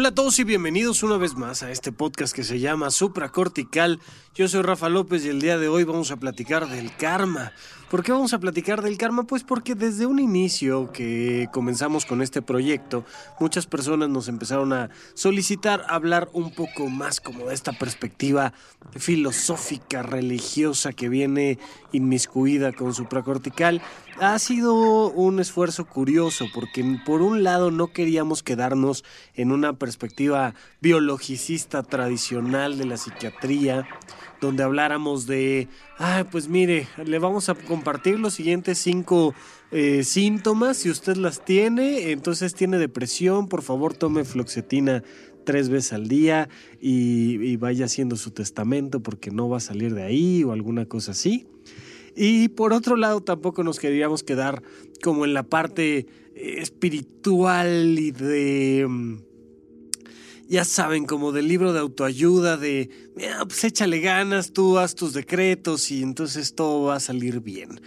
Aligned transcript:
Hola 0.00 0.10
a 0.10 0.14
todos 0.14 0.38
y 0.38 0.44
bienvenidos 0.44 1.02
una 1.02 1.16
vez 1.16 1.34
más 1.34 1.64
a 1.64 1.72
este 1.72 1.90
podcast 1.90 2.32
que 2.32 2.44
se 2.44 2.60
llama 2.60 2.92
Supracortical. 2.92 3.98
Yo 4.32 4.46
soy 4.46 4.62
Rafa 4.62 4.88
López 4.88 5.24
y 5.24 5.28
el 5.28 5.40
día 5.40 5.58
de 5.58 5.66
hoy 5.66 5.82
vamos 5.82 6.12
a 6.12 6.16
platicar 6.18 6.68
del 6.68 6.94
karma. 6.94 7.50
¿Por 7.90 8.04
qué 8.04 8.12
vamos 8.12 8.32
a 8.32 8.38
platicar 8.38 8.80
del 8.80 8.96
karma? 8.96 9.24
Pues 9.24 9.42
porque 9.42 9.74
desde 9.74 10.06
un 10.06 10.20
inicio 10.20 10.92
que 10.92 11.48
comenzamos 11.52 12.06
con 12.06 12.22
este 12.22 12.42
proyecto, 12.42 13.04
muchas 13.40 13.66
personas 13.66 14.08
nos 14.08 14.28
empezaron 14.28 14.72
a 14.72 14.88
solicitar 15.14 15.84
hablar 15.88 16.28
un 16.32 16.54
poco 16.54 16.86
más 16.86 17.20
como 17.20 17.46
de 17.46 17.54
esta 17.54 17.72
perspectiva 17.72 18.52
filosófica, 18.94 20.04
religiosa 20.04 20.92
que 20.92 21.08
viene 21.08 21.58
inmiscuida 21.90 22.72
con 22.72 22.94
supracortical. 22.94 23.82
Ha 24.20 24.36
sido 24.40 25.12
un 25.12 25.38
esfuerzo 25.38 25.86
curioso 25.86 26.46
porque 26.52 26.84
por 27.06 27.22
un 27.22 27.44
lado 27.44 27.70
no 27.70 27.92
queríamos 27.92 28.42
quedarnos 28.42 29.04
en 29.34 29.52
una 29.52 29.74
perspectiva 29.78 30.56
biologicista 30.80 31.84
tradicional 31.84 32.78
de 32.78 32.86
la 32.86 32.96
psiquiatría, 32.96 33.86
donde 34.40 34.64
habláramos 34.64 35.28
de, 35.28 35.68
ah, 35.98 36.24
pues 36.32 36.48
mire, 36.48 36.88
le 37.04 37.20
vamos 37.20 37.48
a 37.48 37.54
compartir 37.54 38.18
los 38.18 38.34
siguientes 38.34 38.78
cinco 38.78 39.34
eh, 39.70 40.02
síntomas, 40.02 40.78
si 40.78 40.90
usted 40.90 41.16
las 41.16 41.44
tiene, 41.44 42.10
entonces 42.10 42.54
tiene 42.54 42.78
depresión, 42.78 43.48
por 43.48 43.62
favor 43.62 43.94
tome 43.94 44.24
floxetina 44.24 45.04
tres 45.44 45.68
veces 45.68 45.92
al 45.92 46.08
día 46.08 46.48
y, 46.80 47.40
y 47.40 47.56
vaya 47.56 47.84
haciendo 47.84 48.16
su 48.16 48.32
testamento 48.32 49.00
porque 49.00 49.30
no 49.30 49.48
va 49.48 49.58
a 49.58 49.60
salir 49.60 49.94
de 49.94 50.02
ahí 50.02 50.42
o 50.42 50.50
alguna 50.50 50.86
cosa 50.86 51.12
así. 51.12 51.46
Y 52.20 52.48
por 52.48 52.72
otro 52.72 52.96
lado, 52.96 53.20
tampoco 53.20 53.62
nos 53.62 53.78
queríamos 53.78 54.24
quedar 54.24 54.60
como 55.02 55.24
en 55.24 55.34
la 55.34 55.44
parte 55.44 56.06
espiritual 56.34 57.96
y 57.96 58.10
de 58.10 58.86
mm, 58.88 59.18
ya 60.48 60.64
saben, 60.64 61.04
como 61.04 61.30
del 61.30 61.46
libro 61.46 61.72
de 61.72 61.78
autoayuda, 61.78 62.56
de, 62.56 62.90
pues 63.46 63.64
échale 63.64 64.00
ganas, 64.00 64.52
tú 64.52 64.78
haz 64.78 64.94
tus 64.94 65.12
decretos 65.12 65.90
y 65.90 66.02
entonces 66.02 66.54
todo 66.54 66.86
va 66.86 66.96
a 66.96 67.00
salir 67.00 67.40
bien. 67.40 67.80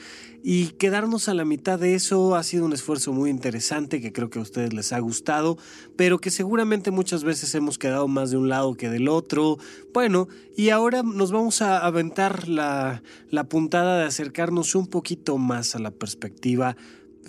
Y 0.44 0.68
quedarnos 0.72 1.30
a 1.30 1.34
la 1.34 1.46
mitad 1.46 1.78
de 1.78 1.94
eso 1.94 2.36
ha 2.36 2.44
sido 2.44 2.66
un 2.66 2.74
esfuerzo 2.74 3.14
muy 3.14 3.30
interesante 3.30 4.02
que 4.02 4.12
creo 4.12 4.30
que 4.30 4.40
a 4.40 4.42
ustedes 4.42 4.74
les 4.74 4.92
ha 4.92 5.00
gustado, 5.00 5.58
pero 5.96 6.20
que 6.20 6.32
seguramente 6.32 6.90
muchas 6.90 7.24
veces 7.24 7.54
hemos 7.54 7.78
quedado 7.78 8.08
más 8.08 8.32
de 8.32 8.38
un 8.38 8.50
lado 8.50 8.74
que 8.74 8.90
del 8.90 9.08
otro. 9.08 9.58
Bueno, 9.94 10.28
y 10.58 10.70
ahora 10.70 11.04
nos 11.04 11.32
vamos 11.32 11.62
a 11.62 11.80
aventar 11.86 12.48
la, 12.48 13.04
la 13.30 13.44
puntada 13.44 14.00
de 14.00 14.06
acercarnos 14.06 14.74
un 14.74 14.88
poquito 14.88 15.38
más 15.38 15.76
a 15.76 15.80
la 15.80 15.92
perspectiva 15.92 16.76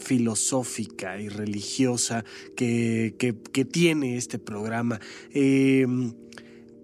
filosófica 0.02 1.20
y 1.20 1.28
religiosa 1.28 2.24
que, 2.56 3.14
tiene 3.70 4.16
este 4.16 4.38
programa. 4.38 5.00
Eh, 5.32 5.86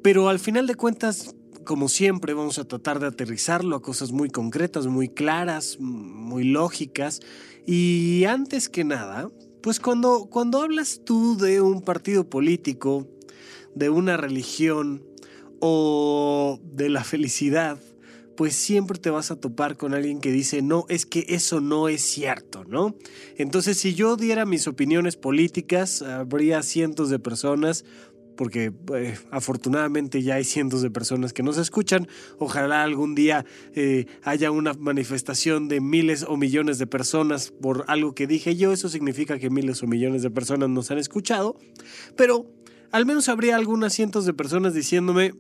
pero 0.03 0.29
al 0.29 0.39
final 0.39 0.67
de 0.67 0.75
cuentas, 0.75 1.34
como 1.69 1.91
siempre, 1.91 2.33
vamos 2.33 2.58
a 2.58 2.64
tratar 2.64 2.98
de 2.98 3.08
aterrizarlo 3.08 3.77
a 3.77 3.83
cosas 3.83 4.11
muy 4.11 4.30
concretas, 4.30 4.86
muy 4.86 5.11
claras, 5.11 5.77
muy 5.78 6.44
lógicas. 6.44 7.20
Y 7.66 8.25
antes 8.25 8.70
que 8.70 8.84
nada, 8.84 9.30
pues 9.62 9.78
cuando, 9.78 10.30
cuando 10.30 10.62
hablas 10.62 11.02
tú 11.05 11.36
de 11.36 11.60
un 11.60 11.83
partido 11.83 12.30
político, 12.30 13.06
de 13.75 13.91
una 13.91 14.16
religión 14.16 15.05
o 15.60 16.58
de 16.72 16.88
la 16.88 17.05
felicidad, 17.05 17.78
pues 18.34 18.54
siempre 18.54 18.98
te 18.98 19.10
vas 19.10 19.31
a 19.31 19.37
topar 19.37 19.76
con 19.76 19.93
alguien 19.93 20.20
que 20.20 20.32
dice, 20.32 20.62
no, 20.62 20.87
es 20.88 21.04
que 21.04 21.26
eso 21.28 21.60
no 21.60 21.88
es 21.88 22.00
cierto, 22.00 22.64
¿no? 22.64 22.94
Entonces, 23.37 23.76
si 23.76 23.94
yo 23.94 24.16
diera 24.16 24.47
mis 24.47 24.69
opiniones 24.69 25.16
políticas, 25.16 26.00
habría 26.00 26.62
cientos 26.62 27.10
de 27.10 27.19
personas 27.19 27.84
porque 28.38 28.72
eh, 28.94 29.19
afortunadamente 29.32 30.22
ya 30.22 30.37
hay 30.37 30.44
cientos 30.44 30.81
de 30.81 30.93
personas 30.93 31.32
que 31.32 31.43
nos 31.43 31.59
escuchan. 31.59 32.06
Ojalá 32.38 32.84
algún 32.84 33.16
día 33.16 33.44
eh, 33.75 34.06
haya 34.22 34.53
una 34.53 34.75
manifestación 34.75 35.66
de 35.66 35.81
miles 35.81 36.22
o 36.22 36.37
millones 36.37 36.78
de 36.78 36.87
personas 36.87 37.50
por 37.50 37.84
algo 37.88 38.15
que 38.15 38.28
dije 38.28 38.54
yo. 38.54 38.72
Eso 38.72 38.88
significa 38.88 39.41
que 39.41 39.50
miles 39.50 39.82
o 39.82 39.88
millones 39.88 40.22
de 40.22 40.31
personas 40.31 40.71
nos 40.71 40.88
han 40.93 40.99
escuchado. 40.99 41.59
Pero 42.16 42.47
al 42.93 43.06
menos 43.06 43.28
habría 43.28 43.56
algunas 43.56 43.93
cientos 43.93 44.25
de 44.25 44.32
personas 44.34 44.72
diciéndome, 44.72 45.34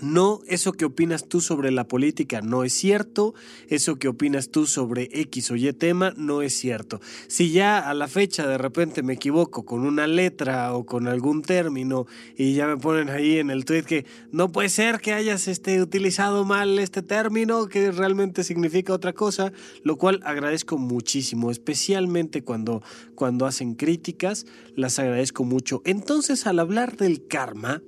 no, 0.00 0.40
eso 0.46 0.72
que 0.72 0.84
opinas 0.86 1.28
tú 1.28 1.40
sobre 1.40 1.70
la 1.70 1.86
política 1.86 2.40
no 2.40 2.64
es 2.64 2.72
cierto, 2.72 3.34
eso 3.68 3.96
que 3.96 4.08
opinas 4.08 4.50
tú 4.50 4.66
sobre 4.66 5.08
X 5.12 5.50
o 5.50 5.56
Y 5.56 5.72
tema 5.72 6.14
no 6.16 6.42
es 6.42 6.54
cierto. 6.54 7.00
Si 7.28 7.50
ya 7.50 7.78
a 7.78 7.92
la 7.92 8.08
fecha 8.08 8.46
de 8.46 8.56
repente 8.56 9.02
me 9.02 9.14
equivoco 9.14 9.64
con 9.64 9.84
una 9.84 10.06
letra 10.06 10.74
o 10.74 10.86
con 10.86 11.06
algún 11.06 11.42
término 11.42 12.06
y 12.36 12.54
ya 12.54 12.66
me 12.66 12.76
ponen 12.76 13.10
ahí 13.10 13.38
en 13.38 13.50
el 13.50 13.64
tweet 13.64 13.82
que 13.82 14.06
no 14.32 14.52
puede 14.52 14.70
ser 14.70 15.00
que 15.00 15.12
hayas 15.12 15.48
este, 15.48 15.82
utilizado 15.82 16.44
mal 16.44 16.78
este 16.78 17.02
término 17.02 17.66
que 17.66 17.90
realmente 17.90 18.44
significa 18.44 18.94
otra 18.94 19.12
cosa, 19.12 19.52
lo 19.82 19.96
cual 19.96 20.20
agradezco 20.24 20.78
muchísimo, 20.78 21.50
especialmente 21.50 22.42
cuando, 22.42 22.82
cuando 23.14 23.44
hacen 23.44 23.74
críticas, 23.74 24.46
las 24.76 24.98
agradezco 24.98 25.44
mucho. 25.44 25.82
Entonces 25.84 26.46
al 26.46 26.58
hablar 26.58 26.96
del 26.96 27.26
karma, 27.26 27.82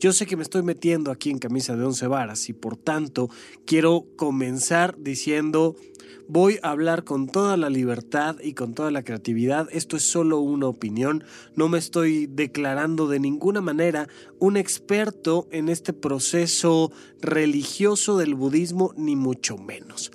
yo 0.00 0.12
sé 0.12 0.26
que 0.26 0.36
me 0.36 0.42
estoy 0.42 0.62
metiendo 0.62 1.10
aquí 1.10 1.30
en 1.30 1.38
camisa 1.38 1.76
de 1.76 1.84
once 1.84 2.06
varas 2.06 2.48
y 2.48 2.52
por 2.52 2.76
tanto 2.76 3.28
quiero 3.64 4.06
comenzar 4.16 4.96
diciendo 4.98 5.76
voy 6.28 6.58
a 6.62 6.70
hablar 6.70 7.04
con 7.04 7.28
toda 7.28 7.56
la 7.56 7.70
libertad 7.70 8.36
y 8.42 8.54
con 8.54 8.74
toda 8.74 8.90
la 8.90 9.04
creatividad. 9.04 9.68
Esto 9.70 9.96
es 9.96 10.10
solo 10.10 10.40
una 10.40 10.66
opinión. 10.66 11.24
No 11.54 11.68
me 11.68 11.78
estoy 11.78 12.26
declarando 12.26 13.08
de 13.08 13.20
ninguna 13.20 13.60
manera 13.60 14.08
un 14.38 14.56
experto 14.56 15.46
en 15.50 15.68
este 15.68 15.92
proceso 15.92 16.90
religioso 17.20 18.18
del 18.18 18.34
budismo, 18.34 18.92
ni 18.96 19.16
mucho 19.16 19.56
menos 19.56 20.10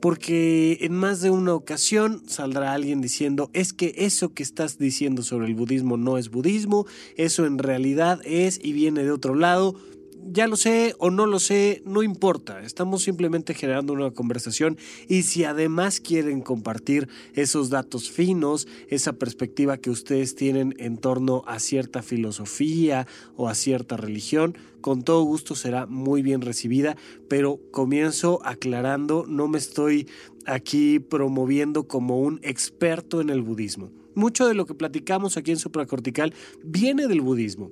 porque 0.00 0.78
en 0.80 0.94
más 0.94 1.20
de 1.20 1.30
una 1.30 1.54
ocasión 1.54 2.22
saldrá 2.26 2.72
alguien 2.72 3.00
diciendo, 3.00 3.50
es 3.52 3.72
que 3.72 3.94
eso 3.96 4.34
que 4.34 4.42
estás 4.42 4.78
diciendo 4.78 5.22
sobre 5.22 5.46
el 5.46 5.54
budismo 5.54 5.96
no 5.96 6.18
es 6.18 6.30
budismo, 6.30 6.86
eso 7.16 7.46
en 7.46 7.58
realidad 7.58 8.20
es 8.24 8.60
y 8.62 8.72
viene 8.72 9.02
de 9.04 9.10
otro 9.10 9.34
lado 9.34 9.76
ya 10.24 10.46
lo 10.46 10.56
sé 10.56 10.94
o 10.98 11.10
no 11.10 11.26
lo 11.26 11.38
sé, 11.38 11.82
no 11.84 12.02
importa. 12.02 12.62
Estamos 12.62 13.02
simplemente 13.02 13.54
generando 13.54 13.92
una 13.92 14.10
conversación 14.10 14.78
y 15.08 15.22
si 15.22 15.44
además 15.44 16.00
quieren 16.00 16.40
compartir 16.40 17.08
esos 17.34 17.70
datos 17.70 18.10
finos, 18.10 18.66
esa 18.88 19.14
perspectiva 19.14 19.78
que 19.78 19.90
ustedes 19.90 20.34
tienen 20.34 20.74
en 20.78 20.98
torno 20.98 21.42
a 21.46 21.58
cierta 21.58 22.02
filosofía 22.02 23.06
o 23.36 23.48
a 23.48 23.54
cierta 23.54 23.96
religión, 23.96 24.56
con 24.80 25.02
todo 25.02 25.22
gusto 25.22 25.54
será 25.54 25.86
muy 25.86 26.22
bien 26.22 26.40
recibida, 26.40 26.96
pero 27.28 27.60
comienzo 27.70 28.40
aclarando, 28.44 29.24
no 29.28 29.48
me 29.48 29.58
estoy 29.58 30.08
aquí 30.46 30.98
promoviendo 30.98 31.86
como 31.86 32.20
un 32.20 32.40
experto 32.42 33.20
en 33.20 33.30
el 33.30 33.42
budismo. 33.42 33.90
Mucho 34.14 34.46
de 34.46 34.54
lo 34.54 34.66
que 34.66 34.74
platicamos 34.74 35.36
aquí 35.36 35.52
en 35.52 35.58
Supracortical 35.58 36.34
viene 36.62 37.06
del 37.06 37.22
budismo. 37.22 37.70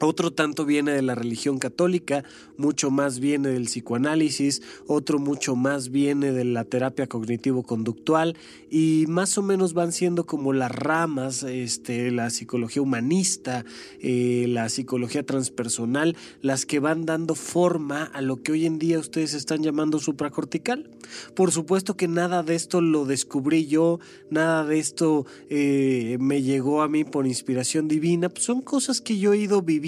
Otro 0.00 0.30
tanto 0.30 0.64
viene 0.64 0.92
de 0.92 1.02
la 1.02 1.16
religión 1.16 1.58
católica, 1.58 2.22
mucho 2.56 2.88
más 2.88 3.18
viene 3.18 3.48
del 3.48 3.64
psicoanálisis, 3.64 4.62
otro 4.86 5.18
mucho 5.18 5.56
más 5.56 5.90
viene 5.90 6.30
de 6.30 6.44
la 6.44 6.62
terapia 6.62 7.08
cognitivo-conductual 7.08 8.36
y 8.70 9.06
más 9.08 9.36
o 9.38 9.42
menos 9.42 9.74
van 9.74 9.90
siendo 9.90 10.24
como 10.24 10.52
las 10.52 10.70
ramas, 10.70 11.42
este, 11.42 12.12
la 12.12 12.30
psicología 12.30 12.80
humanista, 12.80 13.64
eh, 14.00 14.46
la 14.48 14.68
psicología 14.68 15.26
transpersonal, 15.26 16.16
las 16.42 16.64
que 16.64 16.78
van 16.78 17.04
dando 17.04 17.34
forma 17.34 18.04
a 18.04 18.20
lo 18.20 18.40
que 18.40 18.52
hoy 18.52 18.66
en 18.66 18.78
día 18.78 19.00
ustedes 19.00 19.34
están 19.34 19.64
llamando 19.64 19.98
supracortical. 19.98 20.90
Por 21.34 21.50
supuesto 21.50 21.96
que 21.96 22.06
nada 22.06 22.44
de 22.44 22.54
esto 22.54 22.80
lo 22.80 23.04
descubrí 23.04 23.66
yo, 23.66 23.98
nada 24.30 24.64
de 24.64 24.78
esto 24.78 25.26
eh, 25.50 26.18
me 26.20 26.42
llegó 26.42 26.82
a 26.82 26.88
mí 26.88 27.02
por 27.02 27.26
inspiración 27.26 27.88
divina, 27.88 28.28
pues 28.28 28.44
son 28.44 28.62
cosas 28.62 29.00
que 29.00 29.18
yo 29.18 29.32
he 29.32 29.38
ido 29.38 29.60
viviendo 29.60 29.87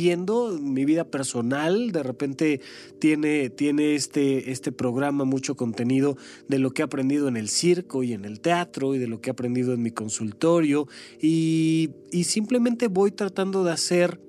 mi 0.61 0.85
vida 0.85 1.05
personal, 1.05 1.93
de 1.93 2.03
repente 2.03 2.61
tiene, 2.99 3.51
tiene 3.51 3.95
este, 3.95 4.51
este 4.51 4.73
programa 4.73 5.25
mucho 5.25 5.57
contenido 5.57 6.17
de 6.49 6.59
lo 6.59 6.71
que 6.71 6.83
he 6.83 6.85
aprendido 6.85 7.29
en 7.29 7.37
el 7.37 7.49
circo 7.49 8.03
y 8.03 8.13
en 8.13 8.25
el 8.25 8.41
teatro 8.41 8.95
y 8.95 8.99
de 8.99 9.07
lo 9.07 9.21
que 9.21 9.31
he 9.31 9.33
aprendido 9.33 9.75
en 9.75 9.83
mi 9.83 9.91
consultorio 9.91 10.89
y, 11.21 11.91
y 12.11 12.25
simplemente 12.25 12.89
voy 12.89 13.11
tratando 13.11 13.65
de 13.65 13.73
hacer 13.73 14.21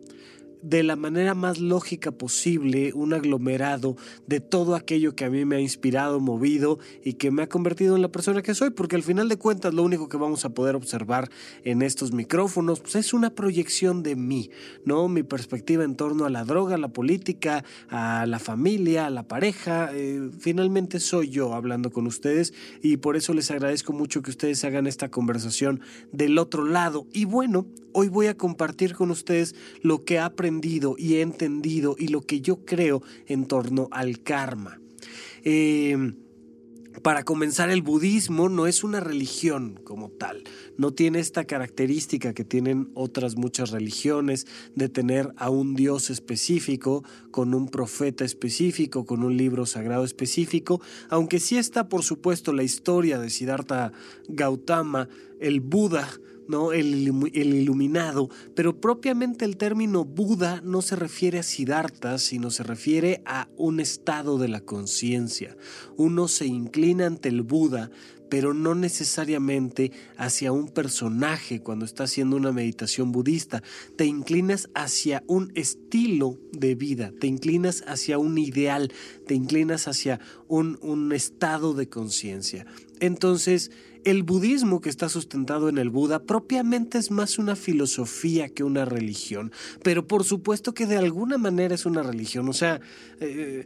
de 0.61 0.83
la 0.83 0.95
manera 0.95 1.33
más 1.33 1.59
lógica 1.59 2.11
posible 2.11 2.91
un 2.93 3.13
aglomerado 3.13 3.95
de 4.27 4.39
todo 4.39 4.75
aquello 4.75 5.15
que 5.15 5.25
a 5.25 5.29
mí 5.29 5.45
me 5.45 5.55
ha 5.55 5.59
inspirado, 5.59 6.19
movido 6.19 6.79
y 7.03 7.13
que 7.13 7.31
me 7.31 7.43
ha 7.43 7.49
convertido 7.49 7.95
en 7.95 8.01
la 8.01 8.11
persona 8.11 8.41
que 8.41 8.53
soy, 8.53 8.69
porque 8.69 8.95
al 8.95 9.03
final 9.03 9.27
de 9.29 9.37
cuentas 9.37 9.73
lo 9.73 9.83
único 9.83 10.07
que 10.07 10.17
vamos 10.17 10.45
a 10.45 10.53
poder 10.53 10.75
observar 10.75 11.29
en 11.63 11.81
estos 11.81 12.11
micrófonos 12.11 12.79
pues 12.79 12.95
es 12.95 13.13
una 13.13 13.31
proyección 13.31 14.03
de 14.03 14.15
mí, 14.15 14.49
¿no? 14.85 15.07
Mi 15.07 15.23
perspectiva 15.23 15.83
en 15.83 15.95
torno 15.95 16.25
a 16.25 16.29
la 16.29 16.43
droga, 16.43 16.75
a 16.75 16.77
la 16.77 16.89
política, 16.89 17.63
a 17.89 18.25
la 18.27 18.39
familia, 18.39 19.07
a 19.07 19.09
la 19.09 19.27
pareja, 19.27 19.89
eh, 19.93 20.29
finalmente 20.39 20.99
soy 20.99 21.29
yo 21.29 21.53
hablando 21.53 21.91
con 21.91 22.07
ustedes 22.07 22.53
y 22.81 22.97
por 22.97 23.15
eso 23.15 23.33
les 23.33 23.49
agradezco 23.51 23.93
mucho 23.93 24.21
que 24.21 24.31
ustedes 24.31 24.63
hagan 24.63 24.87
esta 24.87 25.09
conversación 25.09 25.81
del 26.11 26.37
otro 26.37 26.65
lado 26.65 27.07
y 27.13 27.25
bueno, 27.25 27.65
hoy 27.93 28.09
voy 28.09 28.27
a 28.27 28.37
compartir 28.37 28.93
con 28.93 29.11
ustedes 29.11 29.55
lo 29.81 30.03
que 30.05 30.15
he 30.15 30.19
aprendido 30.19 30.50
y 30.97 31.15
he 31.15 31.21
entendido 31.21 31.95
y 31.97 32.09
lo 32.09 32.21
que 32.21 32.41
yo 32.41 32.65
creo 32.65 33.01
en 33.27 33.45
torno 33.45 33.87
al 33.91 34.21
karma. 34.21 34.81
Eh, 35.43 36.13
para 37.03 37.23
comenzar, 37.23 37.71
el 37.71 37.81
budismo 37.81 38.49
no 38.49 38.67
es 38.67 38.83
una 38.83 38.99
religión 38.99 39.79
como 39.83 40.09
tal, 40.09 40.43
no 40.77 40.91
tiene 40.93 41.19
esta 41.19 41.45
característica 41.45 42.33
que 42.33 42.43
tienen 42.43 42.91
otras 42.93 43.37
muchas 43.37 43.71
religiones 43.71 44.45
de 44.75 44.89
tener 44.89 45.33
a 45.37 45.49
un 45.49 45.73
dios 45.73 46.09
específico, 46.09 47.03
con 47.31 47.55
un 47.55 47.69
profeta 47.69 48.25
específico, 48.25 49.05
con 49.05 49.23
un 49.23 49.35
libro 49.37 49.65
sagrado 49.65 50.03
específico, 50.03 50.81
aunque 51.09 51.39
sí 51.39 51.57
está 51.57 51.87
por 51.87 52.03
supuesto 52.03 52.53
la 52.53 52.63
historia 52.63 53.17
de 53.17 53.29
Siddhartha 53.29 53.93
Gautama, 54.27 55.07
el 55.39 55.61
Buda, 55.61 56.07
¿no? 56.51 56.73
El, 56.73 57.07
iluminado, 57.33 58.29
pero 58.55 58.79
propiamente 58.79 59.45
el 59.45 59.57
término 59.57 60.05
Buda 60.05 60.61
no 60.63 60.81
se 60.81 60.95
refiere 60.95 61.39
a 61.39 61.43
Siddhartha, 61.43 62.19
sino 62.19 62.51
se 62.51 62.63
refiere 62.63 63.23
a 63.25 63.47
un 63.57 63.79
estado 63.79 64.37
de 64.37 64.49
la 64.49 64.59
conciencia. 64.59 65.57
Uno 65.97 66.27
se 66.27 66.45
inclina 66.45 67.07
ante 67.07 67.29
el 67.29 67.41
Buda, 67.41 67.89
pero 68.29 68.53
no 68.53 68.75
necesariamente 68.75 69.91
hacia 70.17 70.51
un 70.51 70.69
personaje 70.69 71.61
cuando 71.61 71.85
está 71.85 72.03
haciendo 72.03 72.35
una 72.35 72.51
meditación 72.51 73.11
budista. 73.11 73.63
Te 73.97 74.05
inclinas 74.05 74.69
hacia 74.75 75.23
un 75.27 75.51
estilo 75.55 76.37
de 76.51 76.75
vida, 76.75 77.11
te 77.19 77.27
inclinas 77.27 77.83
hacia 77.87 78.17
un 78.17 78.37
ideal, 78.37 78.93
te 79.25 79.35
inclinas 79.35 79.87
hacia 79.87 80.19
un 80.47 81.11
estado 81.13 81.73
de 81.73 81.89
conciencia. 81.89 82.65
Entonces, 83.01 83.71
el 84.05 84.23
budismo 84.23 84.81
que 84.81 84.89
está 84.89 85.09
sustentado 85.09 85.69
en 85.69 85.77
el 85.77 85.89
Buda 85.89 86.23
propiamente 86.23 86.97
es 86.97 87.11
más 87.11 87.37
una 87.37 87.55
filosofía 87.55 88.49
que 88.49 88.63
una 88.63 88.85
religión, 88.85 89.51
pero 89.83 90.07
por 90.07 90.23
supuesto 90.23 90.73
que 90.73 90.85
de 90.85 90.97
alguna 90.97 91.37
manera 91.37 91.75
es 91.75 91.85
una 91.85 92.03
religión. 92.03 92.49
O 92.49 92.53
sea, 92.53 92.81
eh, 93.19 93.65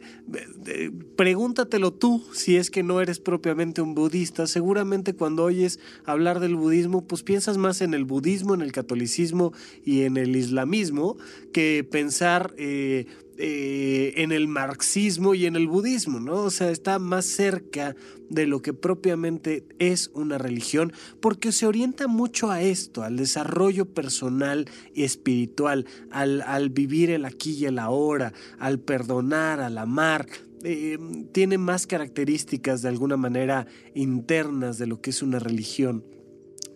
eh, 0.67 0.91
pregúntatelo 1.15 1.93
tú 1.93 2.23
si 2.33 2.57
es 2.57 2.71
que 2.71 2.83
no 2.83 3.01
eres 3.01 3.19
propiamente 3.19 3.81
un 3.81 3.95
budista. 3.95 4.47
Seguramente 4.47 5.13
cuando 5.13 5.43
oyes 5.43 5.79
hablar 6.05 6.39
del 6.39 6.55
budismo, 6.55 7.05
pues 7.05 7.23
piensas 7.23 7.57
más 7.57 7.81
en 7.81 7.93
el 7.93 8.05
budismo, 8.05 8.53
en 8.53 8.61
el 8.61 8.71
catolicismo 8.71 9.53
y 9.83 10.01
en 10.01 10.17
el 10.17 10.35
islamismo 10.35 11.17
que 11.53 11.87
pensar... 11.89 12.53
Eh, 12.57 13.05
eh, 13.37 14.13
en 14.15 14.31
el 14.31 14.47
marxismo 14.47 15.35
y 15.35 15.45
en 15.45 15.57
el 15.57 15.67
budismo, 15.67 16.21
¿no? 16.21 16.43
O 16.43 16.49
sea, 16.49 16.71
está 16.71 16.99
más 16.99 17.25
cerca 17.25 17.95
de 18.29 18.47
lo 18.47 18.61
que 18.61 18.73
propiamente 18.73 19.65
es 19.77 20.09
una 20.13 20.37
religión, 20.37 20.93
porque 21.19 21.51
se 21.51 21.67
orienta 21.67 22.07
mucho 22.07 22.49
a 22.49 22.61
esto, 22.61 23.03
al 23.03 23.17
desarrollo 23.17 23.93
personal 23.93 24.69
y 24.93 25.03
espiritual, 25.03 25.85
al, 26.11 26.43
al 26.43 26.69
vivir 26.69 27.09
el 27.09 27.25
aquí 27.25 27.51
y 27.51 27.65
el 27.65 27.77
ahora, 27.77 28.31
al 28.57 28.79
perdonar, 28.79 29.59
al 29.59 29.77
amar, 29.77 30.27
eh, 30.63 30.97
tiene 31.33 31.57
más 31.57 31.87
características 31.87 32.81
de 32.81 32.89
alguna 32.89 33.17
manera 33.17 33.67
internas 33.93 34.77
de 34.77 34.87
lo 34.87 35.01
que 35.01 35.09
es 35.09 35.21
una 35.21 35.39
religión 35.39 36.03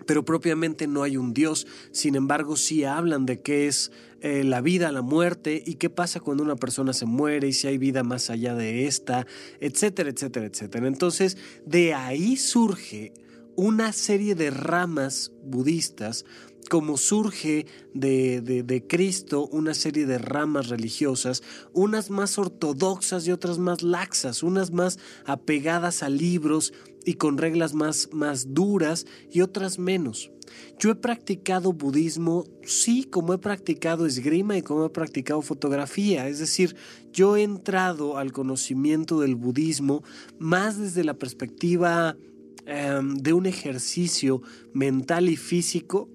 pero 0.09 0.25
propiamente 0.25 0.87
no 0.87 1.03
hay 1.03 1.17
un 1.17 1.35
Dios. 1.35 1.67
Sin 1.91 2.15
embargo, 2.15 2.57
sí 2.57 2.83
hablan 2.83 3.27
de 3.27 3.41
qué 3.41 3.67
es 3.67 3.91
eh, 4.21 4.43
la 4.43 4.59
vida, 4.59 4.91
la 4.91 5.03
muerte 5.03 5.61
y 5.63 5.75
qué 5.75 5.91
pasa 5.91 6.19
cuando 6.19 6.41
una 6.41 6.55
persona 6.55 6.93
se 6.93 7.05
muere 7.05 7.47
y 7.47 7.53
si 7.53 7.67
hay 7.67 7.77
vida 7.77 8.01
más 8.01 8.31
allá 8.31 8.55
de 8.55 8.87
esta, 8.87 9.27
etcétera, 9.59 10.09
etcétera, 10.09 10.47
etcétera. 10.47 10.87
Entonces, 10.87 11.37
de 11.63 11.93
ahí 11.93 12.37
surge 12.37 13.13
una 13.55 13.93
serie 13.93 14.33
de 14.33 14.49
ramas 14.49 15.31
budistas 15.43 16.25
como 16.69 16.97
surge 16.97 17.65
de, 17.93 18.41
de, 18.41 18.87
Cristo 18.87 19.47
una 19.47 19.73
serie 19.73 20.05
de 20.05 20.17
ramas 20.17 20.69
religiosas, 20.69 21.41
unas 21.73 22.09
más 22.09 22.37
ortodoxas 22.37 23.27
y 23.27 23.31
otras 23.31 23.57
más 23.57 23.81
laxas, 23.81 24.43
unas 24.43 24.71
más 24.71 24.99
apegadas 25.25 26.03
a 26.03 26.09
libros 26.09 26.73
y 27.05 27.15
con 27.15 27.37
reglas 27.37 27.73
más, 27.73 28.09
más 28.11 28.53
duras 28.53 29.05
y 29.31 29.41
otras 29.41 29.79
menos. 29.79 30.31
Yo 30.77 30.91
he 30.91 30.95
practicado 30.95 31.73
budismo, 31.73 32.45
sí, 32.63 33.03
como 33.03 33.33
he 33.33 33.37
practicado 33.37 34.05
esgrima 34.05 34.57
y 34.57 34.61
como 34.61 34.85
he 34.85 34.89
practicado 34.89 35.41
fotografía, 35.41 36.27
es 36.27 36.39
decir, 36.39 36.75
yo 37.11 37.37
he 37.37 37.43
entrado 37.43 38.17
al 38.17 38.31
conocimiento 38.31 39.19
del 39.19 39.35
budismo 39.35 40.03
más 40.37 40.77
desde 40.77 41.03
la 41.03 41.13
perspectiva 41.13 42.17
em, 42.65 43.15
de 43.15 43.33
un 43.33 43.45
ejercicio 43.45 44.41
mental 44.73 45.29
y 45.29 45.35
físico 45.35 46.09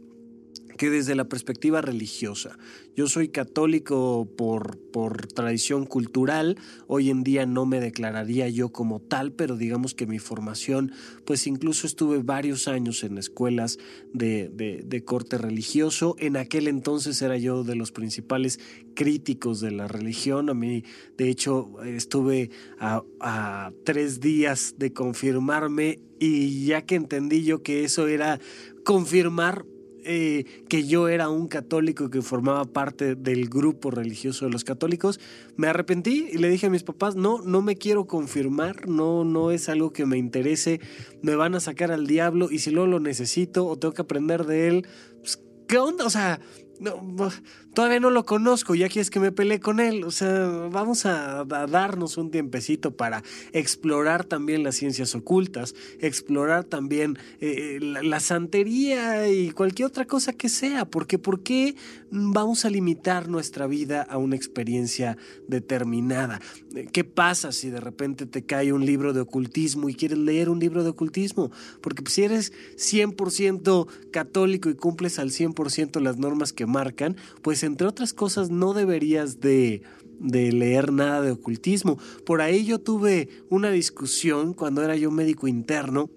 que 0.76 0.90
desde 0.90 1.14
la 1.14 1.28
perspectiva 1.28 1.80
religiosa. 1.80 2.58
Yo 2.96 3.08
soy 3.08 3.28
católico 3.28 4.28
por, 4.36 4.78
por 4.92 5.26
tradición 5.26 5.84
cultural, 5.84 6.56
hoy 6.86 7.10
en 7.10 7.24
día 7.24 7.44
no 7.46 7.66
me 7.66 7.80
declararía 7.80 8.48
yo 8.48 8.70
como 8.70 9.00
tal, 9.00 9.32
pero 9.32 9.56
digamos 9.56 9.94
que 9.94 10.06
mi 10.06 10.18
formación, 10.18 10.92
pues 11.24 11.46
incluso 11.46 11.86
estuve 11.86 12.18
varios 12.18 12.68
años 12.68 13.02
en 13.02 13.18
escuelas 13.18 13.78
de, 14.12 14.48
de, 14.48 15.04
corte 15.04 15.38
religioso, 15.38 16.14
en 16.18 16.36
aquel 16.36 16.68
entonces 16.68 17.20
era 17.20 17.36
yo 17.36 17.64
de 17.64 17.74
los 17.74 17.92
principales 17.92 18.60
críticos 18.94 19.60
de 19.60 19.72
la 19.72 19.88
religión, 19.88 20.48
a 20.48 20.54
mí 20.54 20.84
de 21.18 21.28
hecho 21.28 21.82
estuve 21.84 22.50
a, 22.78 23.02
a 23.20 23.72
tres 23.84 24.20
días 24.20 24.76
de 24.78 24.92
confirmarme 24.92 26.00
y 26.20 26.64
ya 26.66 26.82
que 26.82 26.94
entendí 26.94 27.44
yo 27.44 27.62
que 27.62 27.84
eso 27.84 28.06
era 28.06 28.40
confirmar 28.84 29.64
eh, 30.04 30.64
que 30.68 30.86
yo 30.86 31.08
era 31.08 31.28
un 31.28 31.48
católico 31.48 32.10
que 32.10 32.22
formaba 32.22 32.64
parte 32.64 33.14
del 33.14 33.48
grupo 33.48 33.90
religioso 33.90 34.44
de 34.44 34.50
los 34.50 34.64
católicos, 34.64 35.20
me 35.56 35.66
arrepentí 35.66 36.28
y 36.32 36.38
le 36.38 36.48
dije 36.48 36.66
a 36.66 36.70
mis 36.70 36.82
papás, 36.82 37.16
no, 37.16 37.40
no 37.42 37.62
me 37.62 37.76
quiero 37.76 38.06
confirmar, 38.06 38.88
no, 38.88 39.24
no 39.24 39.50
es 39.50 39.68
algo 39.68 39.92
que 39.92 40.06
me 40.06 40.18
interese, 40.18 40.80
me 41.22 41.36
van 41.36 41.54
a 41.54 41.60
sacar 41.60 41.90
al 41.90 42.06
diablo 42.06 42.50
y 42.50 42.58
si 42.58 42.70
luego 42.70 42.86
lo 42.86 43.00
necesito 43.00 43.66
o 43.66 43.78
tengo 43.78 43.94
que 43.94 44.02
aprender 44.02 44.44
de 44.44 44.68
él, 44.68 44.86
pues, 45.20 45.40
¿qué 45.66 45.78
onda? 45.78 46.06
O 46.06 46.10
sea, 46.10 46.40
no, 46.80 47.30
todavía 47.74 48.00
no 48.00 48.10
lo 48.10 48.24
conozco, 48.24 48.74
ya 48.74 48.88
quieres 48.88 49.10
que 49.10 49.20
me 49.20 49.32
peleé 49.32 49.60
con 49.60 49.80
él. 49.80 50.04
O 50.04 50.10
sea, 50.10 50.68
vamos 50.70 51.06
a, 51.06 51.44
darnos 51.44 52.16
un 52.16 52.30
tiempecito 52.30 52.96
para 52.96 53.22
explorar 53.52 54.24
también 54.24 54.62
las 54.62 54.76
ciencias 54.76 55.14
ocultas, 55.14 55.74
explorar 56.00 56.64
también 56.64 57.18
eh, 57.40 57.78
la, 57.80 58.20
santería 58.20 59.28
y 59.28 59.50
cualquier 59.50 59.88
otra 59.88 60.06
cosa 60.06 60.32
que 60.32 60.48
sea, 60.48 60.84
porque 60.86 61.18
¿por 61.18 61.42
qué 61.42 61.74
vamos 62.10 62.64
a 62.64 62.70
limitar 62.70 63.28
nuestra 63.28 63.66
vida 63.66 64.02
a 64.02 64.16
una 64.18 64.36
experiencia 64.36 65.18
determinada? 65.48 66.40
¿Qué 66.92 67.04
pasa 67.04 67.52
si 67.52 67.70
de 67.70 67.80
repente 67.80 68.24
te 68.26 68.44
cae 68.44 68.72
un 68.72 68.86
libro 68.86 69.12
de 69.12 69.20
ocultismo 69.20 69.88
y 69.88 69.94
quieres 69.94 70.18
leer 70.18 70.48
un 70.48 70.60
libro 70.60 70.84
de 70.84 70.90
ocultismo? 70.90 71.50
Porque 71.80 72.04
si 72.06 72.22
eres 72.22 72.52
100% 72.76 73.86
católico 74.12 74.70
y 74.70 74.74
cumples 74.74 75.18
al 75.18 75.30
100% 75.30 76.00
las 76.00 76.18
normas 76.18 76.52
que 76.52 76.66
marcan, 76.66 77.16
pues 77.42 77.63
entre 77.64 77.86
otras 77.86 78.12
cosas 78.12 78.50
no 78.50 78.74
deberías 78.74 79.40
de, 79.40 79.82
de 80.18 80.52
leer 80.52 80.92
nada 80.92 81.20
de 81.20 81.32
ocultismo. 81.32 81.98
Por 82.24 82.40
ahí 82.40 82.64
yo 82.64 82.78
tuve 82.78 83.28
una 83.50 83.70
discusión 83.70 84.54
cuando 84.54 84.82
era 84.82 84.96
yo 84.96 85.10
médico 85.10 85.48
interno. 85.48 86.10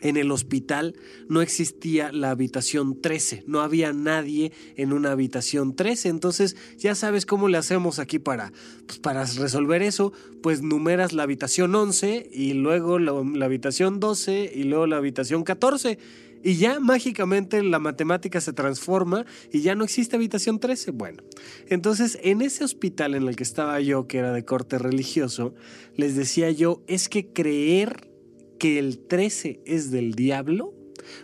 En 0.00 0.18
el 0.18 0.30
hospital 0.32 0.94
no 1.30 1.40
existía 1.40 2.12
la 2.12 2.28
habitación 2.28 3.00
13, 3.00 3.44
no 3.46 3.62
había 3.62 3.94
nadie 3.94 4.52
en 4.76 4.92
una 4.92 5.12
habitación 5.12 5.74
13, 5.74 6.10
entonces 6.10 6.56
ya 6.76 6.94
sabes 6.94 7.24
cómo 7.24 7.48
le 7.48 7.56
hacemos 7.56 7.98
aquí 7.98 8.18
para, 8.18 8.52
pues 8.86 8.98
para 8.98 9.24
resolver 9.24 9.80
eso, 9.80 10.12
pues 10.42 10.60
numeras 10.60 11.14
la 11.14 11.22
habitación 11.22 11.74
11 11.74 12.28
y 12.30 12.52
luego 12.52 12.98
la, 12.98 13.14
la 13.34 13.46
habitación 13.46 13.98
12 13.98 14.52
y 14.54 14.64
luego 14.64 14.86
la 14.86 14.98
habitación 14.98 15.42
14 15.42 15.98
y 16.44 16.56
ya 16.56 16.78
mágicamente 16.78 17.62
la 17.62 17.78
matemática 17.78 18.40
se 18.40 18.52
transforma 18.52 19.24
y 19.50 19.62
ya 19.62 19.74
no 19.74 19.82
existe 19.82 20.14
habitación 20.16 20.60
13. 20.60 20.90
Bueno, 20.90 21.22
entonces 21.68 22.18
en 22.22 22.42
ese 22.42 22.62
hospital 22.62 23.14
en 23.14 23.26
el 23.26 23.34
que 23.34 23.42
estaba 23.42 23.80
yo, 23.80 24.06
que 24.06 24.18
era 24.18 24.32
de 24.32 24.44
corte 24.44 24.78
religioso, 24.78 25.54
les 25.96 26.14
decía 26.14 26.50
yo, 26.50 26.82
es 26.86 27.08
que 27.08 27.32
creer 27.32 28.10
que 28.58 28.78
el 28.78 28.98
13 28.98 29.62
es 29.64 29.90
del 29.90 30.14
diablo 30.14 30.74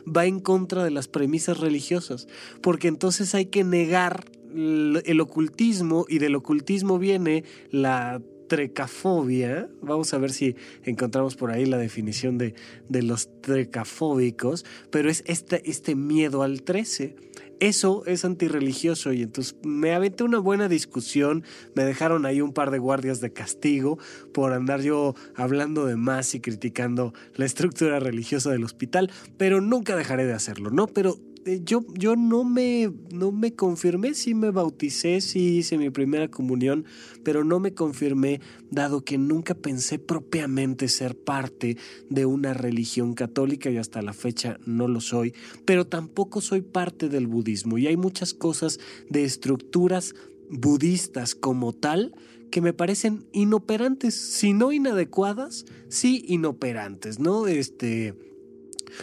va 0.06 0.26
en 0.26 0.40
contra 0.40 0.84
de 0.84 0.90
las 0.90 1.08
premisas 1.08 1.58
religiosas, 1.58 2.26
porque 2.62 2.88
entonces 2.88 3.34
hay 3.34 3.46
que 3.46 3.64
negar 3.64 4.24
el 4.52 5.20
ocultismo 5.20 6.06
y 6.08 6.18
del 6.18 6.34
ocultismo 6.34 6.98
viene 6.98 7.44
la 7.70 8.20
trecafobia. 8.50 9.70
Vamos 9.80 10.12
a 10.12 10.18
ver 10.18 10.32
si 10.32 10.56
encontramos 10.82 11.36
por 11.36 11.52
ahí 11.52 11.66
la 11.66 11.78
definición 11.78 12.36
de, 12.36 12.54
de 12.88 13.02
los 13.04 13.30
trecafóbicos, 13.40 14.66
pero 14.90 15.08
es 15.08 15.22
este, 15.26 15.70
este 15.70 15.94
miedo 15.94 16.42
al 16.42 16.62
13. 16.64 17.14
Eso 17.60 18.02
es 18.06 18.24
antirreligioso 18.24 19.12
y 19.12 19.22
entonces 19.22 19.54
me 19.62 19.94
aventé 19.94 20.24
una 20.24 20.40
buena 20.40 20.66
discusión, 20.66 21.44
me 21.76 21.84
dejaron 21.84 22.26
ahí 22.26 22.40
un 22.40 22.52
par 22.52 22.72
de 22.72 22.78
guardias 22.78 23.20
de 23.20 23.32
castigo 23.32 23.98
por 24.34 24.52
andar 24.52 24.80
yo 24.80 25.14
hablando 25.36 25.86
de 25.86 25.94
más 25.94 26.34
y 26.34 26.40
criticando 26.40 27.14
la 27.36 27.44
estructura 27.44 28.00
religiosa 28.00 28.50
del 28.50 28.64
hospital, 28.64 29.12
pero 29.36 29.60
nunca 29.60 29.94
dejaré 29.94 30.26
de 30.26 30.32
hacerlo, 30.32 30.70
¿no? 30.70 30.88
Pero 30.88 31.18
yo, 31.64 31.84
yo 31.94 32.16
no, 32.16 32.44
me, 32.44 32.92
no 33.12 33.32
me 33.32 33.54
confirmé, 33.54 34.14
sí 34.14 34.34
me 34.34 34.50
bauticé, 34.50 35.20
sí 35.20 35.58
hice 35.58 35.78
mi 35.78 35.90
primera 35.90 36.28
comunión, 36.28 36.84
pero 37.22 37.44
no 37.44 37.60
me 37.60 37.74
confirmé 37.74 38.40
dado 38.70 39.04
que 39.04 39.18
nunca 39.18 39.54
pensé 39.54 39.98
propiamente 39.98 40.88
ser 40.88 41.16
parte 41.16 41.76
de 42.08 42.26
una 42.26 42.54
religión 42.54 43.14
católica 43.14 43.70
y 43.70 43.78
hasta 43.78 44.02
la 44.02 44.12
fecha 44.12 44.58
no 44.66 44.88
lo 44.88 45.00
soy, 45.00 45.34
pero 45.64 45.86
tampoco 45.86 46.40
soy 46.40 46.60
parte 46.62 47.08
del 47.08 47.26
budismo 47.26 47.78
y 47.78 47.86
hay 47.86 47.96
muchas 47.96 48.34
cosas 48.34 48.78
de 49.08 49.24
estructuras 49.24 50.14
budistas 50.50 51.34
como 51.34 51.72
tal 51.72 52.14
que 52.50 52.60
me 52.60 52.72
parecen 52.72 53.24
inoperantes, 53.32 54.14
si 54.14 54.52
no 54.52 54.72
inadecuadas, 54.72 55.66
sí 55.88 56.24
inoperantes, 56.26 57.20
¿no? 57.20 57.46
Este 57.46 58.14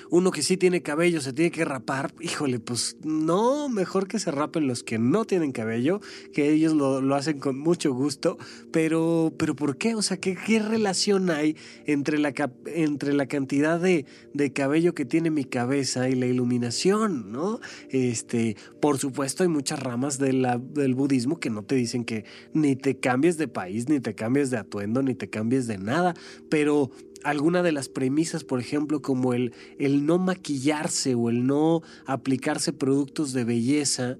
uno 0.10 0.32
que 0.32 0.42
sí 0.42 0.58
tiene 0.58 0.82
cabello 0.82 1.22
se 1.22 1.34
tiene 1.34 1.52
que 1.52 1.66
rapar, 1.66 2.14
híjole, 2.20 2.60
pues 2.60 2.98
no, 3.04 3.70
mejor 3.70 4.08
que 4.08 4.20
se 4.20 4.32
rapen 4.32 4.68
los 4.68 4.84
que 4.84 5.00
no 5.00 5.26
tienen 5.26 5.52
cabello, 5.52 6.02
que 6.34 6.52
ellos 6.52 6.74
lo, 6.74 7.16
hacen 7.16 7.40
con 7.40 7.58
mucho 7.58 7.94
gusto, 7.94 8.38
pero, 8.72 9.34
pero 9.38 9.56
¿por 9.56 9.78
qué? 9.78 9.96
O 9.96 10.02
sea, 10.02 10.18
¿qué, 10.18 10.36
relación 10.60 11.30
hay 11.30 11.56
entre 11.86 12.20
la, 12.20 12.34
entre 12.66 13.14
la 13.14 13.28
cantidad 13.28 13.80
de, 13.80 14.06
de, 14.34 14.54
cabello 14.54 14.94
que 14.94 15.06
tiene 15.06 15.30
mi 15.30 15.46
cabeza 15.46 16.10
y 16.10 16.16
la 16.16 16.26
iluminación, 16.26 17.32
¿no? 17.32 17.60
Este, 17.90 18.56
por 18.82 18.98
supuesto, 18.98 19.44
hay 19.44 19.50
muchas 19.50 19.80
ramas 19.80 20.18
del 20.18 20.96
budismo 20.96 21.40
que 21.40 21.50
no 21.50 21.64
te 21.64 21.76
dicen 21.76 22.06
que 22.06 22.26
ni 22.54 22.76
te 22.76 23.00
cambies 23.00 23.38
de 23.38 23.48
país, 23.48 23.90
ni 23.90 24.00
te 24.00 24.16
cambies 24.16 24.50
de 24.50 24.58
atuendo, 24.58 25.02
ni 25.02 25.16
te 25.16 25.30
cambies 25.30 25.68
de 25.68 25.78
nada, 25.78 26.14
pero 26.50 26.92
alguna 27.24 27.64
de 27.64 27.72
las 27.72 27.90
premisas, 27.90 28.44
por 28.44 28.60
ejemplo, 28.60 29.02
como 29.02 29.34
el, 29.34 29.54
el 29.80 30.06
no 30.06 30.18
maquillarse 30.18 31.16
o 31.16 31.30
el 31.30 31.46
no 31.46 31.82
aplicarse 32.06 32.74
productos 32.74 33.34
de 33.34 33.44
belleza, 33.44 34.18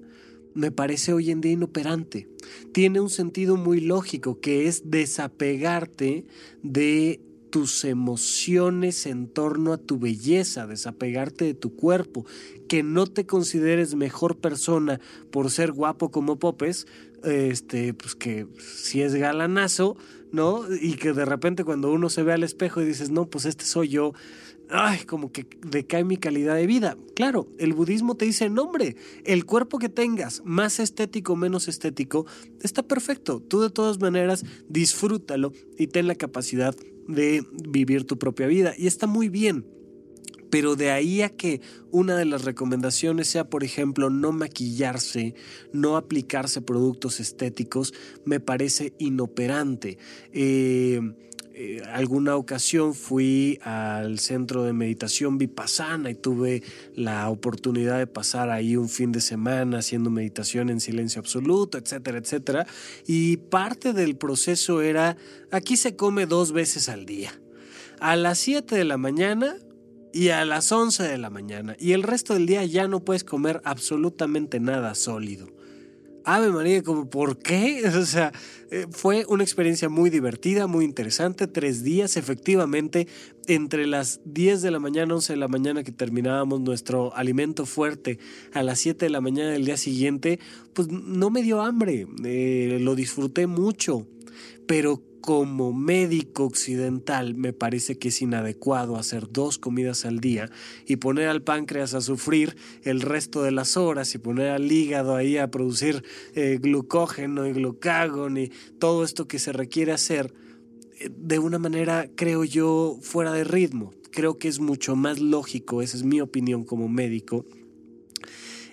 me 0.54 0.70
parece 0.70 1.12
hoy 1.12 1.30
en 1.30 1.40
día 1.40 1.52
inoperante. 1.52 2.28
Tiene 2.72 3.00
un 3.00 3.10
sentido 3.10 3.56
muy 3.56 3.80
lógico 3.80 4.40
que 4.40 4.66
es 4.66 4.90
desapegarte 4.90 6.26
de 6.62 7.20
tus 7.50 7.84
emociones 7.84 9.06
en 9.06 9.28
torno 9.28 9.72
a 9.72 9.78
tu 9.78 9.98
belleza, 9.98 10.66
desapegarte 10.66 11.44
de 11.44 11.54
tu 11.54 11.74
cuerpo, 11.74 12.26
que 12.68 12.82
no 12.82 13.06
te 13.06 13.26
consideres 13.26 13.94
mejor 13.94 14.38
persona 14.38 15.00
por 15.30 15.50
ser 15.50 15.72
guapo 15.72 16.10
como 16.10 16.38
Popes, 16.38 16.86
este, 17.24 17.94
pues 17.94 18.14
que 18.14 18.46
si 18.58 19.02
es 19.02 19.14
galanazo, 19.14 19.96
¿no? 20.32 20.64
Y 20.74 20.94
que 20.94 21.12
de 21.12 21.24
repente 21.24 21.64
cuando 21.64 21.90
uno 21.90 22.08
se 22.08 22.22
ve 22.22 22.32
al 22.32 22.42
espejo 22.42 22.80
y 22.80 22.86
dices, 22.86 23.10
no, 23.10 23.26
pues 23.26 23.44
este 23.44 23.64
soy 23.64 23.88
yo, 23.88 24.12
ay, 24.70 25.00
como 25.04 25.32
que 25.32 25.46
decae 25.66 26.04
mi 26.04 26.16
calidad 26.16 26.56
de 26.56 26.66
vida. 26.66 26.96
Claro, 27.14 27.48
el 27.58 27.72
budismo 27.72 28.16
te 28.16 28.24
dice, 28.24 28.50
no 28.50 28.62
hombre, 28.62 28.96
el 29.24 29.44
cuerpo 29.44 29.78
que 29.78 29.88
tengas, 29.88 30.42
más 30.44 30.80
estético, 30.80 31.36
menos 31.36 31.68
estético, 31.68 32.26
está 32.62 32.82
perfecto. 32.82 33.40
Tú 33.40 33.60
de 33.60 33.70
todas 33.70 34.00
maneras 34.00 34.44
disfrútalo 34.68 35.52
y 35.78 35.86
ten 35.88 36.06
la 36.06 36.14
capacidad 36.14 36.74
de 37.06 37.44
vivir 37.68 38.04
tu 38.04 38.18
propia 38.18 38.46
vida. 38.46 38.74
Y 38.76 38.86
está 38.86 39.06
muy 39.06 39.28
bien. 39.28 39.77
Pero 40.50 40.76
de 40.76 40.90
ahí 40.90 41.22
a 41.22 41.28
que 41.28 41.60
una 41.90 42.16
de 42.16 42.24
las 42.24 42.44
recomendaciones 42.44 43.28
sea, 43.28 43.48
por 43.48 43.64
ejemplo, 43.64 44.10
no 44.10 44.32
maquillarse, 44.32 45.34
no 45.72 45.96
aplicarse 45.96 46.60
productos 46.62 47.20
estéticos, 47.20 47.94
me 48.24 48.40
parece 48.40 48.92
inoperante. 48.98 49.98
Eh, 50.32 51.00
eh, 51.60 51.82
alguna 51.92 52.36
ocasión 52.36 52.94
fui 52.94 53.58
al 53.64 54.20
centro 54.20 54.62
de 54.62 54.72
meditación 54.72 55.38
Vipassana 55.38 56.08
y 56.08 56.14
tuve 56.14 56.62
la 56.94 57.28
oportunidad 57.30 57.98
de 57.98 58.06
pasar 58.06 58.48
ahí 58.48 58.76
un 58.76 58.88
fin 58.88 59.10
de 59.10 59.20
semana 59.20 59.78
haciendo 59.78 60.08
meditación 60.08 60.70
en 60.70 60.80
silencio 60.80 61.18
absoluto, 61.18 61.76
etcétera, 61.76 62.18
etcétera. 62.18 62.66
Y 63.08 63.38
parte 63.38 63.92
del 63.92 64.14
proceso 64.14 64.82
era, 64.82 65.16
aquí 65.50 65.76
se 65.76 65.96
come 65.96 66.26
dos 66.26 66.52
veces 66.52 66.88
al 66.88 67.06
día. 67.06 67.32
A 67.98 68.14
las 68.14 68.38
7 68.38 68.76
de 68.76 68.84
la 68.84 68.96
mañana 68.96 69.56
y 70.18 70.30
a 70.30 70.44
las 70.44 70.72
11 70.72 71.04
de 71.04 71.16
la 71.16 71.30
mañana. 71.30 71.76
Y 71.78 71.92
el 71.92 72.02
resto 72.02 72.34
del 72.34 72.46
día 72.46 72.64
ya 72.64 72.88
no 72.88 73.04
puedes 73.04 73.22
comer 73.22 73.60
absolutamente 73.62 74.58
nada 74.58 74.96
sólido. 74.96 75.46
Ave 76.24 76.50
María, 76.50 76.82
como 76.82 77.08
¿por 77.08 77.38
qué? 77.38 77.84
O 77.96 78.04
sea, 78.04 78.32
eh, 78.72 78.88
fue 78.90 79.24
una 79.28 79.44
experiencia 79.44 79.88
muy 79.88 80.10
divertida, 80.10 80.66
muy 80.66 80.84
interesante. 80.84 81.46
Tres 81.46 81.84
días, 81.84 82.16
efectivamente, 82.16 83.06
entre 83.46 83.86
las 83.86 84.20
10 84.24 84.60
de 84.60 84.72
la 84.72 84.80
mañana, 84.80 85.14
11 85.14 85.34
de 85.34 85.38
la 85.38 85.46
mañana 85.46 85.84
que 85.84 85.92
terminábamos 85.92 86.62
nuestro 86.62 87.14
alimento 87.14 87.64
fuerte, 87.64 88.18
a 88.52 88.64
las 88.64 88.80
7 88.80 89.04
de 89.04 89.10
la 89.10 89.20
mañana 89.20 89.50
del 89.50 89.66
día 89.66 89.76
siguiente, 89.76 90.40
pues 90.72 90.88
no 90.88 91.30
me 91.30 91.44
dio 91.44 91.62
hambre. 91.62 92.08
Eh, 92.24 92.78
lo 92.80 92.96
disfruté 92.96 93.46
mucho. 93.46 94.08
Pero 94.66 95.00
como 95.20 95.72
médico 95.72 96.44
occidental 96.44 97.34
me 97.34 97.52
parece 97.52 97.98
que 97.98 98.08
es 98.08 98.22
inadecuado 98.22 98.96
hacer 98.96 99.30
dos 99.30 99.58
comidas 99.58 100.04
al 100.04 100.20
día 100.20 100.50
y 100.86 100.96
poner 100.96 101.28
al 101.28 101.42
páncreas 101.42 101.94
a 101.94 102.00
sufrir 102.00 102.56
el 102.82 103.00
resto 103.00 103.42
de 103.42 103.50
las 103.50 103.76
horas 103.76 104.14
y 104.14 104.18
poner 104.18 104.50
al 104.50 104.70
hígado 104.70 105.16
ahí 105.16 105.36
a 105.36 105.50
producir 105.50 106.04
eh, 106.34 106.58
glucógeno 106.60 107.46
y 107.46 107.52
glucagón 107.52 108.38
y 108.38 108.50
todo 108.78 109.04
esto 109.04 109.28
que 109.28 109.38
se 109.38 109.52
requiere 109.52 109.92
hacer 109.92 110.32
eh, 110.98 111.10
de 111.16 111.38
una 111.38 111.58
manera, 111.58 112.08
creo 112.14 112.44
yo, 112.44 112.98
fuera 113.02 113.32
de 113.32 113.44
ritmo. 113.44 113.92
Creo 114.10 114.38
que 114.38 114.48
es 114.48 114.58
mucho 114.58 114.96
más 114.96 115.20
lógico, 115.20 115.82
esa 115.82 115.96
es 115.96 116.02
mi 116.02 116.20
opinión 116.20 116.64
como 116.64 116.88
médico, 116.88 117.44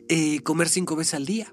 eh, 0.08 0.40
comer 0.40 0.70
cinco 0.70 0.96
veces 0.96 1.16
al 1.16 1.26
día 1.26 1.52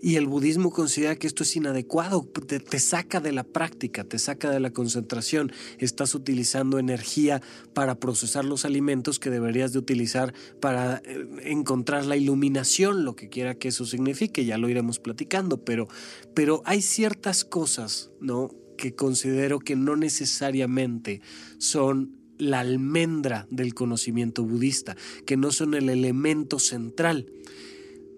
y 0.00 0.16
el 0.16 0.26
budismo 0.26 0.70
considera 0.70 1.16
que 1.16 1.26
esto 1.26 1.42
es 1.42 1.56
inadecuado, 1.56 2.22
te, 2.22 2.78
saca 2.78 3.20
de 3.20 3.32
la 3.32 3.44
práctica, 3.44 4.04
te 4.04 4.18
saca 4.18 4.50
de 4.50 4.60
la 4.60 4.70
concentración, 4.70 5.52
estás 5.78 6.14
utilizando 6.14 6.78
energía 6.78 7.42
para 7.74 7.98
procesar 7.98 8.44
los 8.44 8.64
alimentos 8.64 9.18
que 9.18 9.30
deberías 9.30 9.72
de 9.72 9.78
utilizar 9.78 10.34
para 10.60 11.02
eh, 11.04 11.26
encontrar 11.44 12.06
la 12.06 12.16
iluminación, 12.16 13.04
lo 13.04 13.16
que 13.16 13.28
quiera 13.28 13.54
que 13.54 13.68
eso 13.68 13.86
signifique, 13.86 14.44
ya 14.44 14.58
lo 14.58 14.68
iremos 14.68 14.98
platicando, 14.98 15.64
pero, 15.64 15.88
pero 16.34 16.62
hay 16.64 16.82
ciertas 16.82 17.44
cosas, 17.44 18.10
¿no? 18.20 18.50
que 18.76 18.94
considero 18.94 19.58
que 19.58 19.74
no 19.74 19.96
necesariamente 19.96 21.20
son 21.58 22.16
la 22.38 22.60
almendra 22.60 23.46
del 23.50 23.74
conocimiento 23.74 24.44
budista, 24.44 24.96
que 25.24 25.36
no 25.36 25.50
son 25.50 25.74
el 25.74 25.88
elemento 25.88 26.58
central. 26.58 27.32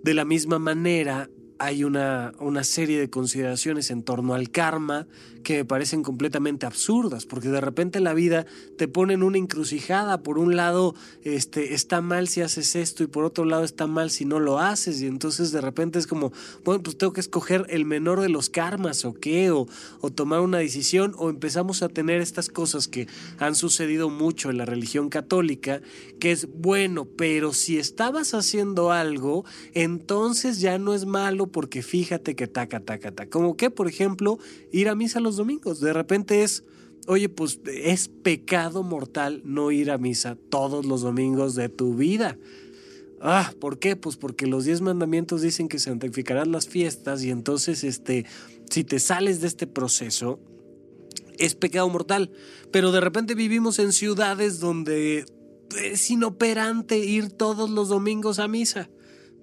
De 0.02 0.14
la 0.14 0.24
misma 0.24 0.58
manera, 0.58 1.30
hay 1.58 1.84
una, 1.84 2.32
una, 2.38 2.62
serie 2.62 3.00
de 3.00 3.10
consideraciones 3.10 3.90
en 3.90 4.02
torno 4.02 4.34
al 4.34 4.50
karma 4.50 5.06
que 5.42 5.58
me 5.58 5.64
parecen 5.64 6.02
completamente 6.02 6.66
absurdas, 6.66 7.26
porque 7.26 7.48
de 7.48 7.60
repente 7.60 8.00
la 8.00 8.14
vida 8.14 8.46
te 8.76 8.86
pone 8.86 9.14
en 9.14 9.22
una 9.22 9.38
encrucijada, 9.38 10.22
por 10.22 10.38
un 10.38 10.56
lado 10.56 10.94
este, 11.22 11.74
está 11.74 12.00
mal 12.00 12.28
si 12.28 12.42
haces 12.42 12.76
esto 12.76 13.02
y 13.02 13.06
por 13.06 13.24
otro 13.24 13.44
lado 13.44 13.64
está 13.64 13.86
mal 13.86 14.10
si 14.10 14.24
no 14.24 14.40
lo 14.40 14.58
haces, 14.58 15.00
y 15.00 15.06
entonces 15.06 15.50
de 15.50 15.60
repente 15.60 15.98
es 15.98 16.06
como, 16.06 16.32
bueno, 16.64 16.82
pues 16.82 16.98
tengo 16.98 17.12
que 17.12 17.20
escoger 17.20 17.66
el 17.70 17.84
menor 17.84 18.20
de 18.20 18.28
los 18.28 18.50
karmas 18.50 19.04
o 19.04 19.14
qué, 19.14 19.50
o, 19.50 19.66
o 20.00 20.10
tomar 20.10 20.40
una 20.40 20.58
decisión, 20.58 21.14
o 21.18 21.30
empezamos 21.30 21.82
a 21.82 21.88
tener 21.88 22.20
estas 22.20 22.48
cosas 22.48 22.88
que 22.88 23.08
han 23.38 23.54
sucedido 23.54 24.10
mucho 24.10 24.50
en 24.50 24.58
la 24.58 24.64
religión 24.64 25.08
católica, 25.08 25.80
que 26.20 26.32
es 26.32 26.48
bueno, 26.52 27.06
pero 27.16 27.52
si 27.52 27.78
estabas 27.78 28.34
haciendo 28.34 28.92
algo, 28.92 29.44
entonces 29.74 30.60
ya 30.60 30.78
no 30.78 30.94
es 30.94 31.06
malo 31.06 31.47
porque 31.48 31.82
fíjate 31.82 32.36
que 32.36 32.46
taca, 32.46 32.80
taca, 32.80 33.12
taca. 33.12 33.30
Como 33.30 33.56
que, 33.56 33.70
por 33.70 33.88
ejemplo, 33.88 34.38
ir 34.72 34.88
a 34.88 34.94
misa 34.94 35.20
los 35.20 35.36
domingos. 35.36 35.80
De 35.80 35.92
repente 35.92 36.42
es, 36.42 36.64
oye, 37.06 37.28
pues 37.28 37.60
es 37.66 38.08
pecado 38.08 38.82
mortal 38.82 39.42
no 39.44 39.70
ir 39.70 39.90
a 39.90 39.98
misa 39.98 40.36
todos 40.50 40.86
los 40.86 41.02
domingos 41.02 41.54
de 41.54 41.68
tu 41.68 41.94
vida. 41.94 42.38
Ah, 43.20 43.52
¿por 43.60 43.78
qué? 43.78 43.96
Pues 43.96 44.16
porque 44.16 44.46
los 44.46 44.64
diez 44.64 44.80
mandamientos 44.80 45.42
dicen 45.42 45.68
que 45.68 45.78
santificarás 45.78 46.46
las 46.46 46.68
fiestas 46.68 47.24
y 47.24 47.30
entonces, 47.30 47.82
este, 47.82 48.24
si 48.70 48.84
te 48.84 49.00
sales 49.00 49.40
de 49.40 49.48
este 49.48 49.66
proceso, 49.66 50.38
es 51.38 51.54
pecado 51.54 51.88
mortal. 51.88 52.30
Pero 52.70 52.92
de 52.92 53.00
repente 53.00 53.34
vivimos 53.34 53.78
en 53.78 53.92
ciudades 53.92 54.60
donde 54.60 55.26
es 55.82 56.10
inoperante 56.10 56.98
ir 56.98 57.30
todos 57.30 57.70
los 57.70 57.88
domingos 57.88 58.38
a 58.38 58.48
misa 58.48 58.88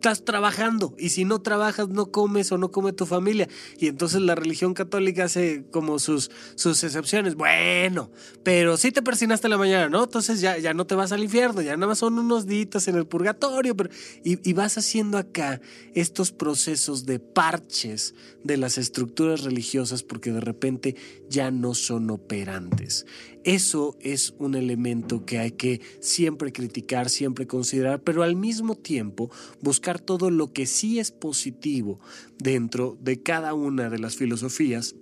estás 0.06 0.24
trabajando 0.24 0.94
y 1.00 1.10
si 1.10 1.26
no 1.26 1.42
trabajas 1.42 1.90
no 1.90 2.12
comes 2.12 2.52
o 2.52 2.60
no 2.60 2.70
come 2.70 2.94
tu 2.94 3.08
familia. 3.08 3.50
Y 3.80 3.88
entonces 3.88 4.22
la 4.22 4.36
religión 4.36 4.76
católica 4.76 5.24
hace 5.24 5.66
como 5.72 5.98
sus, 5.98 6.30
sus 6.54 6.84
excepciones. 6.84 7.34
Bueno, 7.34 8.12
pero 8.44 8.78
si 8.78 8.92
te 8.92 9.02
persinaste 9.02 9.50
la 9.50 9.58
mañana, 9.58 9.90
¿no? 9.90 10.04
Entonces 10.04 10.42
ya, 10.42 10.60
ya 10.60 10.76
no 10.76 10.86
te 10.86 10.94
vas 10.94 11.12
al 11.12 11.24
infierno, 11.24 11.62
ya 11.64 11.76
nada 11.76 11.88
más 11.88 11.98
son 11.98 12.20
unos 12.20 12.46
días 12.46 12.88
en 12.88 12.98
el 12.98 13.08
purgatorio. 13.08 13.76
Pero, 13.76 13.90
y, 14.24 14.48
y 14.48 14.54
vas 14.54 14.78
haciendo 14.78 15.18
acá 15.18 15.60
estos 15.96 16.32
procesos 16.32 17.08
de 17.08 17.18
parches 17.18 18.14
de 18.44 18.58
las 18.58 18.78
estructuras 18.78 19.44
religiosas 19.44 20.04
porque 20.04 20.32
de 20.32 20.42
repente 20.42 20.96
ya 21.30 21.50
no 21.50 21.74
son 21.74 22.12
operantes. 22.12 23.08
Eso 23.46 23.96
es 24.02 24.34
un 24.40 24.56
elemento 24.56 25.24
que 25.24 25.38
hay 25.38 25.52
que 25.52 25.80
siempre 26.00 26.52
criticar, 26.52 27.12
siempre 27.12 27.46
considerar, 27.46 28.02
pero 28.02 28.24
al 28.24 28.36
mismo 28.36 28.74
tiempo 28.74 29.30
buscar 29.62 30.00
todo 30.00 30.32
lo 30.32 30.52
que 30.52 30.66
sí 30.66 30.98
es 30.98 31.12
positivo 31.12 32.00
dentro 32.40 32.98
de 33.00 33.22
cada 33.22 33.54
una 33.54 33.92
de 33.92 34.00
las 34.00 34.16
filosofías 34.16 34.96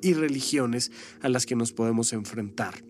y 0.00 0.14
religiones 0.14 0.92
a 1.20 1.28
las 1.28 1.46
que 1.46 1.56
nos 1.56 1.72
podemos 1.72 2.12
enfrentar. 2.12 2.84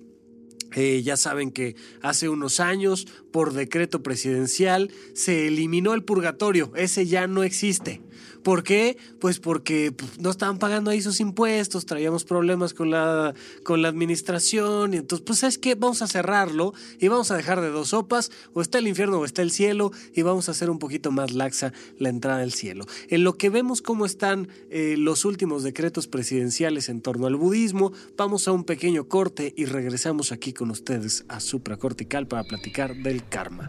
Eh, 0.76 1.02
ya 1.02 1.16
saben 1.16 1.50
que 1.50 1.76
hace 2.02 2.28
unos 2.28 2.60
años, 2.60 3.06
por 3.32 3.54
decreto 3.54 4.02
presidencial, 4.02 4.90
se 5.14 5.48
eliminó 5.48 5.94
el 5.94 6.04
purgatorio. 6.04 6.72
Ese 6.76 7.06
ya 7.06 7.26
no 7.26 7.42
existe. 7.42 8.02
¿Por 8.42 8.62
qué? 8.62 8.96
Pues 9.20 9.38
porque 9.38 9.94
no 10.18 10.30
estaban 10.30 10.58
pagando 10.58 10.90
ahí 10.90 11.02
sus 11.02 11.20
impuestos, 11.20 11.86
traíamos 11.86 12.24
problemas 12.24 12.74
con 12.74 12.90
la, 12.90 13.34
con 13.64 13.82
la 13.82 13.88
administración, 13.88 14.94
y 14.94 14.98
entonces, 14.98 15.24
pues, 15.26 15.38
¿sabes 15.40 15.58
qué? 15.58 15.74
Vamos 15.74 16.02
a 16.02 16.06
cerrarlo 16.06 16.72
y 16.98 17.08
vamos 17.08 17.30
a 17.30 17.36
dejar 17.36 17.60
de 17.60 17.70
dos 17.70 17.88
sopas, 17.88 18.30
o 18.52 18.62
está 18.62 18.78
el 18.78 18.88
infierno 18.88 19.18
o 19.18 19.24
está 19.24 19.42
el 19.42 19.50
cielo, 19.50 19.92
y 20.14 20.22
vamos 20.22 20.48
a 20.48 20.52
hacer 20.52 20.70
un 20.70 20.78
poquito 20.78 21.10
más 21.10 21.32
laxa 21.32 21.72
la 21.98 22.08
entrada 22.08 22.42
al 22.42 22.52
cielo. 22.52 22.86
En 23.08 23.24
lo 23.24 23.36
que 23.36 23.50
vemos 23.50 23.82
cómo 23.82 24.06
están 24.06 24.48
eh, 24.70 24.96
los 24.98 25.24
últimos 25.24 25.62
decretos 25.62 26.06
presidenciales 26.06 26.88
en 26.88 27.00
torno 27.00 27.26
al 27.26 27.36
budismo, 27.36 27.92
vamos 28.16 28.48
a 28.48 28.52
un 28.52 28.64
pequeño 28.64 29.08
corte 29.08 29.52
y 29.56 29.64
regresamos 29.66 30.32
aquí 30.32 30.52
con 30.52 30.70
ustedes 30.70 31.24
a 31.28 31.40
Supracortical 31.40 32.26
para 32.26 32.44
platicar 32.44 32.94
del 32.96 33.26
karma. 33.28 33.68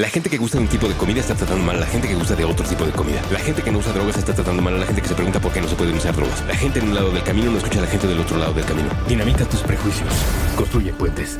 La 0.00 0.08
gente 0.08 0.30
que 0.30 0.38
gusta 0.38 0.56
de 0.56 0.64
un 0.64 0.70
tipo 0.70 0.88
de 0.88 0.94
comida 0.94 1.20
está 1.20 1.34
tratando 1.34 1.62
mal 1.62 1.76
a 1.76 1.80
la 1.80 1.86
gente 1.86 2.08
que 2.08 2.14
gusta 2.14 2.34
de 2.34 2.42
otro 2.42 2.66
tipo 2.66 2.86
de 2.86 2.90
comida. 2.90 3.20
La 3.30 3.38
gente 3.38 3.60
que 3.62 3.70
no 3.70 3.80
usa 3.80 3.92
drogas 3.92 4.16
está 4.16 4.34
tratando 4.34 4.62
mal 4.62 4.74
a 4.74 4.78
la 4.78 4.86
gente 4.86 5.02
que 5.02 5.08
se 5.08 5.14
pregunta 5.14 5.38
por 5.42 5.52
qué 5.52 5.60
no 5.60 5.68
se 5.68 5.76
pueden 5.76 5.94
usar 5.94 6.16
drogas. 6.16 6.42
La 6.46 6.56
gente 6.56 6.78
en 6.78 6.88
un 6.88 6.94
lado 6.94 7.10
del 7.10 7.22
camino 7.22 7.50
no 7.50 7.58
escucha 7.58 7.80
a 7.80 7.82
la 7.82 7.86
gente 7.86 8.06
del 8.06 8.18
otro 8.18 8.38
lado 8.38 8.54
del 8.54 8.64
camino. 8.64 8.88
Dinamita 9.06 9.44
tus 9.44 9.60
prejuicios. 9.60 10.08
Construye 10.56 10.94
puentes. 10.94 11.38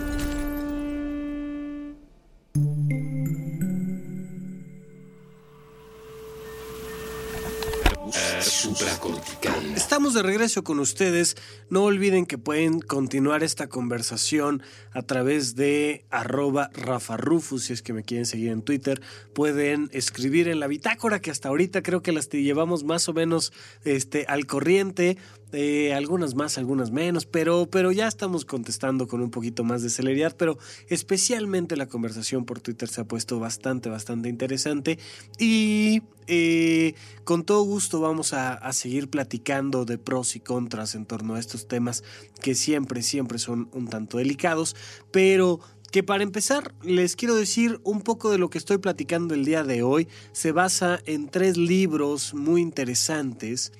Estamos 9.75 10.15
de 10.15 10.23
regreso 10.23 10.63
con 10.65 10.81
ustedes. 10.81 11.37
No 11.69 11.85
olviden 11.85 12.27
que 12.27 12.39
pueden 12.39 12.81
continuar 12.81 13.43
esta 13.43 13.69
conversación 13.69 14.63
a 14.93 15.03
través 15.03 15.55
de 15.55 16.05
arroba 16.11 16.71
Rafa 16.75 17.17
Rufus, 17.17 17.65
si 17.65 17.73
es 17.73 17.83
que 17.83 17.93
me 17.93 18.03
quieren 18.03 18.27
seguir 18.27 18.51
en 18.51 18.63
Twitter. 18.63 19.01
Pueden 19.33 19.89
escribir 19.93 20.49
en 20.49 20.61
la 20.61 20.67
bitácora, 20.67 21.21
que 21.21 21.31
hasta 21.31 21.49
ahorita 21.49 21.83
creo 21.83 22.03
que 22.03 22.13
las 22.13 22.29
llevamos 22.29 22.85
más 22.85 23.09
o 23.09 23.13
menos 23.13 23.53
este, 23.85 24.25
al 24.29 24.47
corriente. 24.47 25.17
Eh, 25.53 25.93
algunas 25.95 26.37
más, 26.37 26.59
algunas 26.59 26.93
menos, 26.93 27.27
pero, 27.27 27.67
pero 27.69 27.91
ya 27.91 28.07
estamos 28.07 28.45
contestando 28.45 29.09
con 29.09 29.21
un 29.21 29.33
poquito 29.33 29.65
más 29.65 29.83
de 29.83 29.91
celeridad, 29.91 30.37
pero 30.37 30.59
especialmente 30.89 31.77
la 31.77 31.87
conversación 31.87 32.45
por 32.45 32.61
Twitter 32.61 32.89
se 32.89 33.01
ha 33.01 33.05
puesto 33.05 33.41
bastante, 33.41 33.89
bastante 33.89 34.29
interesante 34.29 35.01
y 35.41 36.03
eh, 36.33 36.95
con 37.25 37.43
todo 37.43 37.63
gusto 37.65 38.01
vamos 38.01 38.33
a, 38.35 38.73
seguir 38.73 39.11
platicando 39.11 39.85
de 39.85 39.99
pros 39.99 40.37
y 40.37 40.41
contras 40.41 40.95
en 40.95 41.05
torno 41.05 41.35
a 41.35 41.41
estos 41.41 41.67
temas 41.67 42.05
que 42.41 42.55
siempre, 42.55 43.03
siempre 43.03 43.41
son 43.41 43.69
un 43.73 43.89
tanto 43.89 44.19
delicados, 44.19 44.77
pero 45.11 45.61
que 45.91 46.03
para 46.03 46.23
empezar 46.23 46.75
les 46.83 47.17
quiero 47.17 47.35
decir 47.35 47.81
un 47.83 48.03
poco 48.03 48.31
de 48.31 48.39
lo 48.39 48.49
que 48.49 48.59
estoy 48.59 48.79
platicando 48.79 49.35
el 49.35 49.45
día 49.45 49.65
de 49.65 49.83
hoy. 49.83 50.07
Se 50.33 50.53
basa 50.53 51.01
en 51.07 51.29
tres 51.29 51.57
libros 51.57 52.33
muy 52.35 52.61
interesantes 52.61 53.73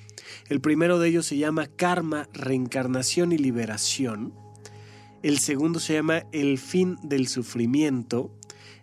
el 0.49 0.61
primero 0.61 0.99
de 0.99 1.09
ellos 1.09 1.25
se 1.25 1.37
llama 1.37 1.67
Karma, 1.67 2.27
Reencarnación 2.33 3.31
y 3.31 3.37
Liberación. 3.37 4.33
El 5.23 5.39
segundo 5.39 5.79
se 5.79 5.93
llama 5.93 6.25
El 6.31 6.57
fin 6.57 6.97
del 7.03 7.27
sufrimiento. 7.27 8.31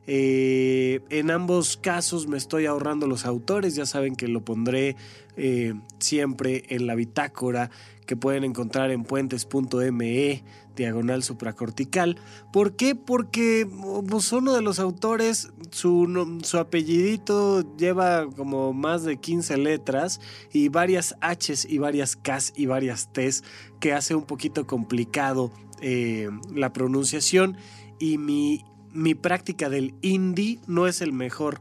Eh, 0.07 1.01
en 1.11 1.31
ambos 1.31 1.77
casos 1.77 2.27
me 2.27 2.39
estoy 2.39 2.65
ahorrando 2.65 3.07
los 3.07 3.27
autores, 3.27 3.75
ya 3.75 3.85
saben 3.85 4.17
que 4.17 4.27
lo 4.27 4.43
pondré 4.43 4.97
eh, 5.37 5.75
siempre 5.99 6.65
en 6.69 6.87
la 6.87 6.95
bitácora 6.95 7.71
que 8.09 8.17
pueden 8.17 8.43
encontrar 8.43 8.91
en 8.91 9.05
puentes.me 9.05 10.43
diagonal 10.75 11.23
supracortical. 11.23 12.17
¿Por 12.51 12.75
qué? 12.75 12.95
Porque 12.95 13.69
pues, 14.09 14.33
uno 14.33 14.55
de 14.55 14.63
los 14.63 14.79
autores, 14.79 15.51
su, 15.71 16.41
su 16.43 16.57
apellidito 16.57 17.77
lleva 17.77 18.27
como 18.35 18.73
más 18.73 19.05
de 19.05 19.19
15 19.19 19.59
letras 19.59 20.23
y 20.51 20.71
varias 20.71 21.17
H's 21.21 21.67
y 21.69 21.77
varias 21.77 22.17
K's 22.17 22.55
y 22.57 22.65
varias 22.65 23.13
T's 23.13 23.45
que 23.79 23.93
hace 23.93 24.15
un 24.15 24.25
poquito 24.25 24.67
complicado 24.67 25.53
eh, 25.83 26.31
la 26.55 26.73
pronunciación 26.73 27.59
y 27.99 28.17
mi, 28.17 28.65
mi 28.93 29.15
práctica 29.15 29.69
del 29.69 29.95
indie 30.03 30.61
no 30.67 30.87
es 30.87 31.01
el 31.01 31.13
mejor. 31.13 31.61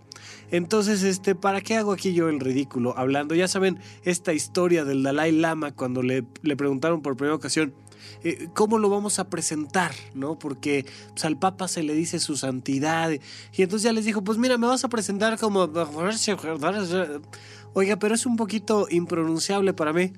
Entonces, 0.50 1.04
este, 1.04 1.36
¿para 1.36 1.62
qué 1.62 1.76
hago 1.76 1.92
aquí 1.92 2.13
yo 2.13 2.30
el 2.30 2.40
ridículo 2.40 2.98
hablando? 2.98 3.36
Ya 3.36 3.48
saben, 3.48 3.80
esta 4.04 4.34
historia 4.34 4.86
del 4.86 5.04
Dalai 5.04 5.32
Lama 5.32 5.74
cuando 5.74 6.02
le, 6.02 6.24
le 6.42 6.56
preguntaron 6.56 7.02
por 7.02 7.18
primera 7.18 7.36
ocasión, 7.36 7.74
eh, 8.24 8.50
cómo 8.54 8.80
lo 8.80 8.90
vamos 8.90 9.20
a 9.20 9.30
presentar, 9.30 9.92
¿no? 10.13 10.40
Porque 10.40 10.86
pues, 11.12 11.26
al 11.26 11.38
Papa 11.38 11.68
se 11.68 11.84
le 11.84 11.94
dice 11.94 12.20
su 12.20 12.38
santidad. 12.38 13.12
Y 13.12 13.62
entonces 13.62 13.84
ya 13.84 13.94
les 13.94 14.06
dijo, 14.06 14.24
pues 14.24 14.38
mira, 14.38 14.58
me 14.58 14.68
vas 14.68 14.84
a 14.84 14.90
presentar 14.90 15.38
como... 15.38 15.70
Oiga, 17.74 17.98
pero 17.98 18.16
es 18.16 18.26
un 18.26 18.38
poquito 18.38 18.88
impronunciable 18.90 19.74
para 19.74 19.94
mí. 19.94 20.13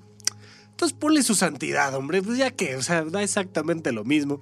Entonces 0.69 0.97
ponle 0.97 1.23
su 1.23 1.35
santidad, 1.35 1.93
hombre, 1.93 2.21
pues 2.21 2.37
ya 2.37 2.51
que, 2.51 2.77
o 2.77 2.81
sea, 2.81 3.03
da 3.03 3.21
exactamente 3.21 3.91
lo 3.91 4.05
mismo. 4.05 4.39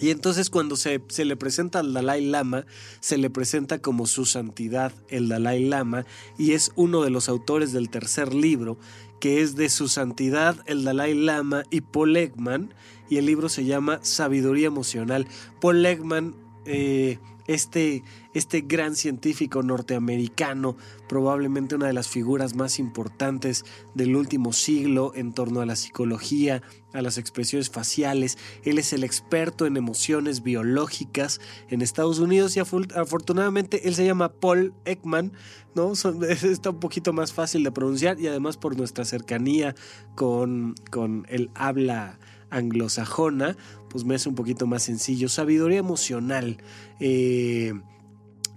Y 0.00 0.10
entonces 0.10 0.50
cuando 0.50 0.76
se, 0.76 1.00
se, 1.08 1.24
le 1.24 1.36
presenta 1.36 1.80
al 1.80 1.92
Dalai 1.92 2.24
Lama, 2.24 2.66
se 3.00 3.16
le 3.16 3.30
presenta 3.30 3.80
como 3.80 4.06
su 4.06 4.26
santidad 4.26 4.92
el 5.08 5.28
Dalai 5.28 5.64
Lama 5.64 6.04
y 6.36 6.52
es 6.52 6.72
uno 6.74 7.02
de 7.02 7.10
los 7.10 7.28
autores 7.28 7.72
del 7.72 7.90
tercer 7.90 8.34
libro 8.34 8.78
que 9.24 9.40
es 9.40 9.56
de 9.56 9.70
su 9.70 9.88
santidad 9.88 10.56
el 10.66 10.84
Dalai 10.84 11.14
Lama 11.14 11.62
y 11.70 11.80
Paul 11.80 12.14
Ekman, 12.14 12.74
y 13.08 13.16
el 13.16 13.24
libro 13.24 13.48
se 13.48 13.64
llama 13.64 14.00
Sabiduría 14.02 14.66
Emocional. 14.66 15.26
Paul 15.62 15.86
Ekman, 15.86 16.34
eh, 16.66 17.18
este, 17.46 18.02
este 18.32 18.62
gran 18.62 18.96
científico 18.96 19.62
norteamericano, 19.62 20.76
probablemente 21.08 21.74
una 21.74 21.86
de 21.86 21.92
las 21.92 22.08
figuras 22.08 22.54
más 22.54 22.78
importantes 22.78 23.64
del 23.94 24.16
último 24.16 24.52
siglo 24.52 25.12
en 25.14 25.34
torno 25.34 25.60
a 25.60 25.66
la 25.66 25.76
psicología, 25.76 26.62
a 26.94 27.02
las 27.02 27.18
expresiones 27.18 27.68
faciales. 27.70 28.38
Él 28.62 28.78
es 28.78 28.92
el 28.92 29.04
experto 29.04 29.66
en 29.66 29.76
emociones 29.76 30.42
biológicas 30.42 31.40
en 31.68 31.82
Estados 31.82 32.18
Unidos 32.18 32.56
y 32.56 32.60
afortunadamente 32.60 33.88
él 33.88 33.94
se 33.94 34.06
llama 34.06 34.32
Paul 34.32 34.72
Ekman, 34.86 35.32
¿no? 35.74 35.92
Está 36.30 36.70
un 36.70 36.80
poquito 36.80 37.12
más 37.12 37.32
fácil 37.32 37.62
de 37.62 37.72
pronunciar 37.72 38.18
y 38.18 38.26
además 38.26 38.56
por 38.56 38.76
nuestra 38.76 39.04
cercanía 39.04 39.74
con, 40.14 40.74
con 40.90 41.26
el 41.28 41.50
habla 41.54 42.18
anglosajona, 42.56 43.56
pues 43.90 44.04
me 44.04 44.14
es 44.14 44.26
un 44.26 44.34
poquito 44.34 44.66
más 44.66 44.82
sencillo. 44.84 45.28
Sabiduría 45.28 45.78
emocional. 45.78 46.58
Eh, 47.00 47.74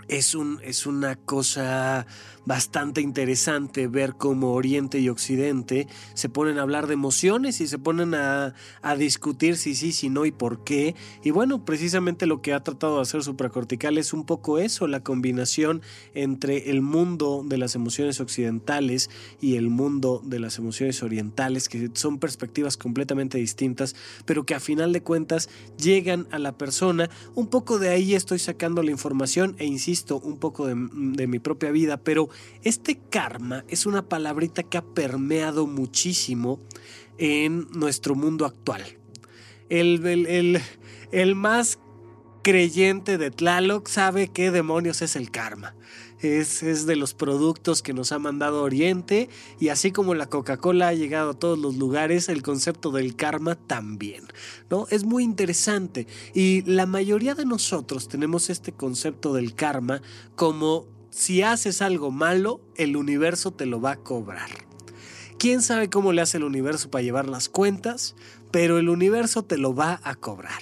es, 0.08 0.36
un, 0.36 0.60
es 0.64 0.86
una 0.86 1.16
cosa 1.16 2.06
bastante 2.48 3.02
interesante 3.02 3.88
ver 3.88 4.16
cómo 4.16 4.54
Oriente 4.54 5.00
y 5.00 5.10
Occidente 5.10 5.86
se 6.14 6.30
ponen 6.30 6.58
a 6.58 6.62
hablar 6.62 6.88
de 6.88 6.94
emociones 6.94 7.60
y 7.60 7.68
se 7.68 7.78
ponen 7.78 8.16
a, 8.16 8.56
a 8.82 8.96
discutir 8.96 9.58
si 9.58 9.76
sí, 9.76 9.92
si 9.92 10.08
no 10.08 10.26
y 10.26 10.32
por 10.32 10.64
qué. 10.64 10.96
Y 11.26 11.32
bueno, 11.32 11.66
precisamente 11.66 12.26
lo 12.26 12.42
que 12.42 12.54
ha 12.54 12.64
tratado 12.64 12.96
de 12.96 13.02
hacer 13.02 13.22
supracortical 13.22 13.98
es 13.98 14.14
un 14.14 14.26
poco 14.26 14.60
eso, 14.60 14.88
la 14.88 15.02
combinación 15.02 15.82
entre 16.14 16.70
el 16.70 16.82
mundo 16.82 17.44
de 17.46 17.58
las 17.58 17.76
emociones 17.76 18.22
occidentales 18.22 19.10
y 19.42 19.58
el 19.58 19.70
mundo 19.70 20.22
de 20.24 20.40
las 20.40 20.58
emociones 20.58 21.04
orientales, 21.04 21.68
que 21.68 21.92
son 21.96 22.18
perspectivas 22.18 22.78
completamente 22.78 23.38
distintas, 23.38 23.94
pero 24.24 24.46
que 24.46 24.56
a 24.56 24.62
final 24.62 24.94
de 24.94 25.04
cuentas 25.04 25.50
llegan 25.78 26.28
a 26.32 26.40
la 26.40 26.58
persona. 26.58 27.10
Un 27.36 27.48
poco 27.48 27.78
de 27.78 27.90
ahí 27.90 28.16
estoy 28.16 28.40
sacando 28.40 28.84
la 28.84 28.92
información 28.92 29.58
e 29.60 29.66
insisto, 29.66 30.22
un 30.24 30.38
poco 30.38 30.66
de, 30.66 30.76
de 30.94 31.28
mi 31.28 31.40
propia 31.40 31.72
vida, 31.72 31.98
pero 31.98 32.30
este 32.64 33.00
karma 33.10 33.64
es 33.68 33.86
una 33.86 34.10
palabrita 34.10 34.64
que 34.64 34.78
ha 34.78 34.82
permeado 34.84 35.68
muchísimo 35.68 36.60
en 37.18 37.68
nuestro 37.72 38.16
mundo 38.16 38.46
actual. 38.46 38.84
El, 39.70 40.62
más 41.36 41.80
creyente 42.44 43.18
de 43.18 43.32
Tlaloc 43.32 43.88
sabe 43.88 44.30
qué 44.30 44.52
demonios 44.52 45.02
es 45.02 45.16
el 45.16 45.32
karma. 45.32 45.76
Es, 46.20 46.64
es, 46.64 46.88
de 46.88 46.96
los 46.96 47.14
productos 47.14 47.84
que 47.84 47.94
nos 47.94 48.12
ha 48.12 48.18
mandado 48.18 48.64
Oriente 48.64 49.30
y 49.60 49.70
así 49.70 49.92
como 49.92 50.16
la 50.16 50.26
Coca-Cola 50.26 50.88
ha 50.88 50.94
llegado 50.94 51.32
a 51.32 51.34
todos 51.36 51.60
los 51.60 51.76
lugares, 51.76 52.28
el 52.28 52.42
concepto 52.42 52.90
del 52.90 53.16
karma 53.16 53.54
también, 53.54 54.24
¿no? 54.72 54.88
Es 54.90 55.04
muy 55.04 55.24
interesante 55.24 56.08
y 56.34 56.64
la 56.64 56.88
mayoría 56.88 57.36
de 57.36 57.46
nosotros 57.46 58.08
tenemos 58.08 58.50
este 58.50 58.72
concepto 58.72 59.32
del 59.36 59.54
karma 59.54 60.02
como 60.36 60.97
si 61.10 61.42
haces 61.42 61.82
algo 61.82 62.12
malo, 62.12 62.62
el 62.76 62.96
universo 62.96 63.52
te 63.52 63.66
lo 63.66 63.82
va 63.82 63.92
a 63.92 63.98
cobrar. 63.98 64.50
¿Quién 65.40 65.62
sabe 65.62 65.90
cómo 65.90 66.14
le 66.14 66.22
hace 66.22 66.38
el 66.38 66.44
universo 66.44 66.90
para 66.90 67.04
llevar 67.04 67.28
las 67.28 67.48
cuentas? 67.48 68.16
Pero 68.52 68.80
el 68.80 68.90
universo 68.90 69.44
te 69.44 69.58
lo 69.58 69.76
va 69.76 70.00
a 70.04 70.16
cobrar. 70.16 70.62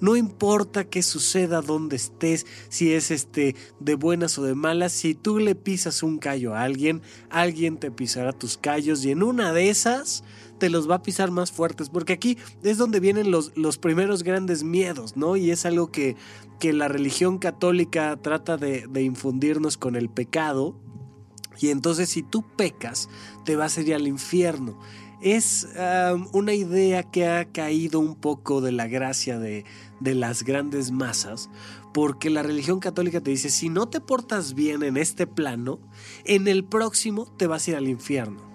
No 0.00 0.16
importa 0.16 0.84
qué 0.84 1.02
suceda 1.02 1.60
donde 1.60 1.96
estés, 1.96 2.46
si 2.68 2.92
es 2.92 3.10
este 3.10 3.56
de 3.80 3.96
buenas 3.96 4.38
o 4.38 4.44
de 4.44 4.54
malas, 4.54 4.92
si 4.92 5.14
tú 5.14 5.40
le 5.40 5.56
pisas 5.56 6.04
un 6.04 6.18
callo 6.18 6.54
a 6.54 6.62
alguien, 6.62 7.02
alguien 7.30 7.78
te 7.78 7.90
pisará 7.90 8.32
tus 8.32 8.56
callos 8.56 9.04
y 9.04 9.10
en 9.10 9.24
una 9.24 9.52
de 9.52 9.70
esas 9.70 10.22
te 10.58 10.70
los 10.70 10.90
va 10.90 10.96
a 10.96 11.02
pisar 11.02 11.30
más 11.30 11.52
fuertes, 11.52 11.88
porque 11.88 12.12
aquí 12.12 12.38
es 12.62 12.78
donde 12.78 13.00
vienen 13.00 13.30
los, 13.30 13.52
los 13.56 13.78
primeros 13.78 14.22
grandes 14.22 14.64
miedos, 14.64 15.16
¿no? 15.16 15.36
Y 15.36 15.50
es 15.50 15.64
algo 15.64 15.90
que, 15.90 16.16
que 16.58 16.72
la 16.72 16.88
religión 16.88 17.38
católica 17.38 18.16
trata 18.20 18.56
de, 18.56 18.88
infundirnos 19.02 19.76
con 19.76 19.96
el 19.96 20.08
pecado. 20.08 20.76
Y 21.60 21.70
entonces 21.70 22.08
si 22.08 22.22
tú 22.22 22.44
pecas, 22.56 23.08
te 23.44 23.56
vas 23.56 23.78
a 23.78 23.80
ir 23.80 23.94
al 23.94 24.06
infierno. 24.06 24.78
Es 25.20 25.66
una 26.32 26.54
idea 26.54 27.02
que 27.02 27.26
ha 27.26 27.44
caído 27.46 27.98
un 27.98 28.14
poco 28.14 28.60
de 28.60 28.70
la 28.70 28.86
gracia 28.86 29.38
de, 29.38 29.64
de 29.98 30.14
las 30.14 30.44
grandes 30.44 30.92
masas, 30.92 31.50
porque 31.92 32.30
la 32.30 32.44
religión 32.44 32.78
católica 32.78 33.20
te 33.20 33.30
dice, 33.30 33.50
si 33.50 33.68
no 33.68 33.88
te 33.88 34.00
portas 34.00 34.54
bien 34.54 34.84
en 34.84 34.96
este 34.96 35.26
plano, 35.26 35.80
en 36.24 36.46
el 36.46 36.64
próximo 36.64 37.26
te 37.36 37.48
vas 37.48 37.66
a 37.66 37.70
ir 37.70 37.76
al 37.76 37.88
infierno. 37.88 38.47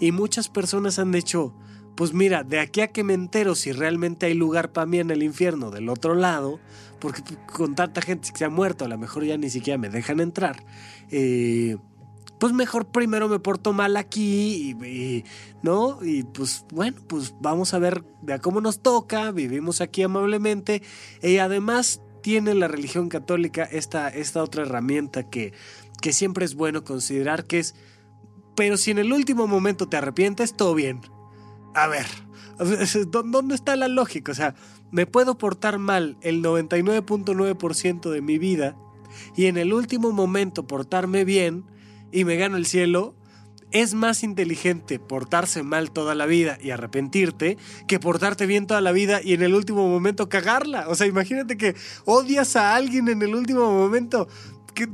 Y 0.00 0.12
muchas 0.12 0.48
personas 0.48 0.98
han 0.98 1.12
dicho, 1.12 1.54
pues 1.96 2.12
mira, 2.14 2.42
de 2.42 2.60
aquí 2.60 2.80
a 2.80 2.88
que 2.88 3.04
me 3.04 3.14
entero 3.14 3.54
si 3.54 3.72
realmente 3.72 4.26
hay 4.26 4.34
lugar 4.34 4.72
para 4.72 4.86
mí 4.86 4.98
en 4.98 5.10
el 5.10 5.22
infierno 5.22 5.70
del 5.70 5.88
otro 5.88 6.14
lado, 6.14 6.58
porque 6.98 7.22
con 7.52 7.74
tanta 7.74 8.00
gente 8.00 8.30
que 8.32 8.38
se 8.38 8.44
ha 8.44 8.50
muerto, 8.50 8.84
a 8.84 8.88
lo 8.88 8.98
mejor 8.98 9.24
ya 9.24 9.36
ni 9.36 9.50
siquiera 9.50 9.78
me 9.78 9.90
dejan 9.90 10.20
entrar. 10.20 10.64
Eh, 11.10 11.76
pues 12.42 12.52
mejor 12.52 12.86
primero 12.86 13.28
me 13.28 13.38
porto 13.38 13.72
mal 13.72 13.96
aquí 13.96 14.74
y, 14.82 15.24
no 15.62 16.00
y 16.02 16.24
pues 16.24 16.64
bueno 16.72 16.96
pues 17.06 17.36
vamos 17.40 17.72
a 17.72 17.78
ver 17.78 18.02
de 18.20 18.40
cómo 18.40 18.60
nos 18.60 18.80
toca 18.82 19.30
vivimos 19.30 19.80
aquí 19.80 20.02
amablemente 20.02 20.82
y 21.22 21.36
además 21.36 22.00
tiene 22.20 22.54
la 22.54 22.66
religión 22.66 23.08
católica 23.08 23.62
esta, 23.62 24.08
esta 24.08 24.42
otra 24.42 24.62
herramienta 24.62 25.30
que, 25.30 25.52
que 26.00 26.12
siempre 26.12 26.44
es 26.44 26.56
bueno 26.56 26.82
considerar 26.82 27.44
que 27.44 27.60
es 27.60 27.76
pero 28.62 28.76
si 28.76 28.92
en 28.92 28.98
el 28.98 29.12
último 29.12 29.48
momento 29.48 29.88
te 29.88 29.96
arrepientes, 29.96 30.54
todo 30.54 30.72
bien. 30.76 31.00
A 31.74 31.88
ver, 31.88 32.06
¿dónde 33.08 33.56
está 33.56 33.74
la 33.74 33.88
lógica? 33.88 34.30
O 34.30 34.34
sea, 34.36 34.54
me 34.92 35.04
puedo 35.04 35.36
portar 35.36 35.78
mal 35.78 36.16
el 36.20 36.44
99.9% 36.44 38.08
de 38.08 38.22
mi 38.22 38.38
vida 38.38 38.76
y 39.34 39.46
en 39.46 39.56
el 39.56 39.72
último 39.72 40.12
momento 40.12 40.64
portarme 40.64 41.24
bien 41.24 41.64
y 42.12 42.24
me 42.24 42.36
gano 42.36 42.56
el 42.56 42.64
cielo. 42.64 43.16
Es 43.72 43.94
más 43.94 44.22
inteligente 44.22 45.00
portarse 45.00 45.64
mal 45.64 45.90
toda 45.90 46.14
la 46.14 46.26
vida 46.26 46.56
y 46.62 46.70
arrepentirte 46.70 47.58
que 47.88 47.98
portarte 47.98 48.46
bien 48.46 48.68
toda 48.68 48.80
la 48.80 48.92
vida 48.92 49.20
y 49.24 49.32
en 49.32 49.42
el 49.42 49.56
último 49.56 49.88
momento 49.88 50.28
cagarla. 50.28 50.86
O 50.86 50.94
sea, 50.94 51.08
imagínate 51.08 51.56
que 51.56 51.74
odias 52.04 52.54
a 52.54 52.76
alguien 52.76 53.08
en 53.08 53.22
el 53.22 53.34
último 53.34 53.72
momento. 53.72 54.28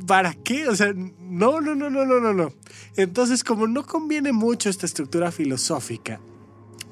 ¿Para 0.06 0.34
qué? 0.34 0.68
O 0.68 0.76
sea, 0.76 0.92
no, 0.94 1.60
no, 1.60 1.74
no, 1.74 1.90
no, 1.90 2.04
no, 2.04 2.20
no, 2.20 2.32
no. 2.32 2.52
Entonces, 2.96 3.44
como 3.44 3.66
no 3.66 3.86
conviene 3.86 4.32
mucho 4.32 4.68
esta 4.68 4.86
estructura 4.86 5.30
filosófica, 5.30 6.20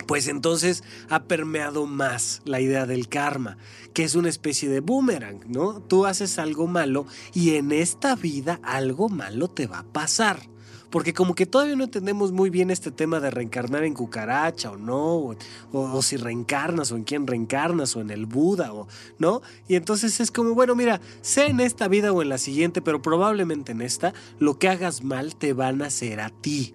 pues 0.06 0.28
entonces 0.28 0.84
ha 1.08 1.24
permeado 1.24 1.86
más 1.86 2.42
la 2.44 2.60
idea 2.60 2.86
del 2.86 3.08
karma, 3.08 3.58
que 3.92 4.04
es 4.04 4.14
una 4.14 4.28
especie 4.28 4.68
de 4.68 4.80
boomerang, 4.80 5.40
¿no? 5.48 5.80
Tú 5.80 6.06
haces 6.06 6.38
algo 6.38 6.66
malo 6.66 7.06
y 7.34 7.56
en 7.56 7.72
esta 7.72 8.14
vida 8.14 8.60
algo 8.62 9.08
malo 9.08 9.48
te 9.48 9.66
va 9.66 9.80
a 9.80 9.92
pasar 9.92 10.48
porque 10.96 11.12
como 11.12 11.34
que 11.34 11.44
todavía 11.44 11.76
no 11.76 11.84
entendemos 11.84 12.32
muy 12.32 12.48
bien 12.48 12.70
este 12.70 12.90
tema 12.90 13.20
de 13.20 13.30
reencarnar 13.30 13.84
en 13.84 13.92
cucaracha 13.92 14.70
o 14.70 14.78
no, 14.78 15.36
o, 15.70 16.02
si 16.02 16.16
reencarnas 16.16 16.90
o 16.90 16.96
en 16.96 17.04
quién 17.04 17.26
reencarnas 17.26 17.94
o 17.96 18.00
en 18.00 18.08
el 18.08 18.24
Buda 18.24 18.72
o 18.72 18.88
no. 19.18 19.42
Y 19.68 19.74
entonces 19.74 20.20
es 20.20 20.30
como, 20.30 20.54
bueno, 20.54 20.74
mira, 20.74 21.02
sea 21.20 21.48
en 21.48 21.60
esta 21.60 21.86
vida 21.86 22.12
o 22.12 22.22
en 22.22 22.30
la 22.30 22.38
siguiente, 22.38 22.80
pero 22.80 23.02
probablemente 23.02 23.72
en 23.72 23.82
esta, 23.82 24.14
lo 24.38 24.58
que 24.58 24.70
hagas 24.70 25.04
mal 25.04 25.36
te 25.36 25.52
van 25.52 25.82
a 25.82 25.88
hacer 25.88 26.18
a 26.18 26.30
ti. 26.30 26.74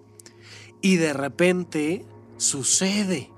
Y 0.82 0.98
de 0.98 1.14
repente 1.14 2.06
sucede, 2.38 3.32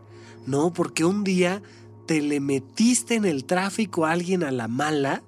¿no? 0.45 0.73
Porque 0.73 1.05
un 1.05 1.23
día 1.23 1.63
te 2.07 2.21
le 2.21 2.41
metiste 2.41 3.15
en 3.15 3.23
el 3.23 3.45
tráfico 3.45 4.05
a 4.05 4.11
alguien 4.11 4.43
a 4.43 4.51
la 4.51 4.67
mala 4.67 5.23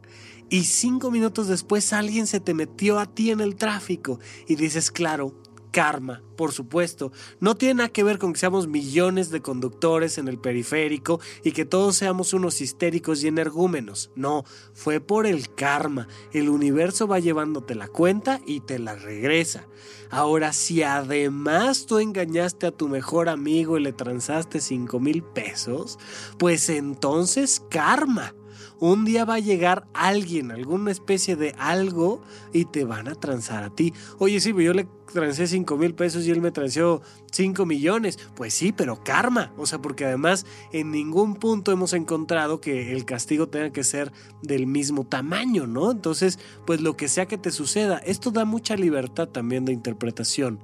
y 0.50 0.66
cinco 0.66 1.12
minutos 1.12 1.48
después 1.48 1.92
alguien 1.92 2.28
se 2.28 2.40
te 2.40 2.54
metió 2.54 3.00
a 3.00 3.08
ti 3.08 3.32
en 3.32 3.40
el 3.40 3.56
tráfico 3.56 4.20
y 4.48 4.56
dices, 4.56 4.92
claro, 4.92 5.34
karma, 5.76 6.22
por 6.38 6.54
supuesto. 6.54 7.12
No 7.42 7.56
tiene 7.56 7.74
nada 7.74 7.90
que 7.90 8.06
ver 8.06 8.18
con 8.18 8.32
que 8.32 8.40
seamos 8.40 8.66
millones 8.66 9.30
de 9.30 9.42
conductores 9.42 10.18
en 10.18 10.30
el 10.30 10.40
periférico 10.40 11.20
y 11.44 11.52
que 11.52 11.66
todos 11.66 11.98
seamos 11.98 12.32
unos 12.32 12.62
histéricos 12.62 13.22
y 13.22 13.28
energúmenos. 13.28 14.10
No, 14.16 14.46
fue 14.74 15.02
por 15.02 15.26
el 15.26 15.54
karma. 15.54 16.08
El 16.32 16.48
universo 16.48 17.10
va 17.10 17.20
llevándote 17.20 17.76
la 17.76 17.90
cuenta 17.90 18.40
y 18.48 18.62
te 18.62 18.80
la 18.80 18.96
regresa. 18.96 19.68
Ahora, 20.10 20.54
si 20.54 20.82
además 20.82 21.88
tú 21.88 22.00
engañaste 22.00 22.68
a 22.68 22.72
tu 22.72 22.88
mejor 22.88 23.28
amigo 23.28 23.78
y 23.78 23.84
le 23.84 23.92
transaste 23.92 24.62
cinco 24.62 25.02
mil 25.02 25.24
pesos, 25.24 26.00
pues 26.38 26.70
entonces 26.70 27.62
karma 27.70 28.34
un 28.80 29.06
día 29.06 29.26
va 29.26 29.36
a 29.36 29.40
llegar 29.40 29.88
alguien, 29.94 30.52
alguna 30.52 30.92
especie 30.92 31.36
de 31.36 31.56
algo 31.58 32.22
y 32.54 32.66
te 32.66 32.86
van 32.86 33.08
a 33.08 33.16
transar 33.16 33.64
a 33.64 33.70
ti. 33.70 33.94
Oye, 34.20 34.40
sí, 34.40 34.54
yo 34.54 34.74
le 34.74 34.88
transé 35.14 35.48
5 35.48 35.78
mil 35.78 35.94
pesos 35.94 36.26
y 36.26 36.32
él 36.32 36.42
me 36.42 36.52
transeó 36.52 37.02
5 37.32 37.66
millones. 37.66 38.20
Pues 38.36 38.54
sí, 38.54 38.72
pero 38.72 39.04
karma. 39.04 39.54
O 39.58 39.66
sea, 39.66 39.80
porque 39.80 40.06
además 40.06 40.46
en 40.72 40.92
ningún 40.92 41.36
punto 41.36 41.72
hemos 41.72 41.94
encontrado 41.94 42.62
que 42.62 42.92
el 42.94 43.06
castigo 43.06 43.48
tenga 43.48 43.72
que 43.72 43.84
ser 43.84 44.12
del 44.42 44.68
mismo 44.68 45.06
tamaño, 45.06 45.68
¿no? 45.68 45.92
Entonces, 45.92 46.40
pues 46.66 46.82
lo 46.82 46.98
que 46.98 47.08
sea 47.08 47.28
que 47.28 47.38
te 47.38 47.52
suceda, 47.52 47.98
esto 48.00 48.32
da 48.32 48.46
mucha 48.46 48.76
libertad 48.76 49.30
también 49.30 49.66
de 49.66 49.74
interpretación. 49.74 50.60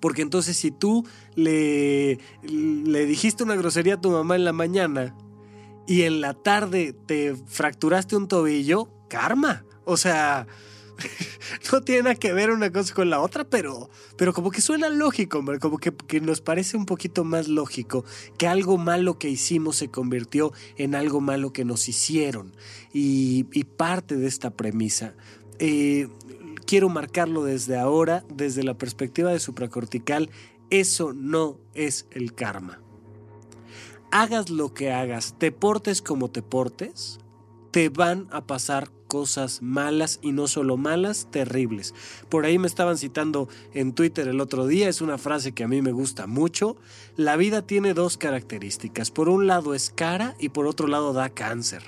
Porque 0.00 0.22
entonces 0.22 0.56
si 0.56 0.70
tú 0.70 1.04
le, 1.34 2.18
le 2.42 3.06
dijiste 3.06 3.42
una 3.42 3.56
grosería 3.56 3.94
a 3.94 4.00
tu 4.00 4.10
mamá 4.10 4.36
en 4.36 4.44
la 4.44 4.52
mañana, 4.52 5.16
y 5.88 6.02
en 6.02 6.20
la 6.20 6.34
tarde 6.34 6.94
te 7.06 7.34
fracturaste 7.34 8.14
un 8.14 8.28
tobillo, 8.28 8.90
karma. 9.08 9.64
O 9.86 9.96
sea, 9.96 10.46
no 11.72 11.80
tiene 11.80 12.02
nada 12.02 12.14
que 12.14 12.34
ver 12.34 12.50
una 12.50 12.70
cosa 12.70 12.92
con 12.92 13.08
la 13.08 13.22
otra, 13.22 13.44
pero, 13.44 13.88
pero 14.18 14.34
como 14.34 14.50
que 14.50 14.60
suena 14.60 14.90
lógico, 14.90 15.38
hombre, 15.38 15.58
como 15.58 15.78
que, 15.78 16.20
nos 16.20 16.42
parece 16.42 16.76
un 16.76 16.84
poquito 16.84 17.24
más 17.24 17.48
lógico 17.48 18.04
que 18.36 18.46
algo 18.46 18.76
malo 18.76 19.18
que 19.18 19.30
hicimos 19.30 19.76
se 19.76 19.88
convirtió 19.88 20.52
en 20.76 20.94
algo 20.94 21.22
malo 21.22 21.54
que 21.54 21.64
nos 21.64 21.88
hicieron. 21.88 22.54
Y, 22.92 23.44
parte 23.78 24.16
de 24.16 24.26
esta 24.26 24.50
premisa, 24.50 25.14
eh, 25.58 26.08
quiero 26.66 26.90
marcarlo 26.90 27.44
desde 27.44 27.78
ahora, 27.78 28.24
desde 28.28 28.62
la 28.62 28.76
perspectiva 28.76 29.32
de 29.32 29.40
supracortical, 29.40 30.28
eso 30.68 31.14
no 31.14 31.58
es 31.72 32.06
el 32.10 32.34
karma 32.34 32.82
hagas 34.10 34.50
lo 34.50 34.74
que 34.74 34.92
hagas, 34.92 35.34
te 35.38 35.52
portes 35.52 36.02
como 36.02 36.30
te 36.30 36.42
portes, 36.42 37.18
te 37.70 37.88
van 37.88 38.28
a 38.30 38.46
pasar 38.46 38.90
cosas 39.06 39.62
malas 39.62 40.20
y 40.22 40.32
no 40.32 40.46
solo 40.46 40.76
malas, 40.76 41.28
terribles. 41.30 41.94
Por 42.28 42.44
ahí 42.44 42.58
me 42.58 42.66
estaban 42.66 42.98
citando 42.98 43.48
en 43.72 43.92
Twitter 43.92 44.28
el 44.28 44.40
otro 44.40 44.66
día, 44.66 44.88
es 44.88 45.00
una 45.00 45.18
frase 45.18 45.52
que 45.52 45.64
a 45.64 45.68
mí 45.68 45.82
me 45.82 45.92
gusta 45.92 46.26
mucho. 46.26 46.76
La 47.16 47.36
vida 47.36 47.62
tiene 47.62 47.94
dos 47.94 48.18
características. 48.18 49.10
Por 49.10 49.28
un 49.28 49.46
lado 49.46 49.74
es 49.74 49.90
cara 49.90 50.34
y 50.38 50.50
por 50.50 50.66
otro 50.66 50.86
lado 50.86 51.12
da 51.12 51.30
cáncer. 51.30 51.82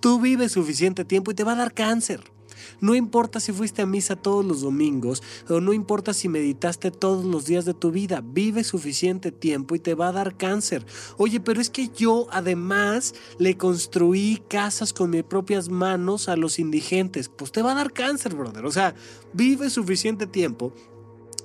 Tú 0.00 0.20
vives 0.20 0.52
suficiente 0.52 1.04
tiempo 1.04 1.30
y 1.30 1.34
te 1.34 1.44
va 1.44 1.52
a 1.52 1.56
dar 1.56 1.72
cáncer. 1.72 2.33
No 2.80 2.94
importa 2.94 3.40
si 3.40 3.52
fuiste 3.52 3.82
a 3.82 3.86
misa 3.86 4.16
todos 4.16 4.44
los 4.44 4.60
domingos 4.60 5.22
o 5.48 5.60
no 5.60 5.72
importa 5.72 6.14
si 6.14 6.28
meditaste 6.28 6.90
todos 6.90 7.24
los 7.24 7.46
días 7.46 7.64
de 7.64 7.74
tu 7.74 7.90
vida, 7.90 8.22
vive 8.24 8.64
suficiente 8.64 9.32
tiempo 9.32 9.74
y 9.74 9.78
te 9.78 9.94
va 9.94 10.08
a 10.08 10.12
dar 10.12 10.36
cáncer. 10.36 10.84
Oye, 11.16 11.40
pero 11.40 11.60
es 11.60 11.70
que 11.70 11.88
yo 11.88 12.26
además 12.30 13.14
le 13.38 13.56
construí 13.56 14.42
casas 14.48 14.92
con 14.92 15.10
mis 15.10 15.22
propias 15.22 15.68
manos 15.68 16.28
a 16.28 16.36
los 16.36 16.58
indigentes. 16.58 17.28
Pues 17.28 17.52
te 17.52 17.62
va 17.62 17.72
a 17.72 17.76
dar 17.76 17.92
cáncer, 17.92 18.34
brother. 18.34 18.64
O 18.64 18.72
sea, 18.72 18.94
vive 19.32 19.70
suficiente 19.70 20.26
tiempo 20.26 20.72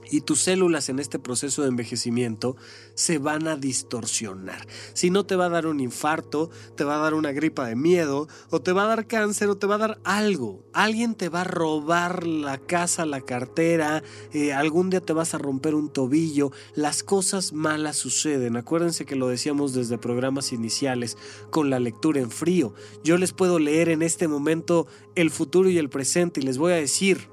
y 0.09 0.21
tus 0.21 0.41
células 0.41 0.89
en 0.89 0.99
este 0.99 1.19
proceso 1.19 1.61
de 1.61 1.69
envejecimiento 1.69 2.55
se 2.93 3.17
van 3.17 3.47
a 3.47 3.55
distorsionar. 3.55 4.67
Si 4.93 5.09
no 5.09 5.25
te 5.25 5.35
va 5.35 5.45
a 5.45 5.49
dar 5.49 5.67
un 5.67 5.79
infarto, 5.79 6.49
te 6.75 6.83
va 6.83 6.95
a 6.95 6.99
dar 6.99 7.13
una 7.13 7.31
gripa 7.31 7.67
de 7.67 7.75
miedo, 7.75 8.27
o 8.49 8.61
te 8.61 8.71
va 8.71 8.83
a 8.83 8.87
dar 8.87 9.07
cáncer, 9.07 9.49
o 9.49 9.57
te 9.57 9.67
va 9.67 9.75
a 9.75 9.79
dar 9.79 9.99
algo. 10.03 10.63
Alguien 10.73 11.15
te 11.15 11.29
va 11.29 11.41
a 11.41 11.45
robar 11.45 12.25
la 12.25 12.57
casa, 12.57 13.05
la 13.05 13.21
cartera, 13.21 14.03
eh, 14.33 14.53
algún 14.53 14.89
día 14.89 15.01
te 15.01 15.13
vas 15.13 15.33
a 15.33 15.37
romper 15.37 15.75
un 15.75 15.89
tobillo. 15.89 16.51
Las 16.75 17.03
cosas 17.03 17.53
malas 17.53 17.97
suceden. 17.97 18.57
Acuérdense 18.57 19.05
que 19.05 19.15
lo 19.15 19.27
decíamos 19.27 19.73
desde 19.73 19.97
programas 19.97 20.51
iniciales 20.51 21.17
con 21.49 21.69
la 21.69 21.79
lectura 21.79 22.19
en 22.19 22.31
frío. 22.31 22.73
Yo 23.03 23.17
les 23.17 23.33
puedo 23.33 23.59
leer 23.59 23.89
en 23.89 24.01
este 24.01 24.27
momento 24.27 24.87
el 25.15 25.29
futuro 25.29 25.69
y 25.69 25.77
el 25.77 25.89
presente 25.89 26.39
y 26.39 26.43
les 26.43 26.57
voy 26.57 26.73
a 26.73 26.75
decir, 26.75 27.29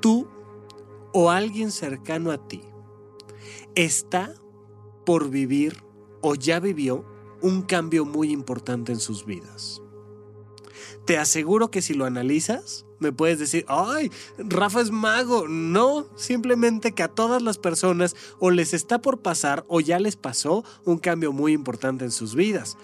tú 0.00 0.28
o 1.12 1.30
alguien 1.30 1.70
cercano 1.70 2.30
a 2.30 2.48
ti 2.48 2.62
está 3.74 4.34
por 5.04 5.30
vivir 5.30 5.82
o 6.20 6.34
ya 6.34 6.60
vivió 6.60 7.04
un 7.42 7.62
cambio 7.62 8.04
muy 8.04 8.30
importante 8.30 8.92
en 8.92 9.00
sus 9.00 9.24
vidas. 9.24 9.82
Te 11.06 11.18
aseguro 11.18 11.70
que 11.70 11.82
si 11.82 11.94
lo 11.94 12.04
analizas, 12.04 12.86
me 12.98 13.12
puedes 13.12 13.38
decir, 13.38 13.64
ay, 13.66 14.12
Rafa 14.38 14.80
es 14.82 14.90
mago. 14.90 15.48
No, 15.48 16.06
simplemente 16.16 16.92
que 16.92 17.02
a 17.02 17.08
todas 17.08 17.42
las 17.42 17.58
personas 17.58 18.14
o 18.38 18.50
les 18.50 18.74
está 18.74 19.00
por 19.00 19.20
pasar 19.20 19.64
o 19.68 19.80
ya 19.80 19.98
les 19.98 20.16
pasó 20.16 20.64
un 20.84 20.98
cambio 20.98 21.32
muy 21.32 21.52
importante 21.52 22.04
en 22.04 22.10
sus 22.10 22.34
vidas. 22.34 22.76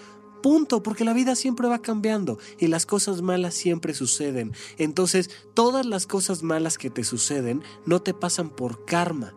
Punto, 0.43 0.83
porque 0.83 1.05
la 1.05 1.13
vida 1.13 1.35
siempre 1.35 1.69
va 1.69 1.83
cambiando 1.83 2.39
y 2.59 2.67
las 2.69 2.87
cosas 2.87 3.23
malas 3.23 3.55
siempre 3.55 3.95
suceden. 3.95 4.53
Entonces, 4.79 5.31
todas 5.55 5.87
las 5.87 6.07
cosas 6.07 6.43
malas 6.43 6.79
que 6.79 6.91
te 6.91 7.05
suceden 7.05 7.63
no 7.85 8.01
te 8.01 8.15
pasan 8.15 8.51
por 8.51 8.85
karma, 8.85 9.35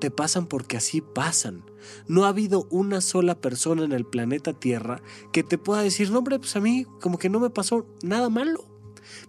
te 0.00 0.10
pasan 0.10 0.46
porque 0.46 0.76
así 0.76 1.00
pasan. 1.00 1.64
No 2.06 2.24
ha 2.24 2.28
habido 2.28 2.66
una 2.70 3.00
sola 3.00 3.40
persona 3.40 3.84
en 3.84 3.92
el 3.92 4.04
planeta 4.04 4.52
Tierra 4.52 5.02
que 5.32 5.42
te 5.42 5.58
pueda 5.58 5.82
decir, 5.82 6.10
no 6.10 6.18
hombre, 6.18 6.38
pues 6.38 6.54
a 6.56 6.60
mí 6.60 6.86
como 7.00 7.18
que 7.18 7.28
no 7.28 7.40
me 7.40 7.50
pasó 7.50 7.86
nada 8.02 8.28
malo. 8.28 8.71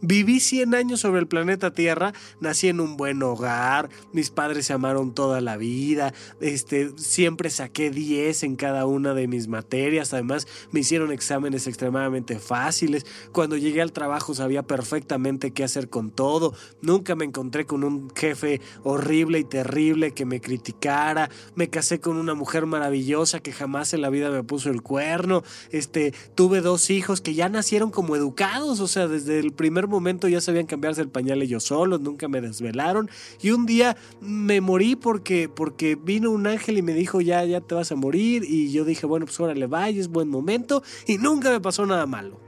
Viví 0.05 0.41
100 0.41 0.75
años 0.75 0.99
sobre 0.99 1.21
el 1.21 1.27
planeta 1.27 1.71
Tierra, 1.71 2.11
nací 2.41 2.67
en 2.67 2.81
un 2.81 2.97
buen 2.97 3.23
hogar, 3.23 3.89
mis 4.11 4.31
padres 4.31 4.65
se 4.65 4.73
amaron 4.73 5.13
toda 5.13 5.39
la 5.39 5.55
vida, 5.55 6.13
este, 6.41 6.91
siempre 6.97 7.49
saqué 7.49 7.89
10 7.89 8.43
en 8.43 8.57
cada 8.57 8.85
una 8.85 9.13
de 9.13 9.29
mis 9.29 9.47
materias, 9.47 10.11
además 10.11 10.45
me 10.71 10.81
hicieron 10.81 11.13
exámenes 11.13 11.67
extremadamente 11.67 12.37
fáciles, 12.37 13.05
cuando 13.31 13.55
llegué 13.55 13.81
al 13.81 13.93
trabajo 13.93 14.33
sabía 14.33 14.63
perfectamente 14.63 15.51
qué 15.51 15.63
hacer 15.63 15.87
con 15.87 16.11
todo, 16.11 16.53
nunca 16.81 17.15
me 17.15 17.23
encontré 17.23 17.65
con 17.65 17.85
un 17.85 18.11
jefe 18.13 18.59
horrible 18.83 19.39
y 19.39 19.45
terrible 19.45 20.11
que 20.11 20.25
me 20.25 20.41
criticara, 20.41 21.29
me 21.55 21.69
casé 21.69 22.01
con 22.01 22.17
una 22.17 22.33
mujer 22.33 22.65
maravillosa 22.65 23.39
que 23.39 23.53
jamás 23.53 23.93
en 23.93 24.01
la 24.01 24.09
vida 24.09 24.31
me 24.31 24.43
puso 24.43 24.69
el 24.69 24.81
cuerno, 24.81 25.43
este, 25.71 26.13
tuve 26.35 26.59
dos 26.59 26.89
hijos 26.89 27.21
que 27.21 27.35
ya 27.35 27.47
nacieron 27.47 27.89
como 27.89 28.17
educados, 28.17 28.81
o 28.81 28.87
sea, 28.89 29.07
desde 29.07 29.39
el 29.39 29.53
primer 29.53 29.87
momento 29.87 29.92
ya 30.29 30.41
sabían 30.41 30.65
cambiarse 30.65 31.01
el 31.01 31.09
pañal 31.09 31.41
ellos 31.41 31.65
solos, 31.65 32.01
nunca 32.01 32.27
me 32.27 32.41
desvelaron. 32.41 33.09
Y 33.41 33.51
un 33.51 33.65
día 33.65 33.97
me 34.21 34.61
morí 34.61 34.95
porque, 34.95 35.49
porque 35.49 35.95
vino 35.95 36.31
un 36.31 36.47
ángel 36.47 36.77
y 36.77 36.81
me 36.81 36.93
dijo, 36.93 37.21
ya, 37.21 37.43
ya 37.45 37.61
te 37.61 37.75
vas 37.75 37.91
a 37.91 37.95
morir. 37.95 38.43
Y 38.47 38.71
yo 38.71 38.85
dije, 38.85 39.05
bueno, 39.05 39.25
pues 39.25 39.39
órale, 39.39 39.67
vaya, 39.67 39.99
es 39.99 40.07
buen 40.07 40.29
momento. 40.29 40.83
Y 41.07 41.17
nunca 41.17 41.51
me 41.51 41.59
pasó 41.59 41.85
nada 41.85 42.05
malo. 42.05 42.39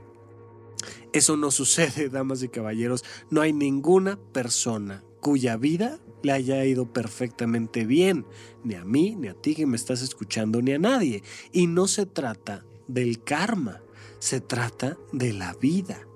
Eso 1.12 1.36
no 1.36 1.50
sucede, 1.50 2.08
damas 2.12 2.42
y 2.42 2.48
caballeros. 2.48 3.04
No 3.30 3.40
hay 3.40 3.52
ninguna 3.52 4.18
persona 4.32 5.04
cuya 5.20 5.56
vida 5.56 5.98
le 6.22 6.32
haya 6.32 6.64
ido 6.64 6.92
perfectamente 6.92 7.84
bien, 7.84 8.26
ni 8.64 8.74
a 8.74 8.84
mí, 8.84 9.14
ni 9.16 9.28
a 9.28 9.34
ti 9.34 9.54
que 9.54 9.66
me 9.66 9.76
estás 9.76 10.02
escuchando, 10.02 10.60
ni 10.60 10.72
a 10.72 10.78
nadie. 10.78 11.22
Y 11.52 11.66
no 11.66 11.86
se 11.86 12.06
trata 12.06 12.64
del 12.88 13.22
karma, 13.22 13.80
se 14.18 14.40
trata 14.40 14.98
de 15.12 15.32
la 15.32 15.54
vida 15.54 16.06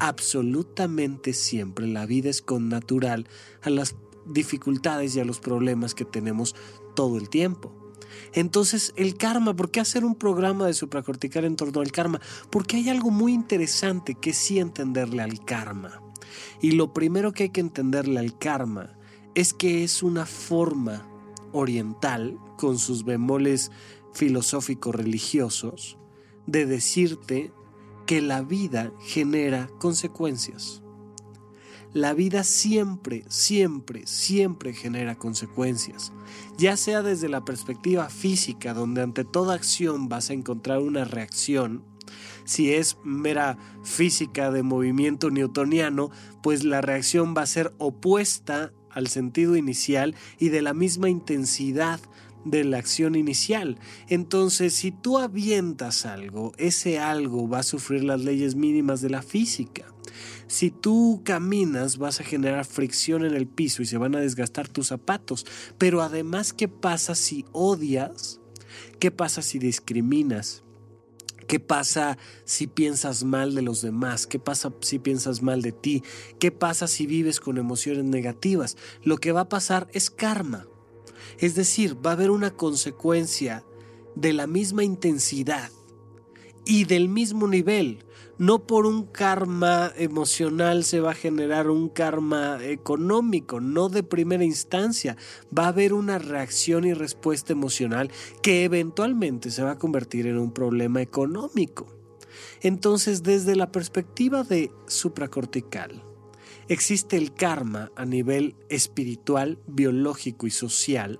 absolutamente 0.00 1.32
siempre 1.32 1.86
la 1.86 2.06
vida 2.06 2.30
es 2.30 2.42
con 2.42 2.68
natural 2.68 3.28
a 3.62 3.70
las 3.70 3.94
dificultades 4.26 5.14
y 5.14 5.20
a 5.20 5.24
los 5.24 5.40
problemas 5.40 5.94
que 5.94 6.04
tenemos 6.04 6.56
todo 6.96 7.18
el 7.18 7.28
tiempo. 7.28 7.72
Entonces, 8.32 8.92
el 8.96 9.16
karma, 9.16 9.54
¿por 9.54 9.70
qué 9.70 9.80
hacer 9.80 10.04
un 10.04 10.14
programa 10.14 10.66
de 10.66 10.74
supracortical 10.74 11.44
en 11.44 11.56
torno 11.56 11.80
al 11.80 11.92
karma? 11.92 12.20
Porque 12.50 12.76
hay 12.76 12.88
algo 12.88 13.10
muy 13.10 13.32
interesante 13.32 14.14
que 14.14 14.32
sí 14.32 14.58
entenderle 14.58 15.22
al 15.22 15.44
karma. 15.44 16.02
Y 16.60 16.72
lo 16.72 16.92
primero 16.92 17.32
que 17.32 17.44
hay 17.44 17.50
que 17.50 17.60
entenderle 17.60 18.20
al 18.20 18.38
karma 18.38 18.98
es 19.34 19.54
que 19.54 19.84
es 19.84 20.02
una 20.02 20.26
forma 20.26 21.06
oriental, 21.52 22.38
con 22.58 22.78
sus 22.78 23.04
bemoles 23.04 23.70
filosóficos 24.12 24.94
religiosos, 24.94 25.98
de 26.46 26.66
decirte 26.66 27.52
que 28.10 28.20
la 28.20 28.42
vida 28.42 28.92
genera 28.98 29.70
consecuencias. 29.78 30.82
La 31.92 32.12
vida 32.12 32.42
siempre, 32.42 33.22
siempre, 33.28 34.04
siempre 34.04 34.72
genera 34.72 35.14
consecuencias, 35.14 36.12
ya 36.58 36.76
sea 36.76 37.02
desde 37.02 37.28
la 37.28 37.44
perspectiva 37.44 38.08
física, 38.08 38.74
donde 38.74 39.02
ante 39.02 39.24
toda 39.24 39.54
acción 39.54 40.08
vas 40.08 40.30
a 40.30 40.32
encontrar 40.32 40.80
una 40.80 41.04
reacción, 41.04 41.84
si 42.44 42.72
es 42.72 42.96
mera 43.04 43.58
física 43.84 44.50
de 44.50 44.64
movimiento 44.64 45.30
newtoniano, 45.30 46.10
pues 46.42 46.64
la 46.64 46.80
reacción 46.80 47.32
va 47.36 47.42
a 47.42 47.46
ser 47.46 47.72
opuesta 47.78 48.72
al 48.90 49.06
sentido 49.06 49.54
inicial 49.54 50.16
y 50.40 50.48
de 50.48 50.62
la 50.62 50.74
misma 50.74 51.10
intensidad 51.10 52.00
de 52.44 52.64
la 52.64 52.78
acción 52.78 53.14
inicial. 53.14 53.78
Entonces, 54.08 54.74
si 54.74 54.90
tú 54.92 55.18
avientas 55.18 56.06
algo, 56.06 56.52
ese 56.56 56.98
algo 56.98 57.48
va 57.48 57.60
a 57.60 57.64
sufrir 57.64 58.04
las 58.04 58.22
leyes 58.22 58.54
mínimas 58.54 59.00
de 59.00 59.10
la 59.10 59.22
física. 59.22 59.86
Si 60.46 60.70
tú 60.70 61.22
caminas, 61.24 61.98
vas 61.98 62.20
a 62.20 62.24
generar 62.24 62.64
fricción 62.64 63.24
en 63.24 63.34
el 63.34 63.46
piso 63.46 63.82
y 63.82 63.86
se 63.86 63.98
van 63.98 64.16
a 64.16 64.20
desgastar 64.20 64.68
tus 64.68 64.88
zapatos. 64.88 65.46
Pero 65.78 66.02
además, 66.02 66.52
¿qué 66.52 66.66
pasa 66.66 67.14
si 67.14 67.44
odias? 67.52 68.40
¿Qué 68.98 69.10
pasa 69.10 69.42
si 69.42 69.58
discriminas? 69.58 70.64
¿Qué 71.46 71.58
pasa 71.58 72.16
si 72.44 72.68
piensas 72.68 73.24
mal 73.24 73.54
de 73.54 73.62
los 73.62 73.82
demás? 73.82 74.26
¿Qué 74.26 74.38
pasa 74.38 74.72
si 74.82 74.98
piensas 75.00 75.42
mal 75.42 75.62
de 75.62 75.72
ti? 75.72 76.02
¿Qué 76.38 76.52
pasa 76.52 76.86
si 76.86 77.06
vives 77.06 77.40
con 77.40 77.58
emociones 77.58 78.04
negativas? 78.04 78.76
Lo 79.02 79.18
que 79.18 79.32
va 79.32 79.42
a 79.42 79.48
pasar 79.48 79.88
es 79.92 80.10
karma. 80.10 80.66
Es 81.38 81.54
decir, 81.54 81.96
va 82.04 82.10
a 82.10 82.14
haber 82.14 82.30
una 82.30 82.50
consecuencia 82.50 83.64
de 84.14 84.32
la 84.32 84.46
misma 84.46 84.84
intensidad 84.84 85.70
y 86.64 86.84
del 86.84 87.08
mismo 87.08 87.48
nivel. 87.48 88.04
No 88.38 88.66
por 88.66 88.86
un 88.86 89.04
karma 89.04 89.92
emocional 89.96 90.84
se 90.84 91.00
va 91.00 91.10
a 91.10 91.14
generar 91.14 91.68
un 91.68 91.90
karma 91.90 92.58
económico, 92.62 93.60
no 93.60 93.90
de 93.90 94.02
primera 94.02 94.44
instancia. 94.44 95.16
Va 95.56 95.64
a 95.64 95.68
haber 95.68 95.92
una 95.92 96.18
reacción 96.18 96.86
y 96.86 96.94
respuesta 96.94 97.52
emocional 97.52 98.10
que 98.42 98.64
eventualmente 98.64 99.50
se 99.50 99.62
va 99.62 99.72
a 99.72 99.78
convertir 99.78 100.26
en 100.26 100.38
un 100.38 100.52
problema 100.52 101.02
económico. 101.02 101.86
Entonces, 102.62 103.22
desde 103.22 103.56
la 103.56 103.72
perspectiva 103.72 104.42
de 104.42 104.72
supracortical, 104.86 106.02
Existe 106.70 107.16
el 107.16 107.34
karma 107.34 107.90
a 107.96 108.04
nivel 108.04 108.54
espiritual, 108.68 109.58
biológico 109.66 110.46
y 110.46 110.52
social, 110.52 111.18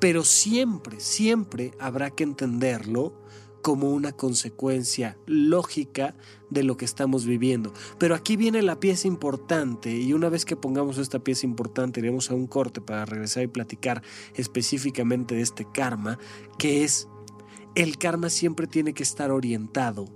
pero 0.00 0.24
siempre, 0.24 1.00
siempre 1.00 1.72
habrá 1.78 2.08
que 2.08 2.24
entenderlo 2.24 3.22
como 3.60 3.90
una 3.90 4.12
consecuencia 4.12 5.18
lógica 5.26 6.16
de 6.48 6.62
lo 6.62 6.78
que 6.78 6.86
estamos 6.86 7.26
viviendo. 7.26 7.74
Pero 7.98 8.14
aquí 8.14 8.36
viene 8.36 8.62
la 8.62 8.80
pieza 8.80 9.06
importante 9.06 9.94
y 9.94 10.14
una 10.14 10.30
vez 10.30 10.46
que 10.46 10.56
pongamos 10.56 10.96
esta 10.96 11.18
pieza 11.18 11.44
importante 11.44 12.00
iremos 12.00 12.30
a 12.30 12.34
un 12.34 12.46
corte 12.46 12.80
para 12.80 13.04
regresar 13.04 13.42
y 13.42 13.48
platicar 13.48 14.02
específicamente 14.34 15.34
de 15.34 15.42
este 15.42 15.66
karma, 15.74 16.18
que 16.58 16.84
es 16.84 17.06
el 17.74 17.98
karma 17.98 18.30
siempre 18.30 18.66
tiene 18.66 18.94
que 18.94 19.02
estar 19.02 19.30
orientado 19.30 20.06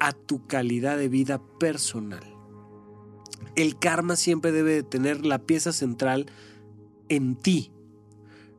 a 0.00 0.12
tu 0.12 0.44
calidad 0.48 0.98
de 0.98 1.08
vida 1.08 1.40
personal 1.60 2.31
el 3.56 3.78
karma 3.78 4.16
siempre 4.16 4.52
debe 4.52 4.72
de 4.72 4.82
tener 4.82 5.24
la 5.24 5.38
pieza 5.38 5.72
central 5.72 6.26
en 7.08 7.36
ti. 7.36 7.72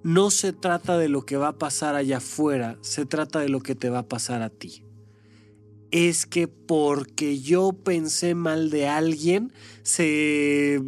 No 0.03 0.32
se 0.32 0.53
trata 0.53 0.97
de 0.97 1.10
lo 1.10 1.25
que 1.25 1.38
va 1.38 1.49
a 1.49 1.58
pasar 1.58 1.95
allá 1.95 2.17
afuera, 2.17 2.77
se 2.82 3.06
trata 3.06 3.39
de 3.39 3.49
lo 3.49 3.62
que 3.62 3.75
te 3.75 3.89
va 3.89 3.99
a 3.99 4.08
pasar 4.08 4.41
a 4.41 4.49
ti 4.49 4.84
es 5.93 6.25
que 6.25 6.47
porque 6.47 7.39
yo 7.39 7.71
pensé 7.71 8.34
mal 8.34 8.71
de 8.71 8.88
alguien, 8.88 9.53
se 9.84 10.82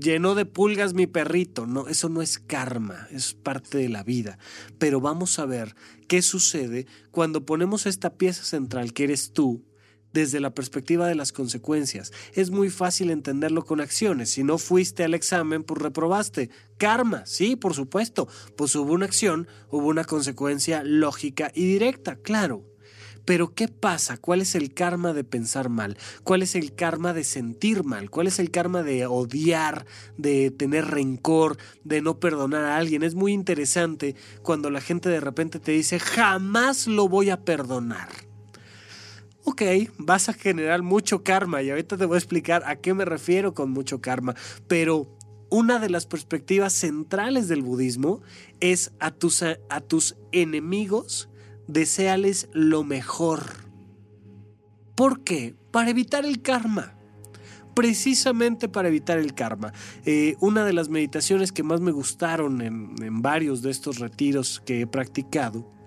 llenó 0.00 0.36
de 0.36 0.46
pulgas 0.46 0.94
mi 0.94 1.08
perrito. 1.08 1.66
No, 1.66 1.88
eso 1.88 2.08
no 2.08 2.22
es 2.22 2.38
karma, 2.38 3.08
es 3.10 3.34
parte 3.34 3.78
de 3.78 3.88
la 3.88 4.04
vida. 4.04 4.38
Pero 4.78 5.00
vamos 5.00 5.40
a 5.40 5.44
ver 5.44 5.74
qué 6.06 6.22
sucede 6.22 6.86
cuando 7.10 7.44
ponemos 7.44 7.86
esta 7.86 8.14
pieza 8.14 8.44
central 8.44 8.92
que 8.92 9.02
eres 9.02 9.32
tú 9.32 9.64
desde 10.18 10.40
la 10.40 10.50
perspectiva 10.50 11.06
de 11.06 11.14
las 11.14 11.32
consecuencias. 11.32 12.12
Es 12.32 12.50
muy 12.50 12.70
fácil 12.70 13.10
entenderlo 13.10 13.64
con 13.64 13.80
acciones. 13.80 14.30
Si 14.30 14.42
no 14.42 14.58
fuiste 14.58 15.04
al 15.04 15.14
examen, 15.14 15.62
pues 15.62 15.80
reprobaste. 15.80 16.50
Karma, 16.76 17.24
sí, 17.24 17.54
por 17.54 17.74
supuesto. 17.74 18.28
Pues 18.56 18.74
hubo 18.74 18.92
una 18.92 19.06
acción, 19.06 19.46
hubo 19.70 19.86
una 19.86 20.04
consecuencia 20.04 20.82
lógica 20.82 21.52
y 21.54 21.66
directa, 21.66 22.16
claro. 22.16 22.64
Pero 23.24 23.54
¿qué 23.54 23.68
pasa? 23.68 24.16
¿Cuál 24.16 24.40
es 24.40 24.54
el 24.54 24.72
karma 24.72 25.12
de 25.12 25.22
pensar 25.22 25.68
mal? 25.68 25.98
¿Cuál 26.24 26.42
es 26.42 26.54
el 26.54 26.74
karma 26.74 27.12
de 27.12 27.24
sentir 27.24 27.84
mal? 27.84 28.10
¿Cuál 28.10 28.26
es 28.26 28.38
el 28.38 28.50
karma 28.50 28.82
de 28.82 29.04
odiar, 29.06 29.84
de 30.16 30.50
tener 30.50 30.86
rencor, 30.86 31.58
de 31.84 32.00
no 32.00 32.20
perdonar 32.20 32.64
a 32.64 32.78
alguien? 32.78 33.02
Es 33.02 33.14
muy 33.14 33.34
interesante 33.34 34.16
cuando 34.42 34.70
la 34.70 34.80
gente 34.80 35.10
de 35.10 35.20
repente 35.20 35.60
te 35.60 35.72
dice, 35.72 36.00
jamás 36.00 36.86
lo 36.86 37.06
voy 37.06 37.28
a 37.28 37.44
perdonar. 37.44 38.27
Ok, 39.50 39.62
vas 39.96 40.28
a 40.28 40.34
generar 40.34 40.82
mucho 40.82 41.24
karma 41.24 41.62
y 41.62 41.70
ahorita 41.70 41.96
te 41.96 42.04
voy 42.04 42.16
a 42.16 42.18
explicar 42.18 42.62
a 42.66 42.76
qué 42.76 42.92
me 42.92 43.06
refiero 43.06 43.54
con 43.54 43.70
mucho 43.70 44.02
karma, 44.02 44.34
pero 44.66 45.08
una 45.48 45.78
de 45.78 45.88
las 45.88 46.04
perspectivas 46.04 46.74
centrales 46.74 47.48
del 47.48 47.62
budismo 47.62 48.20
es 48.60 48.92
a 49.00 49.10
tus, 49.10 49.42
a 49.42 49.80
tus 49.80 50.16
enemigos 50.32 51.30
deséales 51.66 52.50
lo 52.52 52.84
mejor. 52.84 53.40
¿Por 54.94 55.24
qué? 55.24 55.54
Para 55.70 55.88
evitar 55.88 56.26
el 56.26 56.42
karma. 56.42 56.92
Precisamente 57.74 58.68
para 58.68 58.88
evitar 58.88 59.16
el 59.16 59.32
karma. 59.32 59.72
Eh, 60.04 60.36
una 60.40 60.66
de 60.66 60.74
las 60.74 60.90
meditaciones 60.90 61.52
que 61.52 61.62
más 61.62 61.80
me 61.80 61.92
gustaron 61.92 62.60
en 62.60 63.22
varios 63.22 63.62
de 63.62 63.70
estos 63.70 63.98
retiros 63.98 64.60
que 64.66 64.82
he 64.82 64.86
practicado 64.86 65.77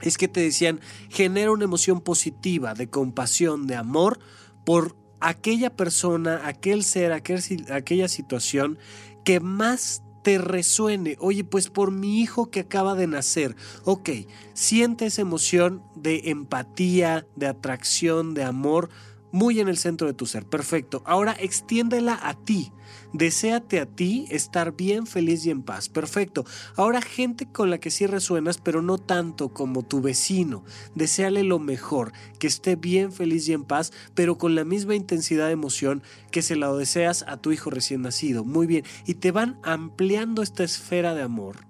es 0.00 0.18
que 0.18 0.28
te 0.28 0.40
decían, 0.40 0.80
genera 1.08 1.52
una 1.52 1.64
emoción 1.64 2.00
positiva 2.00 2.74
de 2.74 2.88
compasión, 2.88 3.66
de 3.66 3.76
amor 3.76 4.18
por 4.64 4.96
aquella 5.20 5.74
persona, 5.74 6.42
aquel 6.44 6.84
ser, 6.84 7.12
aquella 7.12 8.08
situación 8.08 8.78
que 9.24 9.40
más 9.40 10.02
te 10.22 10.38
resuene. 10.38 11.16
Oye, 11.20 11.44
pues 11.44 11.70
por 11.70 11.92
mi 11.92 12.20
hijo 12.20 12.50
que 12.50 12.60
acaba 12.60 12.96
de 12.96 13.06
nacer. 13.06 13.54
Ok, 13.84 14.10
siente 14.54 15.06
esa 15.06 15.22
emoción 15.22 15.84
de 15.94 16.30
empatía, 16.30 17.26
de 17.36 17.46
atracción, 17.46 18.34
de 18.34 18.42
amor 18.42 18.90
muy 19.32 19.60
en 19.60 19.68
el 19.68 19.76
centro 19.76 20.06
de 20.06 20.14
tu 20.14 20.26
ser. 20.26 20.46
Perfecto. 20.46 21.02
Ahora 21.04 21.36
extiéndela 21.38 22.18
a 22.22 22.34
ti. 22.34 22.72
Deséate 23.12 23.80
a 23.80 23.86
ti 23.86 24.26
estar 24.30 24.76
bien, 24.76 25.06
feliz 25.06 25.46
y 25.46 25.50
en 25.50 25.62
paz. 25.62 25.88
Perfecto. 25.88 26.44
Ahora 26.76 27.00
gente 27.00 27.46
con 27.46 27.70
la 27.70 27.78
que 27.78 27.90
sí 27.90 28.06
resuenas, 28.06 28.58
pero 28.58 28.82
no 28.82 28.98
tanto 28.98 29.50
como 29.50 29.82
tu 29.82 30.00
vecino. 30.00 30.64
Deseale 30.94 31.42
lo 31.42 31.58
mejor, 31.58 32.12
que 32.38 32.46
esté 32.46 32.76
bien, 32.76 33.12
feliz 33.12 33.48
y 33.48 33.52
en 33.52 33.64
paz, 33.64 33.92
pero 34.14 34.38
con 34.38 34.54
la 34.54 34.64
misma 34.64 34.94
intensidad 34.94 35.46
de 35.46 35.52
emoción 35.52 36.02
que 36.30 36.42
se 36.42 36.56
la 36.56 36.72
deseas 36.72 37.24
a 37.28 37.36
tu 37.36 37.52
hijo 37.52 37.70
recién 37.70 38.02
nacido. 38.02 38.44
Muy 38.44 38.66
bien. 38.66 38.84
Y 39.06 39.14
te 39.14 39.32
van 39.32 39.58
ampliando 39.62 40.42
esta 40.42 40.64
esfera 40.64 41.14
de 41.14 41.22
amor 41.22 41.66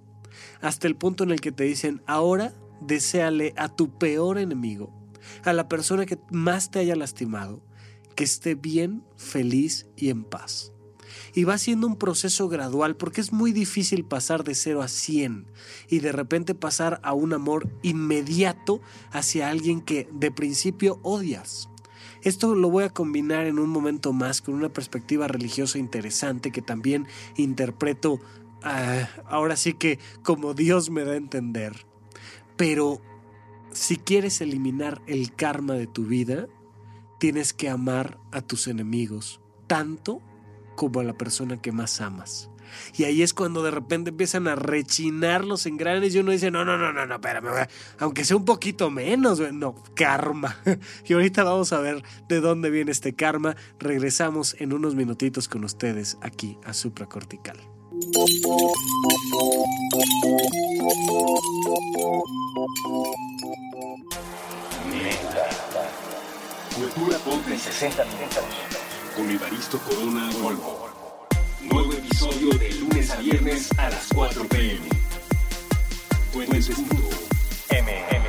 hasta 0.60 0.86
el 0.86 0.96
punto 0.96 1.24
en 1.24 1.30
el 1.30 1.40
que 1.40 1.52
te 1.52 1.64
dicen, 1.64 2.02
ahora 2.06 2.52
deséale 2.80 3.54
a 3.56 3.68
tu 3.68 3.90
peor 3.98 4.38
enemigo, 4.38 4.90
a 5.44 5.52
la 5.52 5.68
persona 5.68 6.06
que 6.06 6.18
más 6.30 6.70
te 6.70 6.78
haya 6.78 6.96
lastimado, 6.96 7.62
que 8.14 8.24
esté 8.24 8.54
bien, 8.54 9.02
feliz 9.16 9.86
y 9.96 10.10
en 10.10 10.24
paz 10.24 10.72
y 11.34 11.44
va 11.44 11.58
siendo 11.58 11.86
un 11.86 11.96
proceso 11.96 12.48
gradual 12.48 12.96
porque 12.96 13.20
es 13.20 13.32
muy 13.32 13.52
difícil 13.52 14.04
pasar 14.04 14.44
de 14.44 14.54
0 14.54 14.82
a 14.82 14.88
100 14.88 15.46
y 15.88 16.00
de 16.00 16.12
repente 16.12 16.54
pasar 16.54 17.00
a 17.02 17.12
un 17.12 17.32
amor 17.32 17.68
inmediato 17.82 18.80
hacia 19.10 19.50
alguien 19.50 19.80
que 19.80 20.08
de 20.12 20.30
principio 20.30 20.98
odias. 21.02 21.68
Esto 22.22 22.54
lo 22.54 22.70
voy 22.70 22.84
a 22.84 22.90
combinar 22.90 23.46
en 23.46 23.58
un 23.58 23.68
momento 23.68 24.12
más 24.12 24.40
con 24.40 24.54
una 24.54 24.72
perspectiva 24.72 25.28
religiosa 25.28 25.78
interesante 25.78 26.50
que 26.50 26.62
también 26.62 27.06
interpreto 27.36 28.18
ah, 28.62 29.08
ahora 29.26 29.56
sí 29.56 29.74
que 29.74 29.98
como 30.22 30.54
Dios 30.54 30.90
me 30.90 31.04
da 31.04 31.12
a 31.12 31.16
entender. 31.16 31.86
Pero 32.56 33.02
si 33.76 33.98
quieres 33.98 34.40
eliminar 34.40 35.02
el 35.06 35.34
karma 35.34 35.74
de 35.74 35.86
tu 35.86 36.06
vida, 36.06 36.48
tienes 37.20 37.52
que 37.52 37.68
amar 37.68 38.18
a 38.32 38.40
tus 38.40 38.68
enemigos 38.68 39.40
tanto 39.66 40.22
como 40.76 41.00
a 41.00 41.04
la 41.04 41.12
persona 41.12 41.60
que 41.60 41.72
más 41.72 42.00
amas. 42.00 42.50
Y 42.96 43.04
ahí 43.04 43.22
es 43.22 43.34
cuando 43.34 43.62
de 43.62 43.70
repente 43.70 44.10
empiezan 44.10 44.48
a 44.48 44.54
rechinar 44.54 45.44
los 45.44 45.66
engranes 45.66 46.14
y 46.14 46.18
uno 46.18 46.32
dice, 46.32 46.50
no, 46.50 46.64
no, 46.64 46.78
no, 46.78 46.92
no, 46.92 47.06
no, 47.06 47.14
espérame, 47.14 47.68
aunque 47.98 48.24
sea 48.24 48.36
un 48.36 48.44
poquito 48.44 48.90
menos, 48.90 49.40
no, 49.52 49.74
karma. 49.94 50.56
Y 51.06 51.12
ahorita 51.12 51.44
vamos 51.44 51.72
a 51.72 51.80
ver 51.80 52.02
de 52.28 52.40
dónde 52.40 52.70
viene 52.70 52.92
este 52.92 53.14
karma. 53.14 53.56
Regresamos 53.78 54.56
en 54.58 54.72
unos 54.72 54.94
minutitos 54.94 55.48
con 55.48 55.64
ustedes 55.64 56.16
aquí 56.22 56.58
a 56.64 56.72
Supracortical. 56.72 57.58
Cultura 66.74 67.18
Pop 67.18 67.40
60 67.46 68.04
minutos 68.04 68.44
con 69.16 69.30
Evaristo 69.30 69.78
Corona 69.78 70.28
Volvo. 70.42 70.88
Nuevo 71.62 71.92
episodio 71.92 72.50
de 72.58 72.72
lunes 72.72 73.10
a 73.10 73.16
viernes 73.16 73.68
a 73.78 73.88
las 73.88 74.08
4 74.14 74.48
pm. 74.48 74.88
MM. 77.70 78.26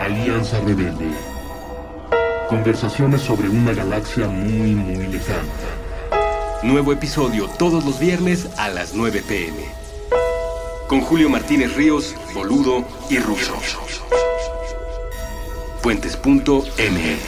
Alianza 0.00 0.60
Rebelde. 0.60 1.10
Conversaciones 2.48 3.22
sobre 3.22 3.48
una 3.48 3.72
galaxia 3.72 4.26
muy, 4.28 4.74
muy 4.74 5.06
lejana. 5.06 5.42
Nuevo 6.62 6.92
episodio 6.92 7.48
todos 7.58 7.84
los 7.84 7.98
viernes 7.98 8.48
a 8.58 8.68
las 8.68 8.94
9 8.94 9.22
pm. 9.26 9.85
Con 10.88 11.00
Julio 11.00 11.28
Martínez 11.28 11.74
Ríos, 11.74 12.14
Boludo 12.34 12.84
y 13.10 13.18
Russo 13.18 13.56
puentes.ml. 15.86 17.18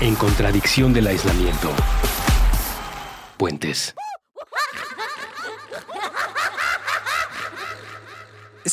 En 0.00 0.14
contradicción 0.14 0.92
del 0.92 1.08
aislamiento. 1.08 1.72
Puentes. 3.36 3.96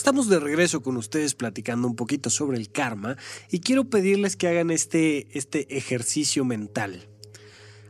Estamos 0.03 0.27
de 0.27 0.37
regreso 0.37 0.81
con 0.81 0.97
ustedes 0.97 1.33
platicando 1.33 1.87
un 1.87 1.95
poquito 1.95 2.29
sobre 2.29 2.57
el 2.57 2.69
karma 2.69 3.15
y 3.49 3.61
quiero 3.61 3.85
pedirles 3.85 4.35
que 4.35 4.49
hagan 4.49 4.69
este, 4.69 5.29
este 5.31 5.77
ejercicio 5.77 6.43
mental. 6.43 7.07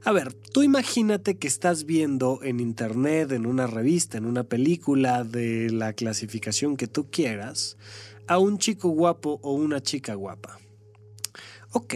A 0.04 0.12
ver, 0.12 0.32
tú 0.32 0.62
imagínate 0.62 1.40
que 1.40 1.48
estás 1.48 1.86
viendo 1.86 2.40
en 2.44 2.60
internet, 2.60 3.32
en 3.32 3.48
una 3.48 3.66
revista, 3.66 4.20
en 4.20 4.26
una 4.26 4.44
película 4.44 5.24
de 5.24 5.72
la 5.72 5.94
clasificación 5.94 6.78
que 6.78 6.86
tú 6.86 7.10
quieras, 7.10 7.78
a 8.28 8.38
un 8.38 8.60
chico 8.60 8.90
guapo 8.90 9.40
o 9.42 9.56
una 9.56 9.82
chica 9.82 10.14
guapa. 10.14 10.60
Ok, 11.72 11.96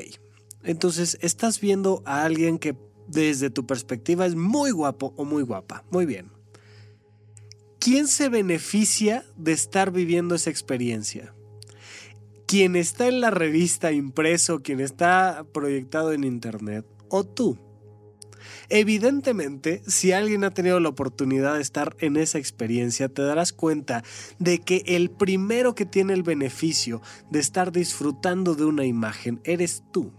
entonces 0.63 1.19
estás 1.21 1.62
viendo 1.62 2.01
a 2.08 2.23
alguien 2.23 2.58
que 2.58 2.75
desde 3.08 3.51
tu 3.51 3.67
perspectiva 3.67 4.25
es 4.25 4.34
muy 4.34 4.71
guapo 4.71 5.13
o 5.15 5.25
muy 5.25 5.43
guapa. 5.43 5.84
Muy 5.91 6.08
bien. 6.08 6.37
¿Quién 7.80 8.08
se 8.08 8.30
beneficia 8.30 9.26
de 9.36 9.52
estar 9.52 9.92
viviendo 9.92 10.36
esa 10.36 10.50
experiencia? 10.50 11.34
¿Quién 12.46 12.76
está 12.76 13.08
en 13.08 13.20
la 13.20 13.30
revista 13.30 13.92
impreso, 13.92 14.62
quien 14.62 14.80
está 14.80 15.46
proyectado 15.54 16.13
en 16.13 16.24
internet 16.24 16.86
o 17.10 17.25
tú? 17.25 17.60
Evidentemente, 18.69 19.82
si 19.88 20.12
alguien 20.12 20.44
ha 20.44 20.52
tenido 20.52 20.80
la 20.80 20.90
oportunidad 20.90 21.56
de 21.56 21.62
estar 21.62 21.96
en 22.00 22.17
esa 22.17 22.38
experiencia, 22.38 23.10
te 23.10 23.21
darás 23.21 23.54
cuenta 23.54 24.04
de 24.40 24.60
que 24.60 24.84
el 24.86 25.10
primero 25.10 25.75
que 25.75 25.86
tiene 25.86 26.13
el 26.13 26.23
beneficio 26.23 27.02
de 27.30 27.40
estar 27.40 27.71
disfrutando 27.71 28.56
de 28.56 28.65
una 28.65 28.86
imagen 28.86 29.40
eres 29.44 29.84
tú. 29.92 30.12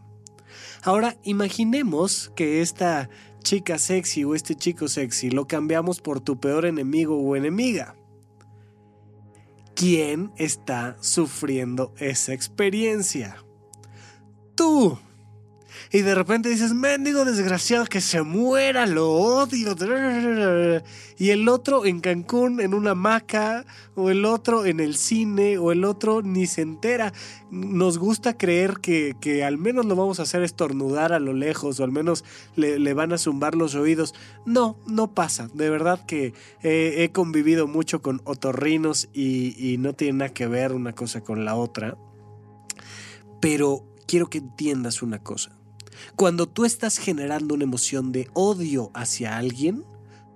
Ahora, 0.83 1.17
imaginemos 1.25 2.33
que 2.37 2.63
esta 2.63 3.11
chica 3.41 3.79
sexy 3.79 4.25
o 4.25 4.35
este 4.35 4.55
chico 4.55 4.89
sexy 4.89 5.31
lo 5.31 5.47
cambiamos 5.47 6.01
por 6.01 6.21
tu 6.21 6.39
peor 6.39 6.67
enemigo 6.67 7.19
o 7.19 7.37
enemiga. 7.37 7.95
¿Quién 9.75 10.33
está 10.37 10.97
sufriendo 11.01 11.95
esa 11.99 12.33
experiencia? 12.33 13.37
Tú. 14.55 14.99
Y 15.91 16.03
de 16.03 16.15
repente 16.15 16.51
dices, 16.51 16.75
mendigo 16.75 17.25
desgraciado 17.25 17.87
que 17.87 18.01
se 18.01 18.23
muera, 18.23 18.85
lo 18.85 19.11
odio. 19.11 19.75
Y 21.17 21.31
el 21.31 21.49
otro 21.49 21.87
en 21.87 22.01
Cancún, 22.01 22.61
en 22.61 22.75
una 22.75 22.91
hamaca, 22.91 23.65
o 23.95 24.11
el 24.11 24.27
otro 24.27 24.67
en 24.67 24.81
el 24.81 24.97
cine, 24.97 25.57
o 25.57 25.73
el 25.73 25.85
otro 25.85 26.21
ni 26.21 26.47
se 26.47 26.61
entera. 26.61 27.13
Nos 27.51 27.97
gusta 27.99 28.37
creer 28.37 28.81
que, 28.81 29.17
que 29.19 29.45
al 29.45 29.57
menos 29.57 29.87
lo 29.87 29.97
vamos 29.97 30.21
a 30.21 30.25
hacer 30.25 30.43
estornudar 30.43 31.15
a 31.15 31.21
lo 31.21 31.33
lejos, 31.33 31.81
o 31.81 31.85
al 31.85 31.93
menos 31.93 32.23
le, 32.55 32.79
le 32.79 32.93
van 32.93 33.15
a 33.15 33.19
zumbar 33.19 33.55
los 33.55 33.75
oídos. 33.75 34.15
No, 34.45 34.79
no 34.87 35.15
pasa. 35.15 35.49
De 35.55 35.71
verdad 35.71 36.05
que 36.05 36.35
he 36.63 37.11
convivido 37.13 37.67
mucho 37.67 38.03
con 38.03 38.21
otorrinos 38.25 39.09
y 39.15 39.77
no 39.79 39.95
tiene 39.95 40.19
nada 40.19 40.35
que 40.35 40.47
ver 40.47 40.73
una 40.73 40.95
cosa 40.95 41.23
con 41.23 41.47
la 41.47 41.57
otra. 41.57 41.97
Pero 43.41 43.85
quiero 44.07 44.29
que 44.29 44.39
entiendas 44.39 45.03
una 45.03 45.23
cosa. 45.23 45.58
Cuando 46.17 46.47
tú 46.47 46.65
estás 46.65 46.99
generando 46.99 47.55
una 47.55 47.65
emoción 47.65 48.13
de 48.13 48.29
odio 48.35 48.91
hacia 48.95 49.37
alguien, 49.37 49.85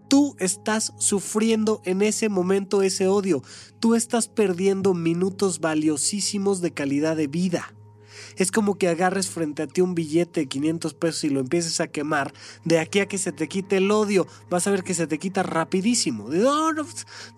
tú 0.09 0.37
estás 0.39 0.93
sufriendo 0.99 1.81
en 1.85 2.03
ese 2.03 2.29
momento 2.29 2.83
ese 2.83 3.09
odio. 3.09 3.43
Tú 3.81 3.95
estás 3.95 4.29
perdiendo 4.29 4.95
minutos 4.95 5.61
valiosísimos 5.61 6.61
de 6.61 6.73
calidad 6.73 7.17
de 7.17 7.29
vida. 7.29 7.75
Es 8.37 8.51
como 8.51 8.77
que 8.79 8.89
agarres 8.89 9.29
frente 9.31 9.63
a 9.63 9.67
ti 9.67 9.81
un 9.81 9.95
billete 9.95 10.41
de 10.41 10.47
500 10.49 10.95
pesos 10.95 11.25
y 11.25 11.31
lo 11.31 11.41
empieces 11.41 11.81
a 11.81 11.89
quemar. 11.89 12.33
De 12.65 12.79
aquí 12.79 13.01
a 13.01 13.07
que 13.07 13.19
se 13.19 13.33
te 13.33 13.49
quite 13.49 13.79
el 13.79 13.91
odio, 13.91 14.27
vas 14.51 14.67
a 14.67 14.71
ver 14.71 14.85
que 14.85 14.95
se 14.95 15.07
te 15.07 15.19
quita 15.19 15.43
rapidísimo. 15.43 16.29
No, 16.29 16.73
no, 16.73 16.87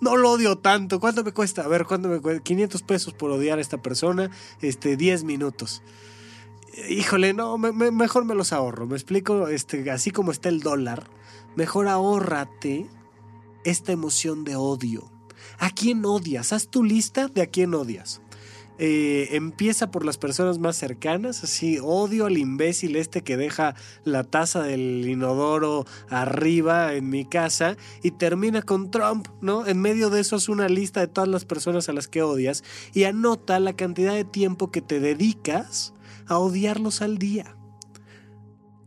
no 0.01 0.16
lo 0.16 0.33
odio 0.33 0.59
tanto. 0.59 1.01
¿Cuánto 1.01 1.25
me 1.25 1.33
cuesta? 1.33 1.62
A 1.62 1.68
ver, 1.68 1.85
¿cuánto 1.85 2.09
me 2.09 2.20
cuesta? 2.20 2.43
500 2.43 2.83
pesos 2.83 3.14
por 3.14 3.31
odiar 3.31 3.59
a 3.59 3.62
esta 3.62 3.83
persona. 3.83 4.31
Este, 4.61 4.97
10 4.97 5.25
minutos 5.25 5.83
híjole, 6.89 7.35
no, 7.35 7.59
mejor 7.59 8.25
me 8.25 8.35
los 8.35 8.53
ahorro. 8.53 8.87
Me 8.87 8.95
explico, 8.95 9.49
este, 9.49 9.91
así 9.91 10.11
como 10.11 10.33
está 10.33 10.49
el 10.49 10.61
dólar, 10.61 11.09
mejor 11.57 11.89
ahórrate 11.89 12.87
esta 13.64 13.93
emoción 13.93 14.45
de 14.45 14.57
odio. 14.57 15.11
¿A 15.59 15.70
quién 15.70 16.05
odias? 16.05 16.53
Haz 16.53 16.68
tu 16.68 16.85
lista 16.85 17.29
de 17.29 17.43
a 17.43 17.47
quién 17.47 17.75
odias. 17.75 18.20
Eh, 18.77 19.29
empieza 19.37 19.93
por 19.93 20.05
las 20.05 20.18
personas 20.18 20.59
más 20.59 20.77
cercanas, 20.77 21.45
así 21.45 21.79
odio 21.81 22.27
al 22.27 22.37
imbécil 22.39 22.97
este 22.97 23.22
que 23.22 23.37
deja 23.37 23.77
la 24.03 24.25
taza 24.25 24.64
del 24.64 25.09
inodoro 25.09 25.87
arriba 26.09 26.95
en 26.95 27.09
mi 27.09 27.25
casa 27.25 27.77
y 28.03 28.11
termina 28.11 28.62
con 28.62 28.91
Trump, 28.91 29.29
¿no? 29.41 29.64
En 29.64 29.81
medio 29.81 30.11
de 30.11 30.20
eso 30.20 30.35
es 30.35 30.49
una 30.49 30.68
lista 30.68 30.99
de 30.99 31.07
todas 31.07 31.29
las 31.29 31.45
personas 31.45 31.89
a 31.89 31.93
las 31.93 32.09
que 32.09 32.22
odias 32.22 32.64
y 32.93 33.05
anota 33.05 33.61
la 33.61 33.75
cantidad 33.75 34.12
de 34.12 34.25
tiempo 34.25 34.72
que 34.72 34.81
te 34.81 34.99
dedicas 34.99 35.95
a 36.27 36.39
odiarlos 36.39 37.03
al 37.03 37.18
día. 37.18 37.57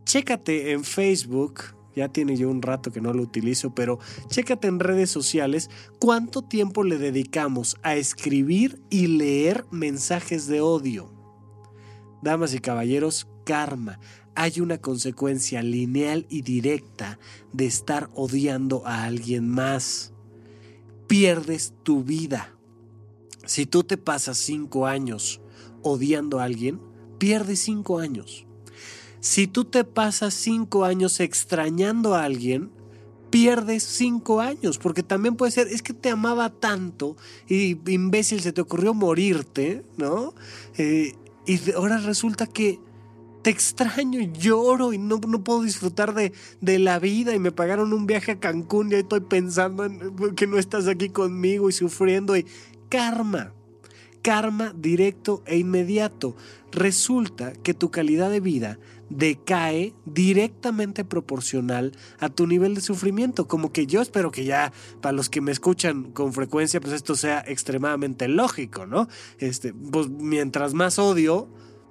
Chécate 0.06 0.72
en 0.72 0.84
Facebook, 0.84 1.76
ya 1.98 2.10
tiene 2.10 2.38
yo 2.38 2.50
un 2.50 2.62
rato 2.62 2.92
que 2.92 3.02
no 3.02 3.12
lo 3.12 3.24
utilizo, 3.24 3.74
pero 3.74 4.00
chécate 4.30 4.68
en 4.68 4.80
redes 4.80 5.10
sociales 5.10 5.70
cuánto 6.00 6.44
tiempo 6.44 6.84
le 6.84 6.98
dedicamos 6.98 7.76
a 7.82 7.96
escribir 7.96 8.80
y 8.90 9.08
leer 9.08 9.66
mensajes 9.72 10.48
de 10.48 10.62
odio. 10.62 11.12
Damas 12.22 12.54
y 12.54 12.60
caballeros, 12.60 13.28
karma. 13.46 14.00
Hay 14.36 14.60
una 14.62 14.78
consecuencia 14.78 15.64
lineal 15.64 16.28
y 16.30 16.44
directa 16.44 17.18
de 17.52 17.66
estar 17.66 18.10
odiando 18.14 18.86
a 18.86 19.06
alguien 19.06 19.50
más. 19.50 20.14
Pierdes 21.08 21.74
tu 21.82 22.04
vida. 22.04 22.54
Si 23.46 23.66
tú 23.66 23.84
te 23.84 23.98
pasas 23.98 24.38
cinco 24.38 24.86
años 24.86 25.42
odiando 25.82 26.40
a 26.40 26.44
alguien, 26.44 26.80
pierdes 27.18 27.60
cinco 27.60 28.00
años. 28.00 28.46
Si 29.20 29.48
tú 29.48 29.66
te 29.66 29.84
pasas 29.84 30.34
cinco 30.34 30.86
años 30.86 31.20
extrañando 31.20 32.16
a 32.16 32.24
alguien, 32.24 32.70
pierdes 33.30 33.84
cinco 33.84 34.42
años, 34.42 34.78
porque 34.78 35.04
también 35.04 35.36
puede 35.36 35.52
ser, 35.52 35.68
es 35.68 35.82
que 35.82 35.94
te 35.94 36.10
amaba 36.10 36.50
tanto 36.50 37.18
y 37.48 37.78
imbécil 37.92 38.42
se 38.42 38.54
te 38.54 38.62
ocurrió 38.62 38.94
morirte, 38.94 39.84
¿no? 39.98 40.34
Eh, 40.78 41.14
y 41.46 41.72
ahora 41.72 41.98
resulta 41.98 42.48
que 42.48 42.80
te 43.42 43.50
extraño, 43.50 44.20
lloro 44.22 44.94
y 44.94 44.98
no, 44.98 45.20
no 45.28 45.44
puedo 45.44 45.62
disfrutar 45.62 46.14
de, 46.14 46.34
de, 46.62 46.80
la 46.80 47.00
vida 47.00 47.34
y 47.34 47.40
me 47.40 47.52
pagaron 47.52 47.94
un 47.94 48.06
viaje 48.06 48.34
a 48.34 48.40
Cancún 48.40 48.92
y 48.92 48.96
estoy 48.96 49.22
pensando 49.22 49.86
en 49.86 50.36
que 50.36 50.48
no 50.48 50.58
estás 50.58 50.88
aquí 50.88 51.10
conmigo 51.10 51.70
y 51.70 51.74
sufriendo 51.74 52.36
y 52.36 52.46
karma 52.90 53.54
karma 54.22 54.74
directo 54.76 55.44
e 55.46 55.58
inmediato. 55.58 56.36
Resulta 56.72 57.54
que 57.54 57.74
tu 57.74 57.92
calidad 57.92 58.30
de 58.30 58.40
vida 58.40 58.80
decae 59.10 59.94
directamente 60.06 61.06
proporcional 61.06 61.94
a 62.20 62.30
tu 62.30 62.46
nivel 62.46 62.76
de 62.76 62.82
sufrimiento. 62.82 63.48
Como 63.48 63.72
que 63.72 63.88
yo 63.88 64.02
espero 64.02 64.32
que 64.32 64.44
ya 64.44 64.74
para 65.02 65.14
los 65.14 65.30
que 65.30 65.42
me 65.42 65.52
escuchan 65.52 66.12
con 66.12 66.34
frecuencia, 66.34 66.82
pues 66.82 66.94
esto 66.94 67.16
sea 67.16 67.44
extremadamente 67.48 68.28
lógico, 68.28 68.86
¿no? 68.86 69.08
Este, 69.40 69.74
pues 69.74 70.10
mientras 70.10 70.74
más 70.74 71.00
odio, 71.00 71.48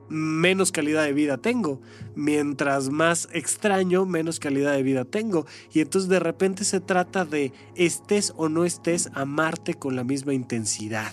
menos 0.09 0.73
calidad 0.73 1.05
de 1.05 1.13
vida 1.13 1.39
tengo. 1.39 1.81
Mientras 2.15 2.91
más 2.91 3.29
extraño, 3.33 4.07
menos 4.07 4.39
calidad 4.39 4.73
de 4.73 4.83
vida 4.83 5.05
tengo. 5.05 5.47
Y 5.73 5.81
entonces 5.81 6.09
de 6.09 6.21
repente 6.21 6.65
se 6.65 6.81
trata 6.81 7.25
de 7.25 7.53
estés 7.75 8.33
o 8.37 8.49
no 8.49 8.65
estés, 8.65 9.11
amarte 9.15 9.75
con 9.75 9.97
la 9.97 10.05
misma 10.05 10.35
intensidad. 10.35 11.13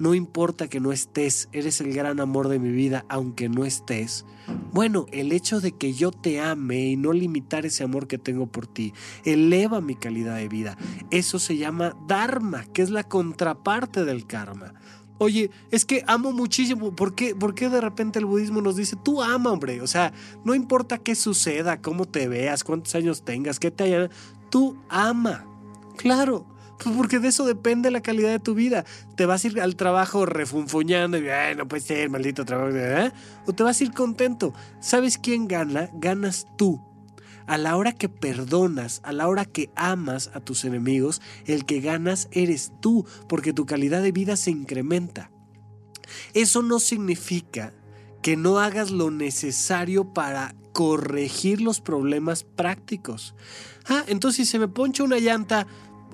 No 0.00 0.14
importa 0.14 0.66
que 0.66 0.80
no 0.80 0.92
estés, 0.92 1.50
eres 1.52 1.82
el 1.82 1.92
gran 1.92 2.20
amor 2.20 2.48
de 2.48 2.58
mi 2.58 2.72
vida 2.72 3.04
aunque 3.10 3.50
no 3.50 3.66
estés. 3.66 4.24
Bueno, 4.72 5.04
el 5.12 5.30
hecho 5.30 5.60
de 5.60 5.72
que 5.72 5.92
yo 5.92 6.10
te 6.10 6.40
ame 6.40 6.86
y 6.86 6.96
no 6.96 7.12
limitar 7.12 7.66
ese 7.66 7.84
amor 7.84 8.08
que 8.08 8.16
tengo 8.16 8.46
por 8.46 8.66
ti, 8.66 8.94
eleva 9.26 9.82
mi 9.82 9.94
calidad 9.94 10.36
de 10.36 10.48
vida. 10.48 10.78
Eso 11.10 11.38
se 11.38 11.58
llama 11.58 11.94
Dharma, 12.08 12.64
que 12.64 12.80
es 12.80 12.88
la 12.88 13.04
contraparte 13.04 14.06
del 14.06 14.26
karma. 14.26 14.72
Oye, 15.18 15.50
es 15.70 15.84
que 15.84 16.02
amo 16.06 16.32
muchísimo. 16.32 16.96
¿Por 16.96 17.14
qué, 17.14 17.34
¿Por 17.34 17.54
qué 17.54 17.68
de 17.68 17.82
repente 17.82 18.18
el 18.18 18.24
budismo 18.24 18.62
nos 18.62 18.76
dice, 18.76 18.96
tú 18.96 19.22
ama, 19.22 19.52
hombre? 19.52 19.82
O 19.82 19.86
sea, 19.86 20.14
no 20.46 20.54
importa 20.54 20.96
qué 20.96 21.14
suceda, 21.14 21.82
cómo 21.82 22.06
te 22.06 22.26
veas, 22.26 22.64
cuántos 22.64 22.94
años 22.94 23.22
tengas, 23.22 23.60
qué 23.60 23.70
te 23.70 23.84
hayan... 23.84 24.10
Tú 24.50 24.78
ama. 24.88 25.44
Claro. 25.98 26.46
Pues 26.82 26.96
porque 26.96 27.18
de 27.18 27.28
eso 27.28 27.44
depende 27.44 27.90
la 27.90 28.00
calidad 28.00 28.30
de 28.30 28.38
tu 28.38 28.54
vida. 28.54 28.84
Te 29.16 29.26
vas 29.26 29.44
a 29.44 29.48
ir 29.48 29.60
al 29.60 29.76
trabajo 29.76 30.24
refunfuñando 30.24 31.18
y, 31.18 31.28
Ay, 31.28 31.54
no 31.54 31.68
puede 31.68 31.82
ser, 31.82 32.08
maldito 32.08 32.44
trabajo. 32.44 32.74
¿eh? 32.74 33.12
O 33.46 33.52
te 33.52 33.62
vas 33.62 33.80
a 33.80 33.84
ir 33.84 33.92
contento. 33.92 34.54
¿Sabes 34.80 35.18
quién 35.18 35.46
gana? 35.46 35.90
Ganas 35.94 36.46
tú. 36.56 36.80
A 37.46 37.58
la 37.58 37.76
hora 37.76 37.92
que 37.92 38.08
perdonas, 38.08 39.00
a 39.02 39.12
la 39.12 39.28
hora 39.28 39.44
que 39.44 39.70
amas 39.74 40.30
a 40.34 40.40
tus 40.40 40.64
enemigos, 40.64 41.20
el 41.46 41.66
que 41.66 41.80
ganas 41.80 42.28
eres 42.30 42.72
tú, 42.80 43.04
porque 43.28 43.52
tu 43.52 43.66
calidad 43.66 44.02
de 44.02 44.12
vida 44.12 44.36
se 44.36 44.50
incrementa. 44.50 45.30
Eso 46.32 46.62
no 46.62 46.78
significa 46.78 47.72
que 48.22 48.36
no 48.36 48.58
hagas 48.58 48.90
lo 48.90 49.10
necesario 49.10 50.12
para 50.12 50.54
corregir 50.72 51.60
los 51.60 51.80
problemas 51.80 52.44
prácticos. 52.44 53.34
Ah, 53.88 54.04
entonces 54.06 54.46
si 54.46 54.52
se 54.52 54.58
me 54.58 54.68
poncha 54.68 55.02
una 55.02 55.18
llanta, 55.18 55.66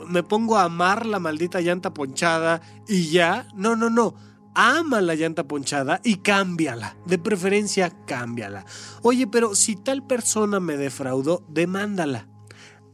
me 0.07 0.23
pongo 0.23 0.57
a 0.57 0.65
amar 0.65 1.07
la 1.07 1.19
maldita 1.19 1.61
llanta 1.61 1.93
ponchada 1.95 2.61
y 2.87 3.11
ya. 3.11 3.47
No, 3.55 3.77
no, 3.77 3.91
no. 3.91 4.15
Ama 4.55 5.01
la 5.01 5.15
llanta 5.15 5.47
ponchada 5.47 6.01
y 6.03 6.17
cámbiala. 6.17 6.97
De 7.05 7.19
preferencia, 7.19 7.91
cámbiala. 8.07 8.65
Oye, 9.03 9.27
pero 9.27 9.55
si 9.55 9.77
tal 9.77 10.07
persona 10.07 10.61
me 10.61 10.77
defraudó, 10.77 11.45
demándala. 11.49 12.27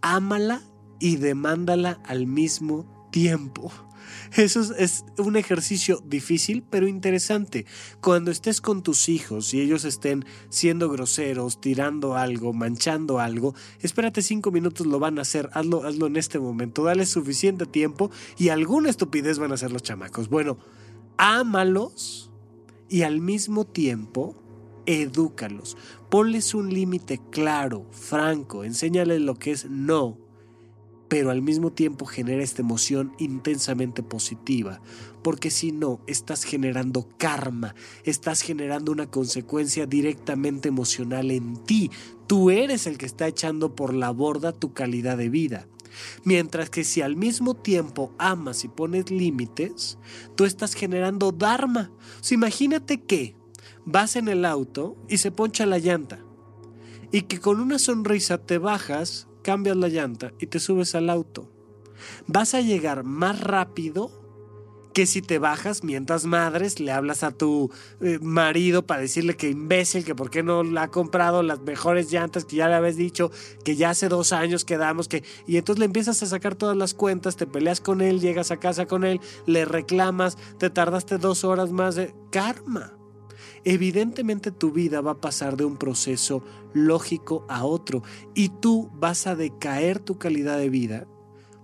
Ámala 0.01 0.63
y 0.99 1.17
demándala 1.17 2.01
al 2.05 2.27
mismo 2.27 3.09
tiempo. 3.13 3.71
Eso 4.37 4.63
es, 4.77 5.05
un 5.19 5.37
ejercicio 5.37 6.03
difícil, 6.07 6.63
pero 6.69 6.89
interesante. 6.89 7.67
Cuando 8.01 8.31
estés 8.31 8.61
con 8.61 8.83
tus 8.83 9.09
hijos 9.09 9.53
y 9.53 9.61
ellos 9.61 9.85
estén 9.85 10.25
siendo 10.49 10.89
groseros, 10.89 11.61
tirando 11.61 12.17
algo, 12.17 12.53
manchando 12.53 13.19
algo, 13.19 13.55
espérate 13.81 14.23
cinco 14.23 14.51
minutos, 14.51 14.87
lo 14.87 14.99
van 14.99 15.19
a 15.19 15.23
hacer. 15.23 15.51
Hazlo, 15.53 15.85
hazlo 15.85 16.07
en 16.07 16.17
este 16.17 16.39
momento. 16.39 16.85
Dale 16.85 17.05
suficiente 17.05 17.67
tiempo 17.67 18.11
y 18.39 18.49
alguna 18.49 18.89
estupidez 18.89 19.39
van 19.39 19.51
a 19.51 19.55
hacer 19.55 19.71
los 19.71 19.83
chamacos. 19.83 20.29
Bueno, 20.29 20.59
ámalos 21.19 22.31
y 22.89 23.03
al 23.03 23.21
mismo 23.21 23.67
tiempo 23.67 24.43
edúcalos. 24.87 25.77
Ponles 26.11 26.55
un 26.55 26.73
límite 26.73 27.21
claro, 27.31 27.87
franco, 27.91 28.65
enséñales 28.65 29.21
lo 29.21 29.35
que 29.35 29.53
es 29.53 29.67
no 29.69 30.22
pero 31.13 31.31
al 31.31 31.43
mismo 31.43 31.71
tiempo 31.71 32.07
genera 32.07 32.43
esta 32.43 32.63
emoción 32.63 33.13
intensamente 33.19 34.03
positiva, 34.03 34.81
porque 35.23 35.51
si 35.51 35.71
no, 35.71 36.01
estás 36.07 36.43
generando 36.43 37.07
karma, 37.19 37.75
estás 38.05 38.41
generando 38.41 38.91
una 38.91 39.11
consecuencia 39.11 39.85
directamente 39.85 40.69
emocional 40.69 41.31
en 41.31 41.59
ti. 41.65 41.91
Tú 42.27 42.49
eres 42.49 42.87
el 42.87 42.97
que 42.97 43.05
está 43.05 43.27
echando 43.27 43.77
por 43.77 43.93
la 43.93 44.09
borda 44.09 44.53
tu 44.53 44.73
calidad 44.73 45.19
de 45.19 45.29
vida. 45.29 45.69
Mientras 46.25 46.71
que 46.71 46.83
si 46.83 47.03
al 47.03 47.15
mismo 47.15 47.53
tiempo 47.53 48.15
amas 48.17 48.65
y 48.65 48.69
pones 48.69 49.11
límites, 49.11 49.99
tú 50.35 50.47
estás 50.47 50.73
generando 50.73 51.31
dharma. 51.31 51.91
imagínate 52.31 53.03
que 53.03 53.37
vas 53.85 54.17
en 54.17 54.29
el 54.29 54.47
auto 54.47 54.97
y 55.11 55.19
se 55.19 55.31
poncha 55.31 55.67
la 55.67 55.79
llanta 55.79 56.25
y 57.11 57.23
que 57.23 57.39
con 57.39 57.61
una 57.61 57.79
sonrisa 57.79 58.39
te 58.39 58.57
bajas, 58.57 59.29
cambias 59.43 59.77
la 59.77 59.89
llanta 59.89 60.33
y 60.39 60.47
te 60.47 60.61
subes 60.61 60.95
al 60.95 61.11
auto. 61.11 61.49
Vas 62.27 62.55
a 62.55 62.61
llegar 62.61 63.05
más 63.05 63.41
rápido 63.41 64.23
que 64.93 65.07
si 65.07 65.23
te 65.23 65.39
bajas 65.39 65.85
mientras 65.85 66.27
madres 66.27 66.79
le 66.79 66.93
hablas 66.93 67.23
a 67.23 67.31
tu 67.31 67.71
eh, 68.01 68.19
marido 68.21 68.87
para 68.87 69.01
decirle 69.01 69.37
que 69.37 69.49
imbécil, 69.49 70.05
que 70.05 70.15
por 70.15 70.31
qué 70.31 70.43
no 70.43 70.63
le 70.63 70.79
ha 70.79 70.89
comprado 70.89 71.43
las 71.43 71.61
mejores 71.61 72.11
llantas 72.11 72.45
que 72.45 72.57
ya 72.57 72.69
le 72.69 72.75
habías 72.75 72.97
dicho, 72.97 73.31
que 73.65 73.77
ya 73.77 73.91
hace 73.91 74.09
dos 74.09 74.33
años 74.33 74.65
quedamos, 74.65 75.09
que... 75.09 75.25
Y 75.47 75.57
entonces 75.57 75.79
le 75.81 75.87
empiezas 75.87 76.23
a 76.23 76.27
sacar 76.27 76.55
todas 76.55 76.77
las 76.77 76.95
cuentas, 76.95 77.37
te 77.37 77.47
peleas 77.47 77.81
con 77.81 78.01
él, 78.01 78.21
llegas 78.21 78.51
a 78.51 78.59
casa 78.59 78.87
con 78.87 79.05
él, 79.05 79.21
le 79.47 79.65
reclamas, 79.65 80.37
te 80.59 80.71
tardaste 80.71 81.19
dos 81.19 81.45
horas 81.45 81.73
más 81.73 81.95
de 81.95 82.15
karma. 82.31 83.02
Evidentemente 83.65 84.51
tu 84.51 84.73
vida 84.73 85.01
va 85.01 85.13
a 85.13 85.21
pasar 85.21 85.57
de 85.57 85.65
un 85.65 85.77
proceso 85.77 86.43
lógico 86.73 87.45
a 87.49 87.65
otro 87.65 88.03
y 88.35 88.49
tú 88.49 88.91
vas 88.95 89.27
a 89.27 89.37
decaer 89.37 90.01
tu 90.01 90.19
calidad 90.19 90.59
de 90.59 90.69
vida 90.69 91.07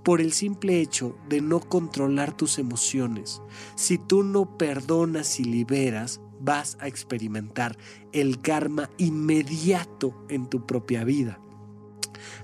por 0.05 0.21
el 0.21 0.33
simple 0.33 0.81
hecho 0.81 1.17
de 1.29 1.41
no 1.41 1.61
controlar 1.61 2.37
tus 2.37 2.59
emociones. 2.59 3.43
Si 3.75 3.99
tú 3.99 4.23
no 4.23 4.57
perdonas 4.57 5.41
y 5.41 5.45
liberas, 5.45 6.21
vas 6.41 6.79
a 6.81 6.87
experimentar 6.87 7.77
el 8.13 8.41
karma 8.41 8.91
inmediato 8.97 10.15
en 10.29 10.47
tu 10.47 10.67
propia 10.67 11.05
vida. 11.05 11.41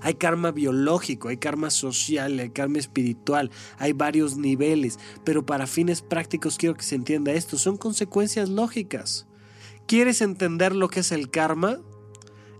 Hay 0.01 0.15
karma 0.15 0.51
biológico, 0.51 1.29
hay 1.29 1.37
karma 1.37 1.69
social, 1.69 2.39
hay 2.39 2.49
karma 2.49 2.77
espiritual, 2.77 3.51
hay 3.77 3.93
varios 3.93 4.37
niveles, 4.37 4.99
pero 5.23 5.45
para 5.45 5.65
fines 5.65 6.01
prácticos 6.01 6.57
quiero 6.57 6.75
que 6.75 6.83
se 6.83 6.95
entienda 6.95 7.31
esto, 7.31 7.57
son 7.57 7.77
consecuencias 7.77 8.49
lógicas. 8.49 9.27
¿Quieres 9.87 10.21
entender 10.21 10.75
lo 10.75 10.89
que 10.89 11.01
es 11.01 11.11
el 11.11 11.29
karma? 11.29 11.79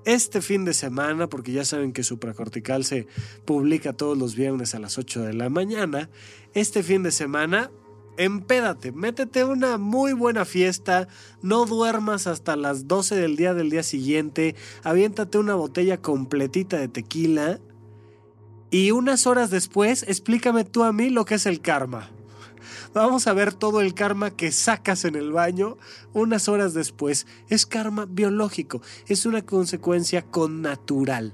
este 0.05 0.41
fin 0.41 0.65
de 0.65 0.73
semana, 0.73 1.28
porque 1.28 1.51
ya 1.51 1.65
saben 1.65 1.91
que 1.91 2.03
Supracortical 2.03 2.86
se 2.86 3.07
publica 3.43 3.91
todos 3.91 4.17
los 4.17 4.36
viernes 4.36 4.76
a 4.76 4.80
las 4.80 4.97
8 4.97 5.23
de 5.23 5.34
la 5.34 5.49
mañana, 5.49 6.09
este 6.53 6.84
fin 6.84 7.01
de 7.01 7.11
semana, 7.11 7.71
empédate, 8.17 8.91
métete 8.91 9.43
una 9.43 9.78
muy 9.78 10.13
buena 10.13 10.45
fiesta, 10.45 11.07
no 11.41 11.65
duermas 11.65 12.28
hasta 12.28 12.55
las 12.55 12.88
12 12.88 13.15
del 13.15 13.36
día 13.36 13.53
del 13.55 13.71
día 13.71 13.84
siguiente, 13.84 14.55
aviéntate 14.84 15.39
una 15.39 15.55
botella 15.55 15.99
completita 16.01 16.78
de 16.78 16.88
tequila 16.88 17.59
y 18.69 18.91
unas 18.91 19.26
horas 19.26 19.49
después 19.49 20.03
explícame 20.03 20.65
tú 20.65 20.84
a 20.84 20.93
mí 20.93 21.09
lo 21.09 21.26
que 21.26 21.36
es 21.36 21.45
el 21.47 21.61
karma. 21.61 22.14
Vamos 22.93 23.28
a 23.28 23.34
ver 23.34 23.53
todo 23.53 23.82
el 23.82 23.93
karma 23.93 24.32
que 24.32 24.51
sacas 24.51 25.05
en 25.05 25.16
el 25.16 25.32
baño 25.32 25.78
unas 26.13 26.47
horas 26.49 26.74
después. 26.74 27.28
Es 27.49 27.66
karma 27.66 28.05
biológico, 28.05 28.82
es 29.07 29.26
una 29.26 29.43
consecuencia 29.43 30.24
connatural. 30.24 31.34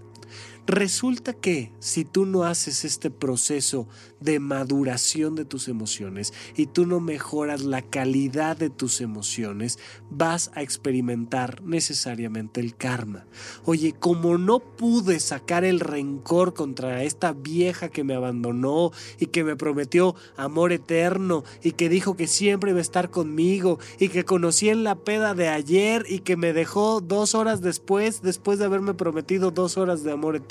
Resulta 0.67 1.33
que 1.33 1.71
si 1.79 2.05
tú 2.05 2.25
no 2.25 2.43
haces 2.43 2.85
este 2.85 3.09
proceso 3.09 3.87
de 4.19 4.39
maduración 4.39 5.35
de 5.35 5.43
tus 5.43 5.67
emociones 5.67 6.33
y 6.55 6.67
tú 6.67 6.85
no 6.85 6.99
mejoras 6.99 7.63
la 7.63 7.81
calidad 7.81 8.55
de 8.55 8.69
tus 8.69 9.01
emociones, 9.01 9.79
vas 10.09 10.51
a 10.53 10.61
experimentar 10.61 11.61
necesariamente 11.63 12.61
el 12.61 12.75
karma. 12.75 13.25
Oye, 13.65 13.93
como 13.93 14.37
no 14.37 14.59
pude 14.59 15.19
sacar 15.19 15.63
el 15.63 15.79
rencor 15.79 16.53
contra 16.53 17.03
esta 17.03 17.33
vieja 17.33 17.89
que 17.89 18.03
me 18.03 18.13
abandonó 18.13 18.91
y 19.19 19.27
que 19.27 19.43
me 19.43 19.55
prometió 19.55 20.15
amor 20.37 20.71
eterno 20.71 21.43
y 21.63 21.71
que 21.71 21.89
dijo 21.89 22.15
que 22.15 22.27
siempre 22.27 22.71
iba 22.71 22.79
a 22.79 22.83
estar 22.83 23.09
conmigo 23.09 23.79
y 23.99 24.09
que 24.09 24.25
conocí 24.25 24.69
en 24.69 24.83
la 24.83 24.95
peda 24.95 25.33
de 25.33 25.49
ayer 25.49 26.05
y 26.07 26.19
que 26.19 26.37
me 26.37 26.53
dejó 26.53 27.01
dos 27.01 27.33
horas 27.33 27.61
después, 27.61 28.21
después 28.21 28.59
de 28.59 28.65
haberme 28.65 28.93
prometido 28.93 29.49
dos 29.49 29.77
horas 29.77 30.03
de 30.03 30.11
amor 30.11 30.35
eterno, 30.35 30.50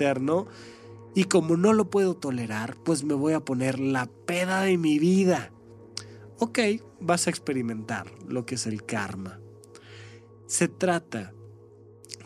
y 1.14 1.24
como 1.24 1.56
no 1.56 1.72
lo 1.72 1.90
puedo 1.90 2.14
tolerar, 2.14 2.76
pues 2.84 3.04
me 3.04 3.14
voy 3.14 3.32
a 3.32 3.40
poner 3.40 3.80
la 3.80 4.06
peda 4.06 4.62
de 4.62 4.78
mi 4.78 4.98
vida. 4.98 5.50
Ok, 6.38 6.58
vas 7.00 7.26
a 7.26 7.30
experimentar 7.30 8.10
lo 8.28 8.46
que 8.46 8.54
es 8.54 8.66
el 8.66 8.84
karma. 8.84 9.40
Se 10.46 10.68
trata 10.68 11.32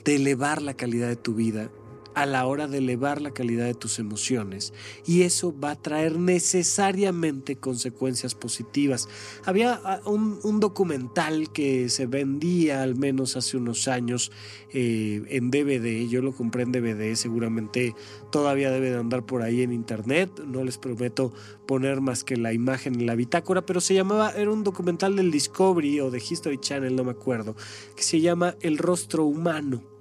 de 0.04 0.16
elevar 0.16 0.62
la 0.62 0.74
calidad 0.74 1.08
de 1.08 1.16
tu 1.16 1.34
vida 1.34 1.70
a 2.14 2.26
la 2.26 2.46
hora 2.46 2.66
de 2.66 2.78
elevar 2.78 3.20
la 3.20 3.32
calidad 3.32 3.66
de 3.66 3.74
tus 3.74 3.98
emociones 3.98 4.72
y 5.06 5.22
eso 5.22 5.54
va 5.58 5.72
a 5.72 5.80
traer 5.80 6.18
necesariamente 6.18 7.56
consecuencias 7.56 8.34
positivas. 8.34 9.08
Había 9.44 9.80
ah, 9.84 10.00
un, 10.06 10.60
documental 10.60 11.50
que 11.52 11.88
se 11.88 12.06
vendía 12.06 12.82
al 12.82 12.94
menos 12.94 13.36
hace 13.36 13.56
unos 13.56 13.88
años 13.88 14.30
eh, 14.72 15.22
en 15.28 15.50
DVD, 15.50 16.08
yo 16.08 16.22
lo 16.22 16.32
compré 16.32 16.62
en 16.62 16.72
DVD, 16.72 17.14
seguramente 17.16 17.94
todavía 18.30 18.70
debe 18.70 18.90
de 18.90 18.98
andar 18.98 19.26
por 19.26 19.42
ahí 19.42 19.62
en 19.62 19.72
internet, 19.72 20.30
no 20.46 20.64
les 20.64 20.78
prometo 20.78 21.32
poner 21.66 22.00
más 22.00 22.24
que 22.24 22.36
la 22.36 22.52
imagen 22.52 22.94
en 22.94 23.06
la 23.06 23.14
bitácora, 23.14 23.66
pero 23.66 23.80
se 23.80 23.94
llamaba, 23.94 24.30
era 24.30 24.50
un 24.50 24.64
documental 24.64 25.16
del 25.16 25.30
Discovery 25.30 26.00
o 26.00 26.10
de 26.10 26.18
History 26.18 26.58
Channel, 26.58 26.94
no 26.94 27.04
me 27.04 27.12
acuerdo, 27.12 27.56
que 27.96 28.02
se 28.02 28.20
llama 28.20 28.54
El 28.60 28.78
rostro 28.78 29.24
humano 29.24 29.93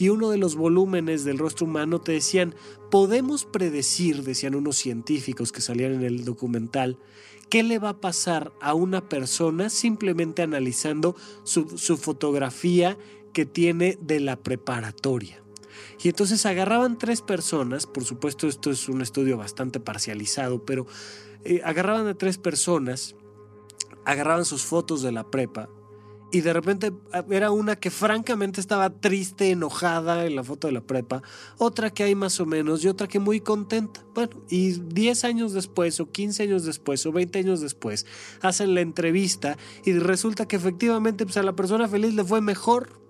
y 0.00 0.08
uno 0.08 0.30
de 0.30 0.38
los 0.38 0.56
volúmenes 0.56 1.24
del 1.24 1.36
rostro 1.36 1.66
humano 1.66 2.00
te 2.00 2.12
decían, 2.12 2.54
podemos 2.90 3.44
predecir, 3.44 4.24
decían 4.24 4.54
unos 4.54 4.76
científicos 4.76 5.52
que 5.52 5.60
salían 5.60 5.92
en 5.92 6.04
el 6.04 6.24
documental, 6.24 6.98
qué 7.50 7.62
le 7.62 7.78
va 7.78 7.90
a 7.90 8.00
pasar 8.00 8.50
a 8.62 8.72
una 8.72 9.10
persona 9.10 9.68
simplemente 9.68 10.40
analizando 10.40 11.16
su, 11.44 11.66
fotografía 11.98 12.96
que 13.34 13.44
tiene 13.44 13.98
de 14.00 14.20
la 14.20 14.36
preparatoria. 14.36 15.42
Y 16.02 16.08
entonces 16.08 16.46
agarraban 16.46 16.96
tres 16.96 17.20
personas, 17.20 17.86
por 17.86 18.04
supuesto 18.04 18.48
esto 18.48 18.70
es 18.70 18.88
un 18.88 19.02
estudio 19.02 19.36
bastante 19.36 19.80
parcializado, 19.80 20.64
pero 20.64 20.86
eh, 21.44 21.60
agarraban 21.62 22.06
a 22.06 22.14
tres 22.14 22.38
personas, 22.38 23.16
agarraban 24.06 24.46
sus 24.46 24.62
fotos 24.62 25.02
de 25.02 25.12
la 25.12 25.30
prepa, 25.30 25.68
y 26.32 26.40
de 26.42 26.52
repente 26.52 26.92
ah, 27.12 27.24
era 27.30 27.50
una 27.50 27.76
que 27.76 27.90
francamente 27.90 28.60
estaba 28.60 28.90
triste, 28.90 29.50
enojada 29.50 30.26
en 30.26 30.36
la 30.36 30.44
foto 30.44 30.68
de 30.68 30.72
la 30.72 30.80
prepa, 30.80 31.22
otra 31.58 31.90
que 31.90 32.04
hay 32.04 32.14
más 32.14 32.38
o 32.40 32.46
menos 32.46 32.84
y 32.84 32.88
otra 32.88 33.08
que 33.08 33.18
muy 33.18 33.40
contenta. 33.40 34.04
Bueno, 34.14 34.42
y 34.48 34.72
10 34.72 35.24
años 35.24 35.52
después 35.52 35.98
o 36.00 36.10
15 36.10 36.44
años 36.44 36.64
después 36.64 37.04
o 37.06 37.12
20 37.12 37.38
años 37.38 37.60
después 37.60 38.06
hacen 38.40 38.74
la 38.74 38.80
entrevista 38.80 39.56
y 39.84 39.92
resulta 39.94 40.46
que 40.46 40.56
efectivamente 40.56 41.24
pues, 41.24 41.36
a 41.36 41.42
la 41.42 41.54
persona 41.54 41.88
feliz 41.88 42.14
le 42.14 42.24
fue 42.24 42.40
mejor. 42.40 43.00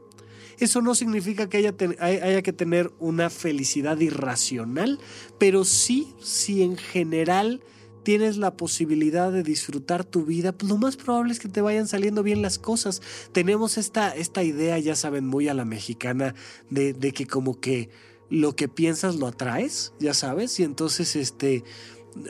Eso 0.59 0.83
no 0.83 0.95
significa 0.95 1.49
que 1.49 1.57
haya, 1.57 1.75
haya 2.01 2.43
que 2.43 2.53
tener 2.53 2.93
una 2.99 3.31
felicidad 3.31 3.99
irracional, 3.99 4.99
pero 5.39 5.65
sí, 5.65 6.15
si 6.21 6.63
en 6.63 6.77
general 6.77 7.63
tienes 8.03 8.37
la 8.37 8.57
posibilidad 8.57 9.33
de 9.33 9.43
disfrutar 9.43 10.05
tu 10.05 10.25
vida, 10.25 10.53
pues 10.53 10.71
lo 10.71 10.79
más 10.79 10.97
probable 10.97 11.33
es 11.33 11.39
que 11.39 11.49
te 11.49 11.61
vayan 11.61 11.89
saliendo 11.89 12.23
bien 12.23 12.43
las 12.43 12.59
cosas. 12.59 13.03
Tenemos 13.33 13.79
esta, 13.79 14.15
esta 14.15 14.43
idea, 14.43 14.79
ya 14.79 14.97
saben, 14.97 15.27
muy 15.27 15.49
a 15.49 15.55
la 15.55 15.65
mexicana, 15.65 16.35
de, 16.71 16.93
de 16.93 17.13
que 17.13 17.27
como 17.27 17.61
que 17.61 17.91
lo 18.31 18.55
que 18.55 18.69
piensas 18.69 19.17
lo 19.17 19.27
atraes, 19.27 19.93
ya 19.99 20.15
sabes, 20.15 20.59
y 20.61 20.63
entonces 20.63 21.17
este, 21.17 21.65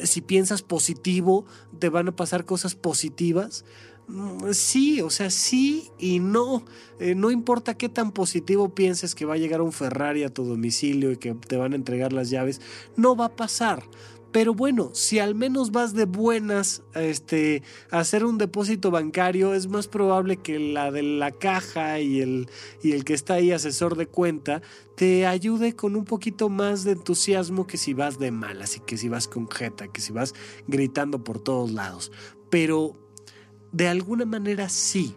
si 0.04 0.20
piensas 0.20 0.62
positivo, 0.62 1.44
te 1.78 1.88
van 1.88 2.08
a 2.08 2.16
pasar 2.16 2.44
cosas 2.44 2.74
positivas. 2.74 3.64
Mm, 4.08 4.52
sí, 4.52 5.00
o 5.02 5.10
sea, 5.10 5.30
sí 5.30 5.90
y 5.98 6.18
no. 6.18 6.64
Eh, 6.98 7.14
no 7.14 7.30
importa 7.30 7.76
qué 7.76 7.88
tan 7.88 8.12
positivo 8.12 8.74
pienses 8.74 9.14
que 9.14 9.24
va 9.24 9.34
a 9.34 9.38
llegar 9.38 9.62
un 9.62 9.72
Ferrari 9.72 10.24
a 10.24 10.32
tu 10.34 10.44
domicilio 10.44 11.12
y 11.12 11.16
que 11.16 11.34
te 11.34 11.56
van 11.56 11.72
a 11.72 11.76
entregar 11.76 12.12
las 12.12 12.30
llaves, 12.30 12.60
no 12.96 13.14
va 13.14 13.26
a 13.26 13.36
pasar. 13.36 13.84
Pero 14.32 14.54
bueno, 14.54 14.90
si 14.94 15.18
al 15.18 15.34
menos 15.34 15.72
vas 15.72 15.92
de 15.92 16.04
buenas 16.04 16.82
este, 16.94 17.62
a 17.90 17.98
hacer 17.98 18.24
un 18.24 18.38
depósito 18.38 18.90
bancario, 18.90 19.54
es 19.54 19.66
más 19.66 19.88
probable 19.88 20.36
que 20.36 20.58
la 20.60 20.92
de 20.92 21.02
la 21.02 21.32
caja 21.32 21.98
y 21.98 22.20
el, 22.20 22.48
y 22.82 22.92
el 22.92 23.04
que 23.04 23.14
está 23.14 23.34
ahí 23.34 23.50
asesor 23.50 23.96
de 23.96 24.06
cuenta 24.06 24.62
te 24.94 25.26
ayude 25.26 25.74
con 25.74 25.96
un 25.96 26.04
poquito 26.04 26.48
más 26.48 26.84
de 26.84 26.92
entusiasmo 26.92 27.66
que 27.66 27.76
si 27.76 27.94
vas 27.94 28.18
de 28.18 28.30
malas 28.30 28.76
y 28.76 28.80
que 28.80 28.96
si 28.96 29.08
vas 29.08 29.26
con 29.26 29.48
jeta, 29.48 29.88
que 29.88 30.00
si 30.00 30.12
vas 30.12 30.34
gritando 30.68 31.24
por 31.24 31.40
todos 31.40 31.72
lados. 31.72 32.12
Pero 32.50 32.96
de 33.72 33.88
alguna 33.88 34.26
manera 34.26 34.68
sí, 34.68 35.14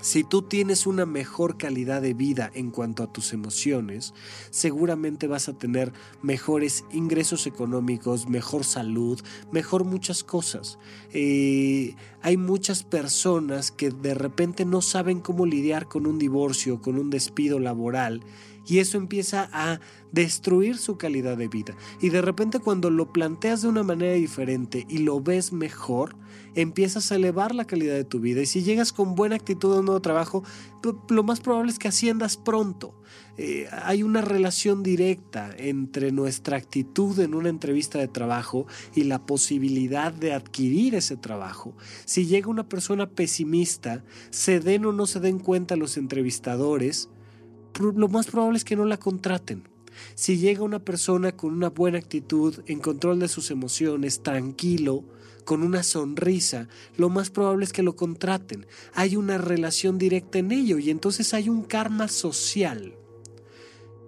Si 0.00 0.24
tú 0.24 0.42
tienes 0.42 0.86
una 0.86 1.04
mejor 1.04 1.58
calidad 1.58 2.00
de 2.00 2.14
vida 2.14 2.50
en 2.54 2.70
cuanto 2.70 3.02
a 3.02 3.12
tus 3.12 3.34
emociones, 3.34 4.14
seguramente 4.50 5.26
vas 5.26 5.48
a 5.48 5.58
tener 5.58 5.92
mejores 6.22 6.84
ingresos 6.90 7.46
económicos, 7.46 8.26
mejor 8.26 8.64
salud, 8.64 9.20
mejor 9.52 9.84
muchas 9.84 10.24
cosas. 10.24 10.78
Eh, 11.12 11.96
hay 12.22 12.38
muchas 12.38 12.82
personas 12.82 13.70
que 13.70 13.90
de 13.90 14.14
repente 14.14 14.64
no 14.64 14.80
saben 14.80 15.20
cómo 15.20 15.44
lidiar 15.44 15.86
con 15.86 16.06
un 16.06 16.18
divorcio, 16.18 16.80
con 16.80 16.98
un 16.98 17.10
despido 17.10 17.58
laboral 17.58 18.22
y 18.66 18.78
eso 18.78 18.98
empieza 18.98 19.50
a 19.52 19.80
destruir 20.12 20.78
su 20.78 20.96
calidad 20.96 21.36
de 21.36 21.48
vida. 21.48 21.76
Y 22.00 22.10
de 22.10 22.22
repente 22.22 22.60
cuando 22.60 22.88
lo 22.88 23.12
planteas 23.12 23.62
de 23.62 23.68
una 23.68 23.82
manera 23.82 24.12
diferente 24.14 24.86
y 24.88 24.98
lo 24.98 25.20
ves 25.20 25.52
mejor, 25.52 26.14
empiezas 26.54 27.10
a 27.10 27.16
elevar 27.16 27.54
la 27.54 27.64
calidad 27.64 27.94
de 27.94 28.04
tu 28.04 28.20
vida. 28.20 28.40
Y 28.40 28.46
si 28.46 28.62
llegas 28.62 28.92
con 28.92 29.14
buena 29.14 29.36
actitud 29.36 29.74
a 29.74 29.80
un 29.80 29.86
nuevo 29.86 30.00
trabajo, 30.00 30.44
lo 31.08 31.22
más 31.22 31.40
probable 31.40 31.70
es 31.70 31.78
que 31.78 31.88
asciendas 31.88 32.36
pronto. 32.36 33.00
Eh, 33.36 33.68
hay 33.70 34.02
una 34.02 34.20
relación 34.20 34.82
directa 34.82 35.54
entre 35.56 36.12
nuestra 36.12 36.56
actitud 36.56 37.18
en 37.20 37.34
una 37.34 37.48
entrevista 37.48 37.98
de 37.98 38.08
trabajo 38.08 38.66
y 38.94 39.04
la 39.04 39.24
posibilidad 39.24 40.12
de 40.12 40.34
adquirir 40.34 40.94
ese 40.94 41.16
trabajo. 41.16 41.74
Si 42.04 42.26
llega 42.26 42.48
una 42.48 42.68
persona 42.68 43.08
pesimista, 43.08 44.04
se 44.30 44.60
den 44.60 44.84
o 44.84 44.92
no 44.92 45.06
se 45.06 45.20
den 45.20 45.38
cuenta 45.38 45.76
los 45.76 45.96
entrevistadores, 45.96 47.08
lo 47.78 48.08
más 48.08 48.26
probable 48.26 48.58
es 48.58 48.64
que 48.64 48.76
no 48.76 48.84
la 48.84 48.98
contraten. 48.98 49.68
Si 50.14 50.38
llega 50.38 50.62
una 50.62 50.80
persona 50.80 51.32
con 51.32 51.52
una 51.52 51.70
buena 51.70 51.98
actitud, 51.98 52.60
en 52.66 52.80
control 52.80 53.20
de 53.20 53.28
sus 53.28 53.50
emociones, 53.50 54.22
tranquilo, 54.22 55.04
con 55.40 55.62
una 55.62 55.82
sonrisa, 55.82 56.68
lo 56.96 57.08
más 57.08 57.30
probable 57.30 57.64
es 57.64 57.72
que 57.72 57.82
lo 57.82 57.96
contraten. 57.96 58.66
Hay 58.94 59.16
una 59.16 59.38
relación 59.38 59.98
directa 59.98 60.38
en 60.38 60.52
ello 60.52 60.78
y 60.78 60.90
entonces 60.90 61.34
hay 61.34 61.48
un 61.48 61.62
karma 61.62 62.08
social. 62.08 62.94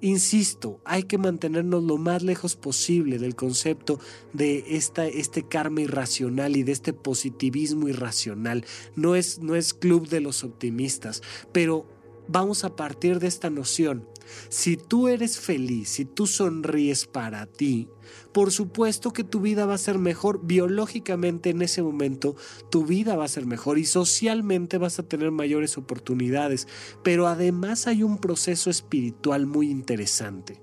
Insisto, 0.03 0.80
hay 0.85 1.05
que 1.05 1.16
mantenernos 1.16 1.85
lo 1.85 1.97
más 1.97 2.24
lejos 2.24 2.57
posible 2.57 3.18
del 3.18 3.37
concepto 3.37 4.01
de 4.33 4.64
esta, 4.76 5.07
este 5.07 5.45
karma 5.45 5.83
irracional 5.83 6.57
y 6.57 6.64
de 6.64 6.72
este 6.72 6.93
positivismo 6.93 7.89
irracional. 7.89 8.64
No 8.97 9.14
es, 9.14 9.39
no 9.39 9.55
es 9.55 9.72
club 9.72 10.09
de 10.09 10.20
los 10.20 10.43
optimistas, 10.43 11.22
pero 11.53 11.87
vamos 12.26 12.64
a 12.64 12.74
partir 12.74 13.20
de 13.20 13.28
esta 13.28 13.49
noción. 13.49 14.05
Si 14.49 14.76
tú 14.76 15.09
eres 15.09 15.39
feliz, 15.39 15.89
si 15.89 16.05
tú 16.05 16.26
sonríes 16.26 17.07
para 17.07 17.47
ti, 17.47 17.89
por 18.33 18.51
supuesto 18.51 19.12
que 19.12 19.24
tu 19.24 19.41
vida 19.41 19.66
va 19.66 19.74
a 19.74 19.78
ser 19.78 19.99
mejor. 19.99 20.41
Biológicamente 20.43 21.51
en 21.51 21.62
ese 21.62 21.83
momento 21.83 22.37
tu 22.70 22.85
vida 22.85 23.16
va 23.16 23.24
a 23.24 23.28
ser 23.28 23.47
mejor 23.47 23.78
y 23.78 23.85
socialmente 23.85 24.78
vas 24.78 24.99
a 24.99 25.03
tener 25.03 25.30
mayores 25.30 25.78
oportunidades. 25.78 26.68
Pero 27.03 27.26
además 27.26 27.87
hay 27.87 28.03
un 28.03 28.18
proceso 28.18 28.70
espiritual 28.70 29.47
muy 29.47 29.70
interesante. 29.70 30.61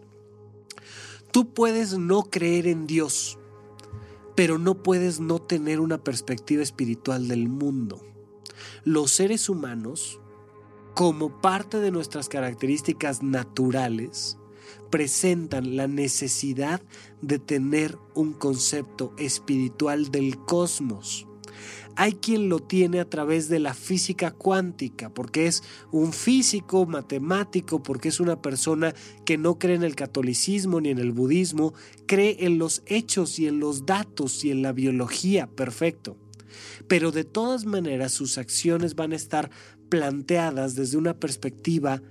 Tú 1.31 1.53
puedes 1.53 1.97
no 1.97 2.23
creer 2.23 2.65
en 2.67 2.87
Dios, 2.87 3.37
pero 4.35 4.57
no 4.57 4.81
puedes 4.81 5.19
no 5.19 5.39
tener 5.39 5.79
una 5.79 6.03
perspectiva 6.03 6.63
espiritual 6.63 7.27
del 7.27 7.49
mundo. 7.49 8.03
Los 8.83 9.11
seres 9.11 9.47
humanos 9.47 10.19
como 10.93 11.41
parte 11.41 11.79
de 11.79 11.91
nuestras 11.91 12.29
características 12.29 13.23
naturales, 13.23 14.37
presentan 14.89 15.75
la 15.75 15.87
necesidad 15.87 16.81
de 17.21 17.39
tener 17.39 17.97
un 18.15 18.33
concepto 18.33 19.13
espiritual 19.17 20.11
del 20.11 20.37
cosmos. 20.37 21.25
Hay 21.95 22.13
quien 22.13 22.47
lo 22.47 22.59
tiene 22.59 23.01
a 23.01 23.09
través 23.09 23.49
de 23.49 23.59
la 23.59 23.73
física 23.73 24.31
cuántica, 24.31 25.13
porque 25.13 25.47
es 25.47 25.63
un 25.91 26.13
físico 26.13 26.85
matemático, 26.85 27.83
porque 27.83 28.07
es 28.07 28.21
una 28.21 28.41
persona 28.41 28.93
que 29.25 29.37
no 29.37 29.59
cree 29.59 29.75
en 29.75 29.83
el 29.83 29.95
catolicismo 29.95 30.79
ni 30.79 30.89
en 30.89 30.99
el 30.99 31.11
budismo, 31.11 31.73
cree 32.05 32.37
en 32.45 32.57
los 32.57 32.83
hechos 32.85 33.37
y 33.37 33.47
en 33.47 33.59
los 33.59 33.85
datos 33.85 34.45
y 34.45 34.51
en 34.51 34.61
la 34.61 34.71
biología, 34.71 35.47
perfecto. 35.47 36.15
Pero 36.87 37.11
de 37.11 37.25
todas 37.25 37.65
maneras 37.65 38.13
sus 38.13 38.37
acciones 38.37 38.95
van 38.95 39.11
a 39.11 39.17
estar 39.17 39.51
planteadas 39.89 40.75
desde 40.75 40.97
una 40.97 41.13
perspectiva 41.13 42.01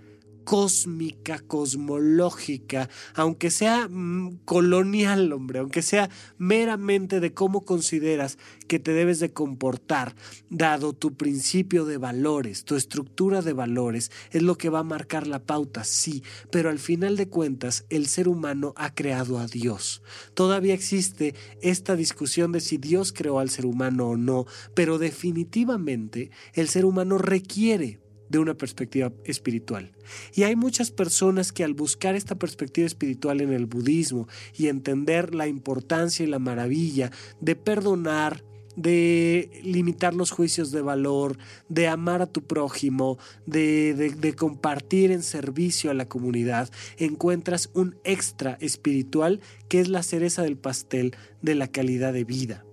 cósmica, 0.48 1.40
cosmológica, 1.40 2.88
aunque 3.12 3.50
sea 3.50 3.86
mm, 3.86 4.38
colonial, 4.46 5.30
hombre, 5.34 5.58
aunque 5.58 5.82
sea 5.82 6.08
meramente 6.38 7.20
de 7.20 7.34
cómo 7.34 7.66
consideras 7.66 8.38
que 8.66 8.78
te 8.78 8.94
debes 8.94 9.20
de 9.20 9.30
comportar, 9.30 10.14
dado 10.48 10.94
tu 10.94 11.12
principio 11.18 11.84
de 11.84 11.98
valores, 11.98 12.64
tu 12.64 12.76
estructura 12.76 13.42
de 13.42 13.52
valores, 13.52 14.10
es 14.30 14.40
lo 14.40 14.56
que 14.56 14.70
va 14.70 14.78
a 14.78 14.84
marcar 14.84 15.26
la 15.26 15.44
pauta, 15.44 15.84
sí, 15.84 16.22
pero 16.50 16.70
al 16.70 16.78
final 16.78 17.18
de 17.18 17.28
cuentas 17.28 17.84
el 17.90 18.06
ser 18.06 18.26
humano 18.26 18.72
ha 18.78 18.94
creado 18.94 19.38
a 19.38 19.46
Dios. 19.46 20.00
Todavía 20.32 20.72
existe 20.72 21.34
esta 21.60 21.94
discusión 21.94 22.52
de 22.52 22.60
si 22.60 22.78
Dios 22.78 23.12
creó 23.12 23.38
al 23.38 23.50
ser 23.50 23.66
humano 23.66 24.08
o 24.08 24.16
no, 24.16 24.46
pero 24.72 24.96
definitivamente 24.96 26.30
el 26.54 26.70
ser 26.70 26.86
humano 26.86 27.18
requiere 27.18 28.00
de 28.28 28.38
una 28.38 28.54
perspectiva 28.54 29.12
espiritual. 29.24 29.92
Y 30.34 30.42
hay 30.42 30.56
muchas 30.56 30.90
personas 30.90 31.52
que 31.52 31.64
al 31.64 31.74
buscar 31.74 32.14
esta 32.14 32.36
perspectiva 32.36 32.86
espiritual 32.86 33.40
en 33.40 33.52
el 33.52 33.66
budismo 33.66 34.28
y 34.56 34.68
entender 34.68 35.34
la 35.34 35.46
importancia 35.46 36.24
y 36.24 36.28
la 36.28 36.38
maravilla 36.38 37.10
de 37.40 37.56
perdonar, 37.56 38.44
de 38.76 39.50
limitar 39.64 40.14
los 40.14 40.30
juicios 40.30 40.70
de 40.70 40.82
valor, 40.82 41.36
de 41.68 41.88
amar 41.88 42.22
a 42.22 42.26
tu 42.26 42.42
prójimo, 42.42 43.18
de, 43.44 43.92
de, 43.94 44.32
compartir 44.34 45.10
en 45.10 45.22
servicio 45.22 45.90
a 45.90 45.94
la 45.94 46.08
comunidad, 46.08 46.70
encuentras 46.96 47.70
un 47.74 47.96
extra 48.04 48.56
espiritual 48.60 49.40
que 49.68 49.80
es 49.80 49.88
la 49.88 50.04
cereza 50.04 50.42
del 50.42 50.56
pastel 50.56 51.16
de 51.42 51.56
la 51.56 51.66
calidad 51.66 52.12
de 52.12 52.22
vida. 52.22 52.64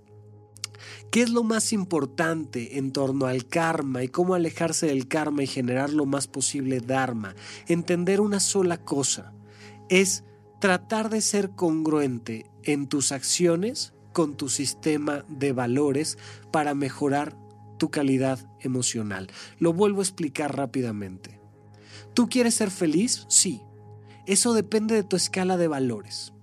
¿Qué 1.15 1.21
es 1.21 1.29
lo 1.29 1.43
más 1.43 1.71
importante 1.71 2.77
en 2.77 2.91
torno 2.91 3.25
al 3.25 3.47
karma 3.47 4.03
y 4.03 4.09
cómo 4.09 4.33
alejarse 4.33 4.87
del 4.87 5.07
karma 5.07 5.43
y 5.43 5.47
generar 5.47 5.89
lo 5.93 6.05
más 6.05 6.27
posible 6.27 6.81
dharma? 6.81 7.35
Entender 7.69 8.19
una 8.19 8.41
sola 8.41 8.83
cosa, 8.83 9.31
es 9.87 10.25
tratar 10.59 11.09
de 11.09 11.21
ser 11.21 11.51
congruente 11.51 12.47
en 12.63 12.87
tus 12.87 13.13
acciones 13.13 13.93
con 14.11 14.35
tu 14.35 14.49
sistema 14.49 15.23
de 15.29 15.53
valores 15.53 16.17
para 16.51 16.75
mejorar 16.75 17.37
tu 17.77 17.89
calidad 17.89 18.51
emocional. 18.59 19.29
Lo 19.57 19.71
vuelvo 19.71 20.01
a 20.01 20.03
explicar 20.03 20.57
rápidamente. 20.57 21.39
¿Tú 22.13 22.27
quieres 22.27 22.55
ser 22.55 22.71
feliz? 22.71 23.25
Sí. 23.29 23.61
Eso 24.25 24.53
depende 24.53 24.95
de 24.95 25.03
tu 25.03 25.15
escala 25.15 25.55
de 25.55 25.69
valores. 25.69 26.33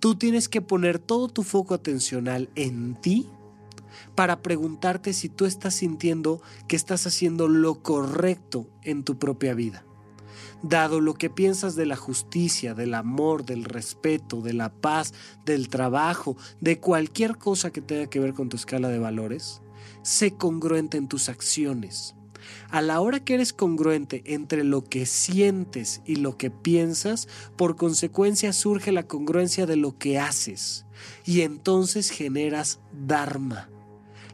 Tú 0.00 0.16
tienes 0.16 0.48
que 0.48 0.60
poner 0.60 0.98
todo 0.98 1.28
tu 1.28 1.44
foco 1.44 1.74
atencional 1.74 2.50
en 2.56 3.00
ti 3.00 3.28
para 4.18 4.42
preguntarte 4.42 5.12
si 5.12 5.28
tú 5.28 5.44
estás 5.44 5.74
sintiendo 5.74 6.42
que 6.66 6.74
estás 6.74 7.06
haciendo 7.06 7.46
lo 7.46 7.84
correcto 7.84 8.68
en 8.82 9.04
tu 9.04 9.16
propia 9.16 9.54
vida. 9.54 9.84
Dado 10.60 11.00
lo 11.00 11.14
que 11.14 11.30
piensas 11.30 11.76
de 11.76 11.86
la 11.86 11.94
justicia, 11.94 12.74
del 12.74 12.94
amor, 12.94 13.44
del 13.44 13.62
respeto, 13.62 14.40
de 14.40 14.54
la 14.54 14.72
paz, 14.72 15.14
del 15.44 15.68
trabajo, 15.68 16.36
de 16.60 16.80
cualquier 16.80 17.38
cosa 17.38 17.70
que 17.70 17.80
tenga 17.80 18.10
que 18.10 18.18
ver 18.18 18.34
con 18.34 18.48
tu 18.48 18.56
escala 18.56 18.88
de 18.88 18.98
valores, 18.98 19.62
sé 20.02 20.32
congruente 20.32 20.96
en 20.98 21.06
tus 21.06 21.28
acciones. 21.28 22.16
A 22.70 22.82
la 22.82 23.00
hora 23.00 23.20
que 23.20 23.34
eres 23.34 23.52
congruente 23.52 24.24
entre 24.26 24.64
lo 24.64 24.82
que 24.82 25.06
sientes 25.06 26.02
y 26.04 26.16
lo 26.16 26.36
que 26.36 26.50
piensas, 26.50 27.28
por 27.54 27.76
consecuencia 27.76 28.52
surge 28.52 28.90
la 28.90 29.06
congruencia 29.06 29.64
de 29.64 29.76
lo 29.76 29.96
que 29.96 30.18
haces 30.18 30.86
y 31.24 31.42
entonces 31.42 32.10
generas 32.10 32.80
Dharma 33.06 33.68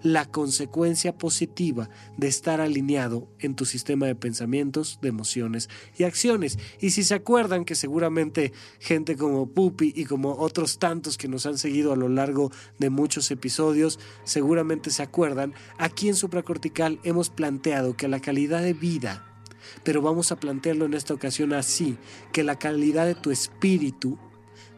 la 0.04 0.26
consecuencia 0.26 1.16
positiva 1.16 1.88
de 2.18 2.28
estar 2.28 2.60
alineado 2.60 3.26
en 3.38 3.56
tu 3.56 3.64
sistema 3.64 4.04
de 4.06 4.14
pensamientos, 4.14 4.98
de 5.00 5.08
emociones 5.08 5.70
y 5.96 6.04
acciones. 6.04 6.58
Y 6.78 6.90
si 6.90 7.02
se 7.02 7.14
acuerdan 7.14 7.64
que 7.64 7.74
seguramente 7.74 8.52
gente 8.80 9.16
como 9.16 9.46
Pupi 9.46 9.94
y 9.96 10.04
como 10.04 10.34
otros 10.34 10.78
tantos 10.78 11.16
que 11.16 11.26
nos 11.26 11.46
han 11.46 11.56
seguido 11.56 11.92
a 11.92 11.96
lo 11.96 12.10
largo 12.10 12.52
de 12.78 12.90
muchos 12.90 13.30
episodios, 13.30 13.98
seguramente 14.24 14.90
se 14.90 15.02
acuerdan, 15.02 15.54
aquí 15.78 16.10
en 16.10 16.16
Supracortical 16.16 17.00
hemos 17.02 17.30
planteado 17.30 17.96
que 17.96 18.06
la 18.06 18.20
calidad 18.20 18.62
de 18.62 18.74
vida 18.74 19.30
pero 19.82 20.02
vamos 20.02 20.30
a 20.30 20.36
plantearlo 20.36 20.84
en 20.84 20.92
esta 20.92 21.14
ocasión 21.14 21.54
así, 21.54 21.96
que 22.32 22.44
la 22.44 22.58
calidad 22.58 23.06
de 23.06 23.14
tu 23.14 23.30
espíritu 23.30 24.18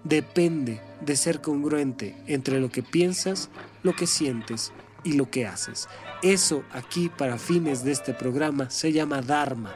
depende 0.04 0.80
de 1.04 1.16
ser 1.16 1.42
congruente 1.42 2.16
entre 2.28 2.60
lo 2.60 2.70
que 2.70 2.84
piensas, 2.84 3.50
lo 3.82 3.96
que 3.96 4.06
sientes 4.06 4.72
y 5.06 5.12
lo 5.12 5.30
que 5.30 5.46
haces. 5.46 5.88
Eso 6.22 6.64
aquí 6.72 7.08
para 7.08 7.38
fines 7.38 7.84
de 7.84 7.92
este 7.92 8.12
programa 8.12 8.68
se 8.70 8.92
llama 8.92 9.22
Dharma. 9.22 9.74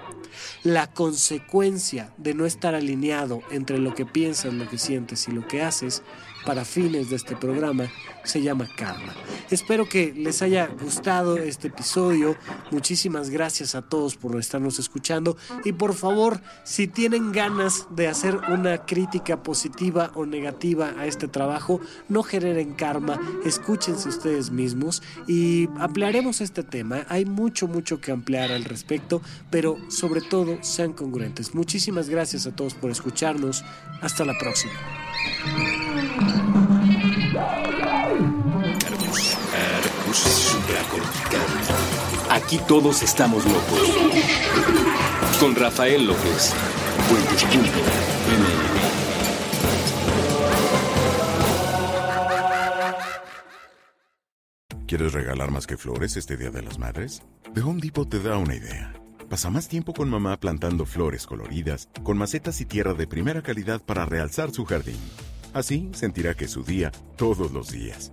La 0.65 0.93
consecuencia 0.93 2.13
de 2.17 2.35
no 2.35 2.47
estar 2.47 2.75
alineado 2.75 3.43
entre 3.51 3.79
lo 3.79 3.95
que 3.95 4.07
piensas, 4.07 4.53
lo 4.53 4.69
que 4.69 4.79
sientes 4.79 5.29
y 5.29 5.33
lo 5.33 5.47
que 5.47 5.63
haces 5.63 6.03
para 6.45 6.65
fines 6.65 7.11
de 7.11 7.17
este 7.17 7.37
programa 7.37 7.91
se 8.25 8.43
llama 8.43 8.69
Karma. 8.77 9.15
Espero 9.51 9.89
que 9.89 10.13
les 10.13 10.43
haya 10.43 10.67
gustado 10.67 11.37
este 11.39 11.69
episodio. 11.69 12.37
Muchísimas 12.71 13.31
gracias 13.31 13.75
a 13.75 13.83
todos 13.83 14.17
por 14.17 14.39
estarnos 14.39 14.79
escuchando 14.79 15.37
y 15.65 15.73
por 15.73 15.95
favor, 15.95 16.41
si 16.65 16.87
tienen 16.87 17.33
ganas 17.33 17.87
de 17.91 18.09
hacer 18.09 18.37
una 18.49 18.85
crítica 18.85 19.43
positiva 19.43 20.13
o 20.15 20.27
negativa 20.27 20.95
a 20.99 21.07
este 21.07 21.29
trabajo, 21.29 21.81
no 22.09 22.23
generen 22.23 22.75
karma, 22.75 23.21
escúchense 23.45 24.09
ustedes 24.09 24.51
mismos 24.51 25.03
y 25.27 25.69
ampliaremos 25.79 26.41
este 26.41 26.63
tema. 26.63 27.05
Hay 27.09 27.25
mucho, 27.25 27.67
mucho 27.67 28.01
que 28.01 28.13
ampliar 28.13 28.53
al 28.53 28.65
respecto, 28.65 29.23
pero 29.51 29.79
sobre 29.89 30.21
todo 30.21 30.59
sean 30.63 30.93
congruentes. 30.93 31.55
Muchísimas 31.55 32.09
gracias 32.09 32.47
a 32.47 32.55
todos 32.55 32.75
por 32.75 32.91
escucharnos. 32.91 33.65
Hasta 34.01 34.25
la 34.25 34.35
próxima. 34.39 34.73
Aquí 42.31 42.59
todos 42.69 43.03
estamos 43.03 43.45
locos. 43.45 43.81
Con 45.41 45.55
Rafael 45.57 46.07
López. 46.07 46.55
¿Quieres 54.87 55.13
regalar 55.13 55.51
más 55.51 55.67
que 55.67 55.77
flores 55.77 56.17
este 56.17 56.37
Día 56.37 56.51
de 56.51 56.63
las 56.63 56.79
Madres? 56.79 57.23
The 57.55 57.61
Home 57.63 57.81
Depot 57.81 58.09
te 58.09 58.21
da 58.21 58.37
una 58.37 58.55
idea. 58.55 58.93
Pasa 59.29 59.51
más 59.51 59.69
tiempo 59.69 59.93
con 59.93 60.09
mamá 60.09 60.37
plantando 60.39 60.87
flores 60.87 61.27
coloridas, 61.27 61.89
con 62.03 62.19
macetas 62.19 62.61
y 62.61 62.65
tierra 62.65 62.95
de 62.95 63.07
primera 63.07 63.43
calidad 63.43 63.81
para 63.81 64.05
realzar 64.05 64.51
su 64.51 64.65
jardín. 64.65 64.99
Así 65.53 65.91
sentirá 65.95 66.35
que 66.35 66.47
es 66.47 66.51
su 66.51 66.65
día 66.65 66.91
todos 67.17 67.53
los 67.53 67.71
días. 67.71 68.13